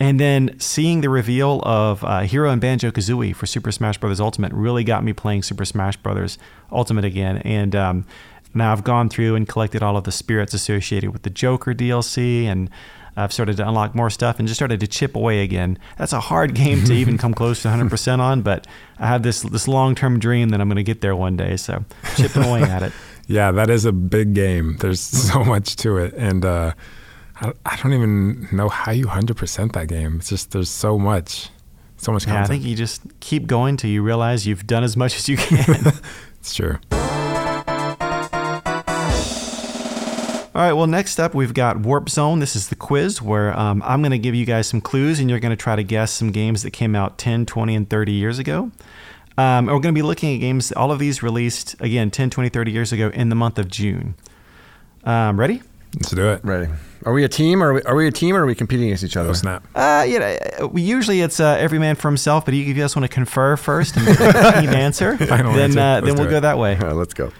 And 0.00 0.18
then 0.18 0.58
seeing 0.58 1.00
the 1.00 1.08
reveal 1.08 1.60
of 1.64 2.02
uh, 2.02 2.20
Hero 2.22 2.50
and 2.50 2.60
Banjo 2.60 2.90
Kazooie 2.90 3.36
for 3.36 3.46
Super 3.46 3.70
Smash 3.70 3.98
Bros. 3.98 4.20
Ultimate 4.20 4.52
really 4.52 4.82
got 4.82 5.04
me 5.04 5.12
playing 5.12 5.44
Super 5.44 5.64
Smash 5.64 5.96
Bros. 5.96 6.38
Ultimate 6.72 7.04
again. 7.04 7.38
And 7.38 7.76
um, 7.76 8.04
now 8.52 8.72
I've 8.72 8.82
gone 8.82 9.08
through 9.08 9.36
and 9.36 9.46
collected 9.46 9.80
all 9.80 9.96
of 9.96 10.02
the 10.02 10.10
spirits 10.10 10.54
associated 10.54 11.10
with 11.10 11.22
the 11.22 11.30
Joker 11.30 11.72
DLC 11.72 12.46
and 12.46 12.68
I've 13.16 13.32
started 13.32 13.56
to 13.58 13.68
unlock 13.68 13.94
more 13.94 14.10
stuff 14.10 14.38
and 14.38 14.48
just 14.48 14.58
started 14.58 14.80
to 14.80 14.86
chip 14.86 15.14
away 15.16 15.42
again. 15.42 15.78
That's 15.98 16.12
a 16.12 16.20
hard 16.20 16.54
game 16.62 16.84
to 16.84 16.94
even 16.94 17.18
come 17.18 17.34
close 17.34 17.62
to 17.62 17.68
100% 17.68 18.18
on, 18.20 18.42
but 18.42 18.66
I 18.98 19.06
have 19.06 19.22
this 19.22 19.42
this 19.42 19.68
long 19.68 19.94
term 19.94 20.18
dream 20.18 20.48
that 20.50 20.60
I'm 20.60 20.68
going 20.68 20.76
to 20.76 20.82
get 20.82 21.00
there 21.00 21.14
one 21.14 21.36
day. 21.36 21.56
So 21.56 21.84
chipping 22.16 22.44
away 22.44 22.62
at 22.62 22.82
it. 22.82 22.92
Yeah, 23.28 23.52
that 23.52 23.70
is 23.70 23.84
a 23.84 23.92
big 23.92 24.34
game. 24.34 24.76
There's 24.78 25.00
so 25.30 25.44
much 25.44 25.76
to 25.76 25.96
it, 25.96 26.12
and 26.14 26.44
uh, 26.44 26.72
I, 27.40 27.52
I 27.64 27.76
don't 27.76 27.92
even 27.92 28.48
know 28.50 28.68
how 28.68 28.90
you 28.90 29.06
hundred 29.06 29.36
percent 29.36 29.72
that 29.74 29.86
game. 29.86 30.16
It's 30.16 30.28
just 30.28 30.50
there's 30.50 30.68
so 30.68 30.98
much, 30.98 31.48
so 31.96 32.12
much 32.12 32.26
Yeah, 32.26 32.42
I 32.42 32.46
think 32.46 32.64
you 32.64 32.74
just 32.74 33.00
keep 33.20 33.46
going 33.46 33.76
till 33.76 33.90
you 33.90 34.02
realize 34.02 34.44
you've 34.44 34.66
done 34.66 34.82
as 34.82 34.96
much 34.96 35.16
as 35.16 35.28
you 35.28 35.36
can. 35.36 35.92
it's 36.40 36.52
true. 36.52 36.78
All 40.54 40.60
right, 40.60 40.74
well, 40.74 40.86
next 40.86 41.18
up, 41.18 41.34
we've 41.34 41.54
got 41.54 41.78
Warp 41.78 42.10
Zone. 42.10 42.38
This 42.38 42.54
is 42.54 42.68
the 42.68 42.76
quiz 42.76 43.22
where 43.22 43.58
um, 43.58 43.82
I'm 43.86 44.02
going 44.02 44.10
to 44.12 44.18
give 44.18 44.34
you 44.34 44.44
guys 44.44 44.66
some 44.66 44.82
clues 44.82 45.18
and 45.18 45.30
you're 45.30 45.40
going 45.40 45.50
to 45.50 45.56
try 45.56 45.76
to 45.76 45.82
guess 45.82 46.10
some 46.12 46.30
games 46.30 46.62
that 46.62 46.72
came 46.72 46.94
out 46.94 47.16
10, 47.16 47.46
20, 47.46 47.74
and 47.74 47.88
30 47.88 48.12
years 48.12 48.38
ago. 48.38 48.70
Um, 49.38 49.66
and 49.66 49.68
we're 49.68 49.80
going 49.80 49.94
to 49.94 49.98
be 49.98 50.02
looking 50.02 50.34
at 50.34 50.40
games, 50.40 50.70
all 50.72 50.92
of 50.92 50.98
these 50.98 51.22
released, 51.22 51.74
again, 51.80 52.10
10, 52.10 52.28
20, 52.28 52.50
30 52.50 52.70
years 52.70 52.92
ago 52.92 53.08
in 53.14 53.30
the 53.30 53.34
month 53.34 53.58
of 53.58 53.68
June. 53.68 54.14
Um, 55.04 55.40
ready? 55.40 55.62
Let's 55.94 56.10
do 56.10 56.28
it. 56.32 56.44
Ready? 56.44 56.70
Are 57.06 57.14
we 57.14 57.24
a 57.24 57.28
team? 57.30 57.62
Or 57.62 57.68
are 57.70 57.74
we, 57.74 57.82
are 57.84 57.96
we 57.96 58.06
a 58.06 58.10
team, 58.12 58.36
or 58.36 58.42
are 58.42 58.46
we 58.46 58.54
competing 58.54 58.86
against 58.88 59.04
each 59.04 59.16
other? 59.16 59.30
Oh 59.30 59.34
snap! 59.34 59.66
Uh, 59.74 60.06
you 60.08 60.18
know, 60.18 60.68
we 60.70 60.80
usually 60.80 61.20
it's 61.20 61.40
uh, 61.40 61.56
every 61.58 61.78
man 61.78 61.96
for 61.96 62.08
himself, 62.08 62.44
but 62.44 62.54
if 62.54 62.66
you 62.66 62.72
guys 62.72 62.94
want 62.96 63.04
to 63.04 63.12
confer 63.12 63.56
first 63.56 63.96
and 63.96 64.06
team 64.16 64.70
answer, 64.70 65.18
Final 65.18 65.52
then 65.52 65.76
answer. 65.76 65.80
uh, 65.80 66.00
then 66.00 66.14
we'll 66.14 66.28
it. 66.28 66.30
go 66.30 66.40
that 66.40 66.56
way. 66.58 66.76
All 66.76 66.86
right, 66.86 66.94
let's 66.94 67.12
go. 67.12 67.30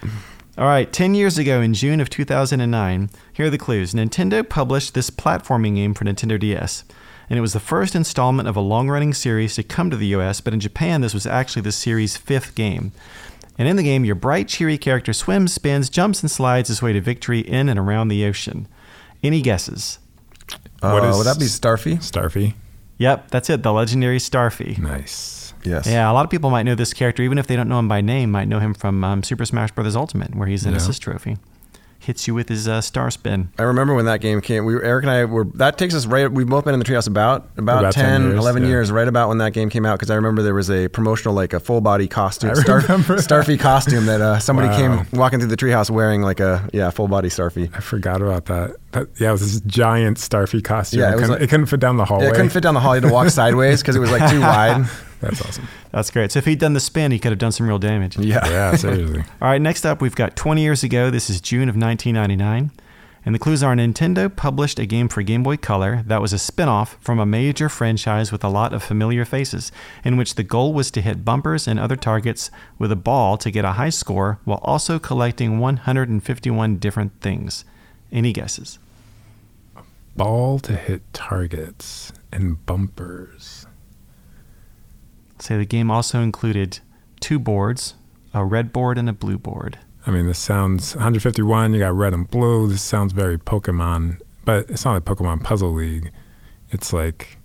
All 0.57 0.65
right, 0.67 0.91
10 0.91 1.15
years 1.15 1.37
ago 1.39 1.61
in 1.61 1.73
June 1.73 1.99
of 1.99 2.09
2009, 2.11 3.09
here 3.33 3.47
are 3.47 3.49
the 3.49 3.57
clues. 3.57 3.93
Nintendo 3.93 4.47
published 4.47 4.93
this 4.93 5.09
platforming 5.09 5.75
game 5.75 5.95
for 5.95 6.05
Nintendo 6.05 6.39
DS, 6.39 6.83
and 7.27 7.39
it 7.39 7.41
was 7.41 7.53
the 7.53 7.59
first 7.59 7.95
installment 7.95 8.47
of 8.47 8.55
a 8.55 8.59
long 8.61 8.87
running 8.87 9.15
series 9.15 9.55
to 9.55 9.63
come 9.63 9.89
to 9.89 9.97
the 9.97 10.07
US, 10.07 10.41
but 10.41 10.53
in 10.53 10.59
Japan, 10.59 11.01
this 11.01 11.13
was 11.13 11.25
actually 11.25 11.63
the 11.63 11.71
series' 11.71 12.17
fifth 12.17 12.53
game. 12.53 12.91
And 13.57 13.67
in 13.67 13.77
the 13.77 13.83
game, 13.83 14.05
your 14.05 14.13
bright, 14.15 14.47
cheery 14.47 14.77
character 14.77 15.11
swims, 15.13 15.53
spins, 15.53 15.89
jumps, 15.89 16.21
and 16.21 16.29
slides 16.29 16.67
his 16.69 16.81
way 16.83 16.93
to 16.93 17.01
victory 17.01 17.39
in 17.39 17.67
and 17.67 17.79
around 17.79 18.09
the 18.09 18.23
ocean. 18.25 18.67
Any 19.23 19.41
guesses? 19.41 19.97
Uh, 20.83 20.91
What 20.91 21.03
is- 21.05 21.17
would 21.17 21.25
that 21.25 21.39
be 21.39 21.45
Starfy? 21.45 21.97
Starfy. 21.97 22.53
Yep, 22.99 23.31
that's 23.31 23.49
it, 23.49 23.63
the 23.63 23.73
legendary 23.73 24.19
Starfy. 24.19 24.77
Nice. 24.77 25.42
Yes. 25.65 25.87
Yeah, 25.87 26.09
a 26.09 26.13
lot 26.13 26.25
of 26.25 26.31
people 26.31 26.49
might 26.49 26.63
know 26.63 26.75
this 26.75 26.93
character, 26.93 27.23
even 27.23 27.37
if 27.37 27.47
they 27.47 27.55
don't 27.55 27.69
know 27.69 27.79
him 27.79 27.87
by 27.87 28.01
name, 28.01 28.31
might 28.31 28.47
know 28.47 28.59
him 28.59 28.73
from 28.73 29.03
um, 29.03 29.23
Super 29.23 29.45
Smash 29.45 29.71
Bros. 29.71 29.95
Ultimate, 29.95 30.35
where 30.35 30.47
he's 30.47 30.65
an 30.65 30.71
Yeah. 30.71 30.77
assist 30.77 31.01
trophy. 31.01 31.37
Hits 31.99 32.27
you 32.27 32.33
with 32.33 32.49
his 32.49 32.67
uh, 32.67 32.81
star 32.81 33.09
spin. 33.09 33.47
I 33.57 33.63
remember 33.63 33.93
when 33.95 34.03
that 34.07 34.19
game 34.19 34.41
came. 34.41 34.65
We 34.65 34.75
were, 34.75 34.83
Eric 34.83 35.03
and 35.05 35.11
I 35.11 35.23
were. 35.23 35.45
That 35.53 35.77
takes 35.77 35.95
us 35.95 36.05
right. 36.05 36.29
We've 36.29 36.45
both 36.45 36.65
been 36.65 36.73
in 36.73 36.79
the 36.81 36.85
treehouse 36.85 37.07
about 37.07 37.47
about, 37.55 37.79
About 37.79 37.93
10 37.93 38.03
10, 38.03 38.21
years, 38.23 38.39
11 38.39 38.63
yeah. 38.63 38.67
years, 38.69 38.91
right 38.91 39.07
about 39.07 39.29
when 39.29 39.37
that 39.37 39.53
game 39.53 39.69
came 39.69 39.85
out. 39.85 39.99
Because 39.99 40.11
I 40.11 40.15
remember 40.15 40.41
there 40.41 40.53
was 40.53 40.69
a 40.69 40.89
promotional, 40.89 41.33
like 41.33 41.53
a 41.53 41.61
full 41.61 41.79
body 41.79 42.09
costume, 42.09 42.53
Star. 42.55 42.81
Starfy 42.81 43.57
costume 43.57 44.05
that 44.07 44.19
uh, 44.19 44.37
somebody 44.39 44.67
Wow. 44.67 44.77
came 44.97 45.07
walking 45.17 45.39
through 45.39 45.47
the 45.47 45.55
treehouse 45.55 45.89
wearing 45.89 46.21
like 46.21 46.41
a 46.41 46.67
yeah 46.73 46.89
full 46.89 47.07
body 47.07 47.29
Starfy. 47.29 47.73
I 47.73 47.79
forgot 47.79 48.21
about 48.21 48.45
that. 48.47 48.75
That. 48.93 49.09
Yeah, 49.19 49.29
it 49.29 49.31
was 49.33 49.41
this 49.41 49.61
giant 49.61 50.17
Starfy 50.17 50.63
costume. 50.63 51.01
Yeah, 51.01 51.09
it 51.09 51.11
it, 51.11 51.13
couldn't, 51.15 51.29
like- 51.31 51.41
it 51.41 51.49
couldn't 51.49 51.65
fit 51.67 51.79
down 51.79 51.97
the 51.97 52.05
hallway. 52.05 52.25
Yeah, 52.25 52.31
it 52.31 52.35
couldn't 52.35 52.49
fit 52.51 52.63
down 52.63 52.73
the 52.73 52.79
hall. 52.79 52.95
You 52.95 53.01
had 53.01 53.07
to 53.09 53.13
walk 53.13 53.29
sideways 53.29 53.81
because 53.81 53.95
it 53.95 53.99
was 53.99 54.11
like 54.11 54.29
too 54.31 54.39
wide. 54.41 54.85
That's 55.21 55.41
awesome. 55.41 55.67
That's 55.91 56.09
great. 56.11 56.31
So 56.31 56.39
if 56.39 56.45
he'd 56.45 56.59
done 56.59 56.73
the 56.73 56.79
spin, 56.79 57.11
he 57.11 57.19
could 57.19 57.31
have 57.31 57.39
done 57.39 57.51
some 57.53 57.67
real 57.67 57.79
damage. 57.79 58.17
Yeah. 58.17 58.45
Yeah, 58.49 58.75
seriously. 58.75 59.19
All 59.41 59.47
right, 59.49 59.61
next 59.61 59.85
up, 59.85 60.01
we've 60.01 60.15
got 60.15 60.35
20 60.35 60.61
years 60.61 60.83
ago. 60.83 61.09
This 61.09 61.29
is 61.29 61.39
June 61.39 61.69
of 61.69 61.75
1999. 61.75 62.71
And 63.25 63.33
the 63.33 63.39
clues 63.39 63.63
are 63.63 63.73
Nintendo 63.73 64.35
published 64.35 64.79
a 64.79 64.85
game 64.85 65.07
for 65.07 65.21
Game 65.21 65.43
Boy 65.43 65.55
Color 65.55 66.03
that 66.07 66.19
was 66.21 66.33
a 66.33 66.37
spin 66.37 66.67
off 66.67 66.97
from 66.99 67.19
a 67.19 67.25
major 67.25 67.69
franchise 67.69 68.33
with 68.33 68.43
a 68.43 68.49
lot 68.49 68.73
of 68.73 68.83
familiar 68.83 69.23
faces, 69.23 69.71
in 70.03 70.17
which 70.17 70.35
the 70.35 70.43
goal 70.43 70.73
was 70.73 70.91
to 70.91 70.99
hit 71.01 71.23
bumpers 71.23 71.65
and 71.65 71.79
other 71.79 71.95
targets 71.95 72.51
with 72.77 72.91
a 72.91 72.97
ball 72.97 73.37
to 73.37 73.49
get 73.49 73.63
a 73.63 73.71
high 73.73 73.91
score 73.91 74.39
while 74.43 74.59
also 74.61 74.99
collecting 74.99 75.57
151 75.59 76.75
different 76.79 77.13
things. 77.21 77.63
Any 78.11 78.33
guesses? 78.33 78.77
Ball 80.15 80.59
to 80.59 80.75
hit 80.75 81.01
targets 81.13 82.13
and 82.31 82.63
bumpers. 82.65 83.65
Say 85.39 85.57
the 85.57 85.65
game 85.65 85.89
also 85.91 86.21
included 86.21 86.79
two 87.19 87.39
boards, 87.39 87.95
a 88.33 88.45
red 88.45 88.71
board 88.71 88.97
and 88.97 89.09
a 89.09 89.13
blue 89.13 89.37
board. 89.37 89.79
I 90.05 90.11
mean, 90.11 90.27
this 90.27 90.39
sounds 90.39 90.95
151. 90.95 91.73
You 91.73 91.79
got 91.79 91.93
red 91.95 92.13
and 92.13 92.29
blue. 92.29 92.67
This 92.67 92.81
sounds 92.81 93.13
very 93.13 93.37
Pokemon, 93.37 94.19
but 94.45 94.69
it's 94.69 94.85
not 94.85 94.93
like 94.93 95.05
Pokemon 95.05 95.43
Puzzle 95.43 95.73
League. 95.73 96.11
It's 96.69 96.91
like 96.93 97.37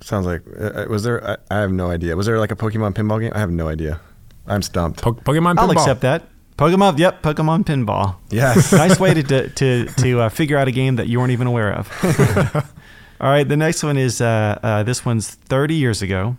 Sounds 0.00 0.26
like. 0.26 0.42
Uh, 0.60 0.84
was 0.90 1.02
there? 1.02 1.26
I, 1.26 1.36
I 1.50 1.60
have 1.60 1.72
no 1.72 1.90
idea. 1.90 2.14
Was 2.14 2.26
there 2.26 2.38
like 2.38 2.52
a 2.52 2.56
Pokemon 2.56 2.92
pinball 2.92 3.20
game? 3.20 3.32
I 3.34 3.38
have 3.38 3.50
no 3.50 3.68
idea. 3.68 4.00
I'm 4.46 4.60
stumped. 4.60 5.00
po- 5.00 5.14
Pokemon. 5.14 5.54
I'll 5.58 5.66
Pinball. 5.68 5.72
accept 5.72 6.02
that. 6.02 6.28
Pokemon, 6.56 6.98
yep, 6.98 7.22
Pokemon 7.22 7.64
Pinball. 7.64 8.16
Yes. 8.30 8.72
nice 8.84 9.00
way 9.00 9.14
to 9.14 9.22
to 9.22 9.48
to, 9.50 9.86
to 9.86 10.20
uh, 10.20 10.28
figure 10.28 10.56
out 10.56 10.68
a 10.68 10.72
game 10.72 10.96
that 10.96 11.08
you 11.08 11.18
weren't 11.18 11.32
even 11.32 11.46
aware 11.46 11.72
of. 11.72 11.90
All 13.20 13.30
right, 13.30 13.48
the 13.48 13.56
next 13.56 13.82
one 13.82 13.96
is 13.96 14.20
uh, 14.20 14.58
uh, 14.62 14.82
this 14.82 15.04
one's 15.04 15.30
30 15.30 15.74
years 15.74 16.02
ago, 16.02 16.36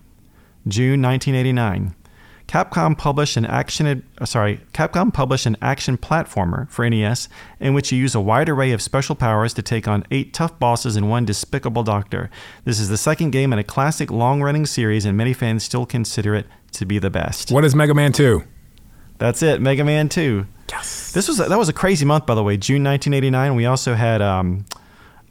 June 0.68 1.02
1989. 1.02 1.96
Capcom 2.48 2.96
published 2.96 3.38
an 3.38 3.46
action 3.46 4.04
uh, 4.20 4.26
sorry, 4.26 4.62
Capcom 4.72 5.12
published 5.12 5.48
an 5.48 5.58
action 5.62 5.98
platformer 5.98 6.70
for 6.70 6.88
NES 6.88 7.28
in 7.60 7.74
which 7.74 7.92
you 7.92 7.98
use 7.98 8.14
a 8.14 8.22
wide 8.22 8.50
array 8.50 8.72
of 8.72 8.82
special 8.82 9.16
powers 9.16 9.54
to 9.56 9.62
take 9.62 9.88
on 9.88 10.06
eight 10.12 10.34
tough 10.34 10.58
bosses 10.60 10.96
and 10.96 11.10
one 11.10 11.26
despicable 11.26 11.84
doctor. 11.84 12.30
This 12.64 12.80
is 12.80 12.88
the 12.88 12.98
second 12.98 13.32
game 13.32 13.52
in 13.52 13.58
a 13.58 13.64
classic 13.64 14.12
long-running 14.12 14.68
series 14.68 15.06
and 15.06 15.18
many 15.18 15.34
fans 15.34 15.64
still 15.64 15.88
consider 15.88 16.36
it 16.36 16.46
to 16.74 16.86
be 16.86 17.00
the 17.00 17.10
best. 17.10 17.52
What 17.52 17.66
is 17.66 17.74
Mega 17.74 17.96
Man 17.96 18.12
2? 18.12 18.44
That's 19.18 19.42
it, 19.42 19.62
Mega 19.62 19.84
Man 19.84 20.10
2. 20.10 20.46
Yes. 20.70 21.12
This 21.12 21.28
was 21.28 21.40
a, 21.40 21.46
that 21.46 21.58
was 21.58 21.70
a 21.70 21.74
crazy 21.74 22.06
month, 22.06 22.26
by 22.26 22.36
the 22.36 22.44
way. 22.44 22.58
June 22.58 22.84
1989. 22.84 23.56
We 23.56 23.66
also 23.66 23.94
had, 23.94 24.22
um, 24.22 24.66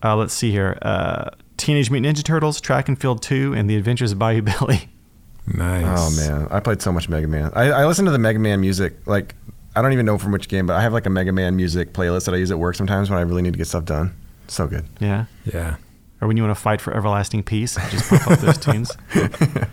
uh, 0.03 0.17
let's 0.17 0.33
see 0.33 0.51
here, 0.51 0.79
uh, 0.83 1.31
Teenage 1.57 1.91
Mutant 1.91 2.17
Ninja 2.17 2.25
Turtles, 2.25 2.61
Track 2.61 2.89
and 2.89 2.99
Field 3.01 3.23
2, 3.23 3.53
and 3.55 3.69
The 3.69 3.77
Adventures 3.77 4.13
of 4.13 4.19
Bayou 4.19 4.43
Billy. 4.43 4.89
Nice. 5.47 5.85
Oh 5.87 6.11
man, 6.17 6.49
I 6.51 6.61
played 6.61 6.81
so 6.81 6.91
much 6.91 7.11
Mega 7.11 7.29
Man. 7.29 7.51
I, 7.55 7.65
I 7.71 7.87
listen 7.87 8.07
to 8.07 8.11
the 8.11 8.19
Mega 8.19 8.39
Man 8.39 8.63
music. 8.63 8.95
Like 9.07 9.35
I 9.77 9.83
don't 9.83 9.93
even 9.93 10.07
know 10.07 10.17
from 10.17 10.33
which 10.33 10.49
game, 10.49 10.67
but 10.67 10.75
I 10.75 10.81
have 10.81 10.95
like 10.95 11.05
a 11.05 11.11
Mega 11.11 11.33
Man 11.33 11.55
music 11.55 11.93
playlist 11.93 12.25
that 12.25 12.35
I 12.35 12.39
use 12.39 12.51
at 12.51 12.59
work 12.59 12.77
sometimes 12.77 13.11
when 13.11 13.19
I 13.19 13.23
really 13.23 13.43
need 13.43 13.53
to 13.53 13.59
get 13.59 13.67
stuff 13.67 13.85
done. 13.85 14.15
So 14.49 14.67
good. 14.67 14.87
Yeah. 15.01 15.27
Yeah. 15.45 15.77
Or 16.23 16.29
when 16.29 16.39
you 16.39 16.43
want 16.45 16.57
to 16.57 16.63
fight 16.63 16.81
for 16.81 16.95
everlasting 16.95 17.43
peace, 17.43 17.77
just 17.91 18.09
pop 18.09 18.27
up 18.31 18.39
those 18.39 18.57
tunes. 18.57 18.97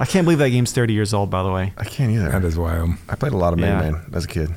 I 0.00 0.04
can't 0.06 0.24
believe 0.24 0.38
that 0.38 0.50
game's 0.50 0.72
30 0.72 0.92
years 0.92 1.12
old, 1.12 1.28
by 1.28 1.42
the 1.42 1.50
way. 1.50 1.72
I 1.76 1.84
can't 1.84 2.12
either. 2.12 2.28
That 2.30 2.44
is 2.44 2.56
wild. 2.56 2.90
I 3.08 3.16
played 3.16 3.32
a 3.32 3.36
lot 3.36 3.52
of 3.52 3.58
Mega 3.58 3.84
Yeah. 3.84 3.90
Man 3.90 4.10
as 4.14 4.24
a 4.24 4.28
kid. 4.28 4.50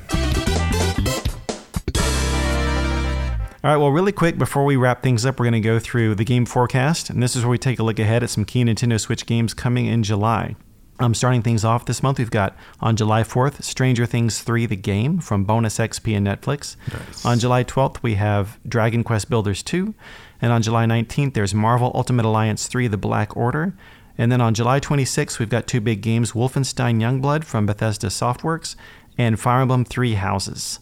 All 3.64 3.70
right, 3.70 3.76
well, 3.76 3.90
really 3.90 4.10
quick 4.12 4.38
before 4.38 4.64
we 4.64 4.74
wrap 4.76 5.02
things 5.04 5.24
up, 5.24 5.38
we're 5.38 5.44
going 5.44 5.52
to 5.54 5.60
go 5.60 5.78
through 5.78 6.16
the 6.16 6.24
game 6.24 6.46
forecast, 6.46 7.10
and 7.10 7.22
this 7.22 7.36
is 7.36 7.42
where 7.44 7.50
we 7.50 7.58
take 7.58 7.78
a 7.78 7.84
look 7.84 8.00
ahead 8.00 8.24
at 8.24 8.30
some 8.30 8.44
key 8.44 8.64
Nintendo 8.64 8.98
Switch 9.00 9.24
games 9.24 9.54
coming 9.54 9.86
in 9.86 10.02
July. 10.02 10.56
Um, 10.98 11.14
starting 11.14 11.42
things 11.42 11.64
off 11.64 11.84
this 11.86 12.02
month, 12.02 12.18
we've 12.18 12.30
got 12.30 12.56
on 12.80 12.96
July 12.96 13.22
4th, 13.22 13.62
Stranger 13.62 14.04
Things 14.04 14.42
3 14.42 14.66
The 14.66 14.76
Game 14.76 15.18
from 15.20 15.44
Bonus 15.44 15.78
XP 15.78 16.16
and 16.16 16.26
Netflix. 16.26 16.76
Nice. 16.92 17.24
On 17.24 17.38
July 17.38 17.62
12th, 17.64 18.02
we 18.02 18.14
have 18.14 18.58
Dragon 18.68 19.02
Quest 19.04 19.30
Builders 19.30 19.62
2. 19.62 19.94
And 20.40 20.52
on 20.52 20.62
July 20.62 20.84
19th, 20.86 21.34
there's 21.34 21.54
Marvel 21.54 21.92
Ultimate 21.94 22.24
Alliance 22.26 22.66
3 22.66 22.88
The 22.88 22.96
Black 22.96 23.36
Order. 23.36 23.74
And 24.18 24.30
then 24.30 24.40
on 24.40 24.54
July 24.54 24.80
26th, 24.80 25.38
we've 25.38 25.48
got 25.48 25.66
two 25.66 25.80
big 25.80 26.02
games 26.02 26.32
Wolfenstein 26.32 27.00
Youngblood 27.00 27.44
from 27.44 27.66
Bethesda 27.66 28.08
Softworks 28.08 28.76
and 29.16 29.38
Fire 29.38 29.62
Emblem 29.62 29.84
Three 29.84 30.14
Houses. 30.14 30.80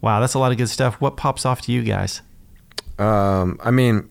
Wow, 0.00 0.20
that's 0.20 0.34
a 0.34 0.38
lot 0.38 0.52
of 0.52 0.58
good 0.58 0.68
stuff. 0.68 1.00
What 1.00 1.16
pops 1.16 1.44
off 1.44 1.60
to 1.62 1.72
you 1.72 1.82
guys? 1.82 2.22
Um, 2.98 3.58
I 3.62 3.70
mean, 3.70 4.08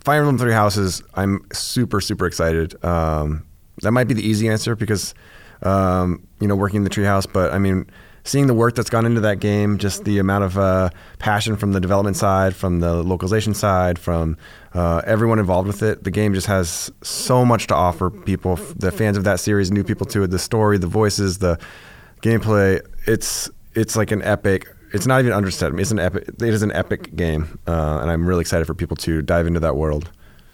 Fire 0.00 0.20
Emblem 0.20 0.38
Three 0.38 0.52
Houses. 0.52 1.02
I'm 1.14 1.46
super 1.52 2.00
super 2.00 2.26
excited. 2.26 2.82
Um, 2.84 3.46
that 3.82 3.92
might 3.92 4.04
be 4.04 4.14
the 4.14 4.26
easy 4.26 4.48
answer 4.48 4.74
because 4.74 5.14
um, 5.62 6.26
you 6.40 6.48
know 6.48 6.56
working 6.56 6.78
in 6.78 6.84
the 6.84 6.90
treehouse, 6.90 7.26
but 7.30 7.52
I 7.52 7.58
mean. 7.58 7.88
Seeing 8.28 8.46
the 8.46 8.52
work 8.52 8.74
that's 8.74 8.90
gone 8.90 9.06
into 9.06 9.22
that 9.22 9.40
game, 9.40 9.78
just 9.78 10.04
the 10.04 10.18
amount 10.18 10.44
of 10.44 10.58
uh, 10.58 10.90
passion 11.18 11.56
from 11.56 11.72
the 11.72 11.80
development 11.80 12.14
side, 12.14 12.54
from 12.54 12.80
the 12.80 13.02
localization 13.02 13.54
side, 13.54 13.98
from 13.98 14.36
uh, 14.74 15.00
everyone 15.06 15.38
involved 15.38 15.66
with 15.66 15.82
it, 15.82 16.04
the 16.04 16.10
game 16.10 16.34
just 16.34 16.46
has 16.46 16.92
so 17.00 17.42
much 17.42 17.68
to 17.68 17.74
offer 17.74 18.10
people, 18.10 18.56
the 18.76 18.92
fans 18.92 19.16
of 19.16 19.24
that 19.24 19.40
series, 19.40 19.70
new 19.70 19.82
people 19.82 20.04
to 20.04 20.24
it. 20.24 20.26
The 20.26 20.38
story, 20.38 20.76
the 20.76 20.86
voices, 20.86 21.38
the 21.38 21.58
gameplay. 22.20 22.86
It's 23.06 23.48
it's 23.74 23.96
like 23.96 24.10
an 24.10 24.20
epic. 24.20 24.68
It's 24.92 25.06
not 25.06 25.20
even 25.20 25.32
understatement. 25.32 25.80
It's 25.80 25.90
an 25.90 25.98
epic. 25.98 26.28
It 26.28 26.42
is 26.52 26.62
an 26.62 26.72
epic 26.72 27.16
game, 27.16 27.58
uh, 27.66 28.00
and 28.02 28.10
I'm 28.10 28.26
really 28.28 28.42
excited 28.42 28.66
for 28.66 28.74
people 28.74 28.98
to 28.98 29.22
dive 29.22 29.46
into 29.46 29.60
that 29.60 29.74
world. 29.74 30.10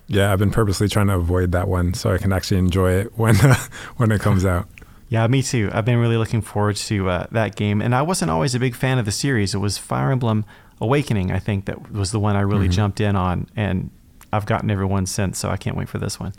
Yeah, 0.06 0.32
I've 0.32 0.38
been 0.38 0.52
purposely 0.52 0.88
trying 0.88 1.08
to 1.08 1.14
avoid 1.14 1.50
that 1.50 1.66
one 1.66 1.92
so 1.94 2.14
I 2.14 2.18
can 2.18 2.32
actually 2.32 2.58
enjoy 2.58 2.92
it 2.92 3.18
when 3.18 3.34
when 3.96 4.12
it 4.12 4.20
comes 4.20 4.44
out. 4.44 4.68
Yeah, 5.08 5.26
me 5.26 5.42
too. 5.42 5.70
I've 5.72 5.84
been 5.84 5.98
really 5.98 6.16
looking 6.16 6.40
forward 6.40 6.76
to 6.76 7.08
uh, 7.08 7.26
that 7.30 7.56
game, 7.56 7.80
and 7.82 7.94
I 7.94 8.02
wasn't 8.02 8.30
always 8.30 8.54
a 8.54 8.58
big 8.58 8.74
fan 8.74 8.98
of 8.98 9.04
the 9.04 9.12
series. 9.12 9.54
It 9.54 9.58
was 9.58 9.78
Fire 9.78 10.10
Emblem 10.10 10.44
Awakening, 10.80 11.30
I 11.30 11.38
think, 11.38 11.66
that 11.66 11.92
was 11.92 12.10
the 12.10 12.18
one 12.18 12.34
I 12.36 12.40
really 12.40 12.68
jumped 12.68 13.00
in 13.00 13.14
on, 13.14 13.46
and 13.54 13.90
I've 14.32 14.46
gotten 14.46 14.70
every 14.70 14.86
one 14.86 15.06
since. 15.06 15.38
So 15.38 15.50
I 15.50 15.56
can't 15.56 15.76
wait 15.76 15.88
for 15.88 15.98
this 15.98 16.18
one. 16.18 16.32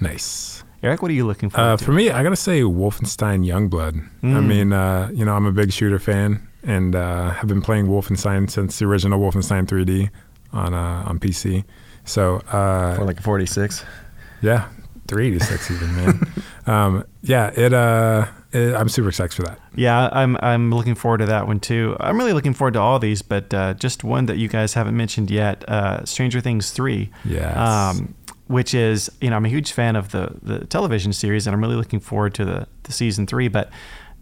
Nice. 0.00 0.62
Eric, 0.82 1.02
what 1.02 1.10
are 1.10 1.14
you 1.14 1.26
looking 1.26 1.50
for? 1.50 1.58
Uh, 1.60 1.76
for 1.76 1.92
me, 1.92 2.10
I 2.10 2.22
gotta 2.22 2.36
say 2.36 2.60
Wolfenstein 2.60 3.44
Youngblood. 3.44 4.08
I 4.22 4.40
mean, 4.40 4.72
uh, 4.72 5.10
you 5.12 5.24
know, 5.24 5.34
I'm 5.34 5.46
a 5.46 5.52
big 5.52 5.72
shooter 5.72 5.98
fan 5.98 6.46
and 6.62 6.94
uh, 6.94 7.30
have 7.30 7.48
been 7.48 7.62
playing 7.62 7.86
Wolfenstein 7.86 8.50
since 8.50 8.78
the 8.78 8.84
original 8.86 9.18
Wolfenstein 9.20 9.66
3D 9.66 10.10
on 10.52 10.74
uh, 10.74 11.04
on 11.06 11.18
PC. 11.18 11.64
So 12.04 12.36
uh, 12.48 12.96
For 12.96 13.04
like 13.04 13.20
46. 13.20 13.84
yeah, 14.42 14.68
386 15.06 15.70
even 15.70 15.96
man. 15.96 16.32
um, 16.66 17.04
yeah, 17.22 17.50
it, 17.54 17.72
uh, 17.72 18.26
it. 18.52 18.74
I'm 18.74 18.88
super 18.88 19.08
excited 19.08 19.34
for 19.34 19.42
that. 19.42 19.58
Yeah, 19.74 20.08
I'm 20.12 20.36
I'm 20.40 20.70
looking 20.70 20.94
forward 20.94 21.18
to 21.18 21.26
that 21.26 21.46
one 21.46 21.60
too. 21.60 21.96
I'm 22.00 22.18
really 22.18 22.32
looking 22.32 22.54
forward 22.54 22.74
to 22.74 22.80
all 22.80 22.98
these, 22.98 23.22
but 23.22 23.52
uh, 23.52 23.74
just 23.74 24.04
one 24.04 24.26
that 24.26 24.38
you 24.38 24.48
guys 24.48 24.74
haven't 24.74 24.96
mentioned 24.96 25.30
yet, 25.30 25.68
uh, 25.68 26.04
Stranger 26.04 26.40
Things 26.40 26.70
three. 26.70 27.10
Yes. 27.24 27.56
Um, 27.56 28.14
which 28.48 28.74
is 28.74 29.10
you 29.20 29.28
know 29.28 29.36
I'm 29.36 29.44
a 29.44 29.48
huge 29.48 29.72
fan 29.72 29.96
of 29.96 30.10
the 30.10 30.32
the 30.42 30.64
television 30.66 31.12
series, 31.12 31.46
and 31.46 31.54
I'm 31.54 31.60
really 31.60 31.76
looking 31.76 32.00
forward 32.00 32.34
to 32.34 32.44
the 32.44 32.66
the 32.84 32.92
season 32.92 33.26
three. 33.26 33.48
But 33.48 33.70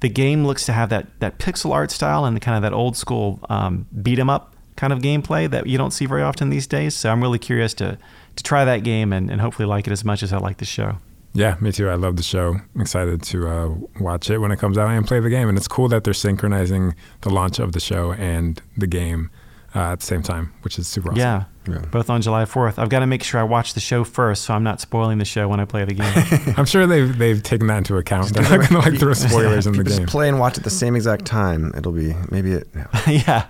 the 0.00 0.08
game 0.08 0.46
looks 0.46 0.66
to 0.66 0.72
have 0.72 0.88
that 0.90 1.06
that 1.20 1.38
pixel 1.38 1.72
art 1.72 1.90
style 1.90 2.24
and 2.24 2.40
kind 2.40 2.56
of 2.56 2.62
that 2.62 2.74
old 2.74 2.96
school 2.96 3.40
um, 3.48 3.86
beat 4.02 4.18
'em 4.18 4.30
up 4.30 4.54
kind 4.76 4.92
of 4.92 4.98
gameplay 5.00 5.48
that 5.48 5.66
you 5.66 5.78
don't 5.78 5.92
see 5.92 6.06
very 6.06 6.22
often 6.22 6.50
these 6.50 6.66
days. 6.66 6.94
So 6.94 7.10
I'm 7.10 7.22
really 7.22 7.38
curious 7.38 7.74
to 7.74 7.98
to 8.36 8.42
try 8.42 8.64
that 8.64 8.78
game 8.84 9.12
and, 9.12 9.30
and 9.30 9.40
hopefully 9.40 9.66
like 9.66 9.86
it 9.86 9.92
as 9.92 10.04
much 10.04 10.22
as 10.22 10.32
I 10.32 10.38
like 10.38 10.58
the 10.58 10.64
show. 10.64 10.98
Yeah, 11.36 11.56
me 11.60 11.72
too. 11.72 11.88
I 11.88 11.94
love 11.94 12.16
the 12.16 12.22
show. 12.22 12.56
I'm 12.74 12.80
excited 12.80 13.22
to 13.24 13.48
uh, 13.48 13.74
watch 13.98 14.30
it 14.30 14.38
when 14.38 14.52
it 14.52 14.58
comes 14.58 14.78
out 14.78 14.88
and 14.88 15.04
play 15.06 15.18
the 15.18 15.30
game. 15.30 15.48
And 15.48 15.58
it's 15.58 15.66
cool 15.66 15.88
that 15.88 16.04
they're 16.04 16.14
synchronizing 16.14 16.94
the 17.22 17.30
launch 17.30 17.58
of 17.58 17.72
the 17.72 17.80
show 17.80 18.12
and 18.12 18.62
the 18.76 18.86
game 18.86 19.30
uh, 19.74 19.92
at 19.92 20.00
the 20.00 20.06
same 20.06 20.22
time, 20.22 20.52
which 20.62 20.78
is 20.78 20.86
super 20.86 21.08
awesome. 21.08 21.18
Yeah. 21.18 21.44
Yeah. 21.68 21.78
Both 21.90 22.08
on 22.08 22.22
July 22.22 22.44
4th. 22.44 22.78
I've 22.78 22.88
got 22.88 23.00
to 23.00 23.06
make 23.06 23.24
sure 23.24 23.40
I 23.40 23.42
watch 23.42 23.74
the 23.74 23.80
show 23.80 24.04
first 24.04 24.42
so 24.44 24.54
I'm 24.54 24.62
not 24.62 24.80
spoiling 24.80 25.18
the 25.18 25.24
show 25.24 25.48
when 25.48 25.58
I 25.58 25.64
play 25.64 25.84
the 25.84 25.94
game. 25.94 26.54
I'm 26.56 26.66
sure 26.66 26.86
they've 26.86 27.16
they've 27.16 27.42
taken 27.42 27.66
that 27.68 27.78
into 27.78 27.96
account. 27.96 28.32
They're 28.34 28.42
not 28.42 28.50
going 28.70 28.82
to 28.82 28.90
like 28.90 29.00
throw 29.00 29.14
spoilers 29.14 29.66
in 29.66 29.72
the 29.72 29.82
Just 29.82 29.98
game. 29.98 30.06
play 30.06 30.28
and 30.28 30.38
watch 30.38 30.56
at 30.58 30.62
the 30.64 30.70
same 30.70 30.94
exact 30.94 31.24
time. 31.24 31.72
It'll 31.76 31.90
be 31.92 32.14
maybe 32.30 32.52
it. 32.52 32.68
yeah. 32.74 32.86
yeah, 33.08 33.46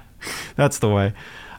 that's 0.57 0.79
the 0.79 0.89
way. 0.89 1.13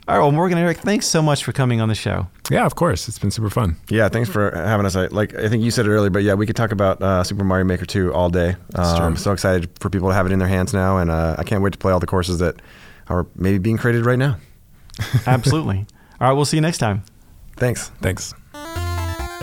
All 0.07 0.15
right, 0.15 0.21
well, 0.21 0.31
Morgan 0.31 0.59
and 0.59 0.65
Eric, 0.65 0.77
thanks 0.77 1.07
so 1.07 1.23
much 1.23 1.43
for 1.43 1.51
coming 1.51 1.81
on 1.81 1.89
the 1.89 1.95
show. 1.95 2.27
Yeah, 2.51 2.67
of 2.67 2.75
course. 2.75 3.07
It's 3.07 3.17
been 3.17 3.31
super 3.31 3.49
fun. 3.49 3.75
Yeah, 3.89 4.07
thanks 4.07 4.29
for 4.29 4.51
having 4.55 4.85
us. 4.85 4.95
I, 4.95 5.07
like 5.07 5.33
I 5.33 5.49
think 5.49 5.63
you 5.63 5.71
said 5.71 5.87
it 5.87 5.89
earlier, 5.89 6.11
but 6.11 6.21
yeah, 6.21 6.35
we 6.35 6.45
could 6.45 6.55
talk 6.55 6.71
about 6.71 7.01
uh, 7.01 7.23
Super 7.23 7.43
Mario 7.43 7.65
Maker 7.65 7.87
2 7.87 8.13
all 8.13 8.29
day. 8.29 8.55
Um, 8.75 9.13
true. 9.13 9.15
so 9.15 9.31
excited 9.31 9.67
for 9.79 9.89
people 9.89 10.09
to 10.09 10.13
have 10.13 10.27
it 10.27 10.31
in 10.31 10.37
their 10.37 10.47
hands 10.47 10.75
now, 10.75 10.99
and 10.99 11.09
uh, 11.09 11.35
I 11.39 11.43
can't 11.43 11.63
wait 11.63 11.73
to 11.73 11.79
play 11.79 11.91
all 11.91 11.99
the 11.99 12.05
courses 12.05 12.37
that 12.37 12.61
are 13.07 13.25
maybe 13.35 13.57
being 13.57 13.77
created 13.77 14.05
right 14.05 14.19
now. 14.19 14.37
Absolutely. 15.25 15.87
All 16.21 16.29
right, 16.29 16.33
we'll 16.33 16.45
see 16.45 16.57
you 16.57 16.61
next 16.61 16.77
time. 16.77 17.03
Thanks. 17.57 17.89
Thanks. 18.01 18.33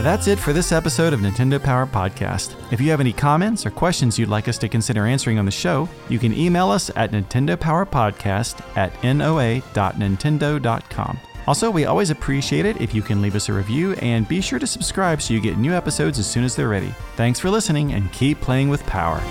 That's 0.02 0.26
it 0.26 0.40
for 0.40 0.52
this 0.52 0.72
episode 0.72 1.12
of 1.12 1.20
Nintendo 1.20 1.62
Power 1.62 1.86
Podcast. 1.86 2.56
If 2.72 2.80
you 2.80 2.90
have 2.90 2.98
any 2.98 3.12
comments 3.12 3.64
or 3.64 3.70
questions 3.70 4.18
you'd 4.18 4.28
like 4.28 4.48
us 4.48 4.58
to 4.58 4.68
consider 4.68 5.06
answering 5.06 5.38
on 5.38 5.44
the 5.44 5.52
show, 5.52 5.88
you 6.08 6.18
can 6.18 6.36
email 6.36 6.70
us 6.70 6.90
at 6.96 7.12
nintendopowerpodcast 7.12 8.76
at 8.76 8.92
noa.nintendo.com. 9.04 11.20
Also, 11.46 11.70
we 11.70 11.84
always 11.84 12.10
appreciate 12.10 12.66
it 12.66 12.80
if 12.80 12.92
you 12.92 13.00
can 13.00 13.22
leave 13.22 13.36
us 13.36 13.48
a 13.48 13.52
review 13.52 13.92
and 13.94 14.26
be 14.26 14.40
sure 14.40 14.58
to 14.58 14.66
subscribe 14.66 15.22
so 15.22 15.34
you 15.34 15.40
get 15.40 15.56
new 15.56 15.72
episodes 15.72 16.18
as 16.18 16.28
soon 16.28 16.42
as 16.42 16.56
they're 16.56 16.68
ready. 16.68 16.92
Thanks 17.14 17.38
for 17.38 17.48
listening 17.48 17.92
and 17.92 18.10
keep 18.10 18.40
playing 18.40 18.70
with 18.70 18.84
power. 18.86 19.22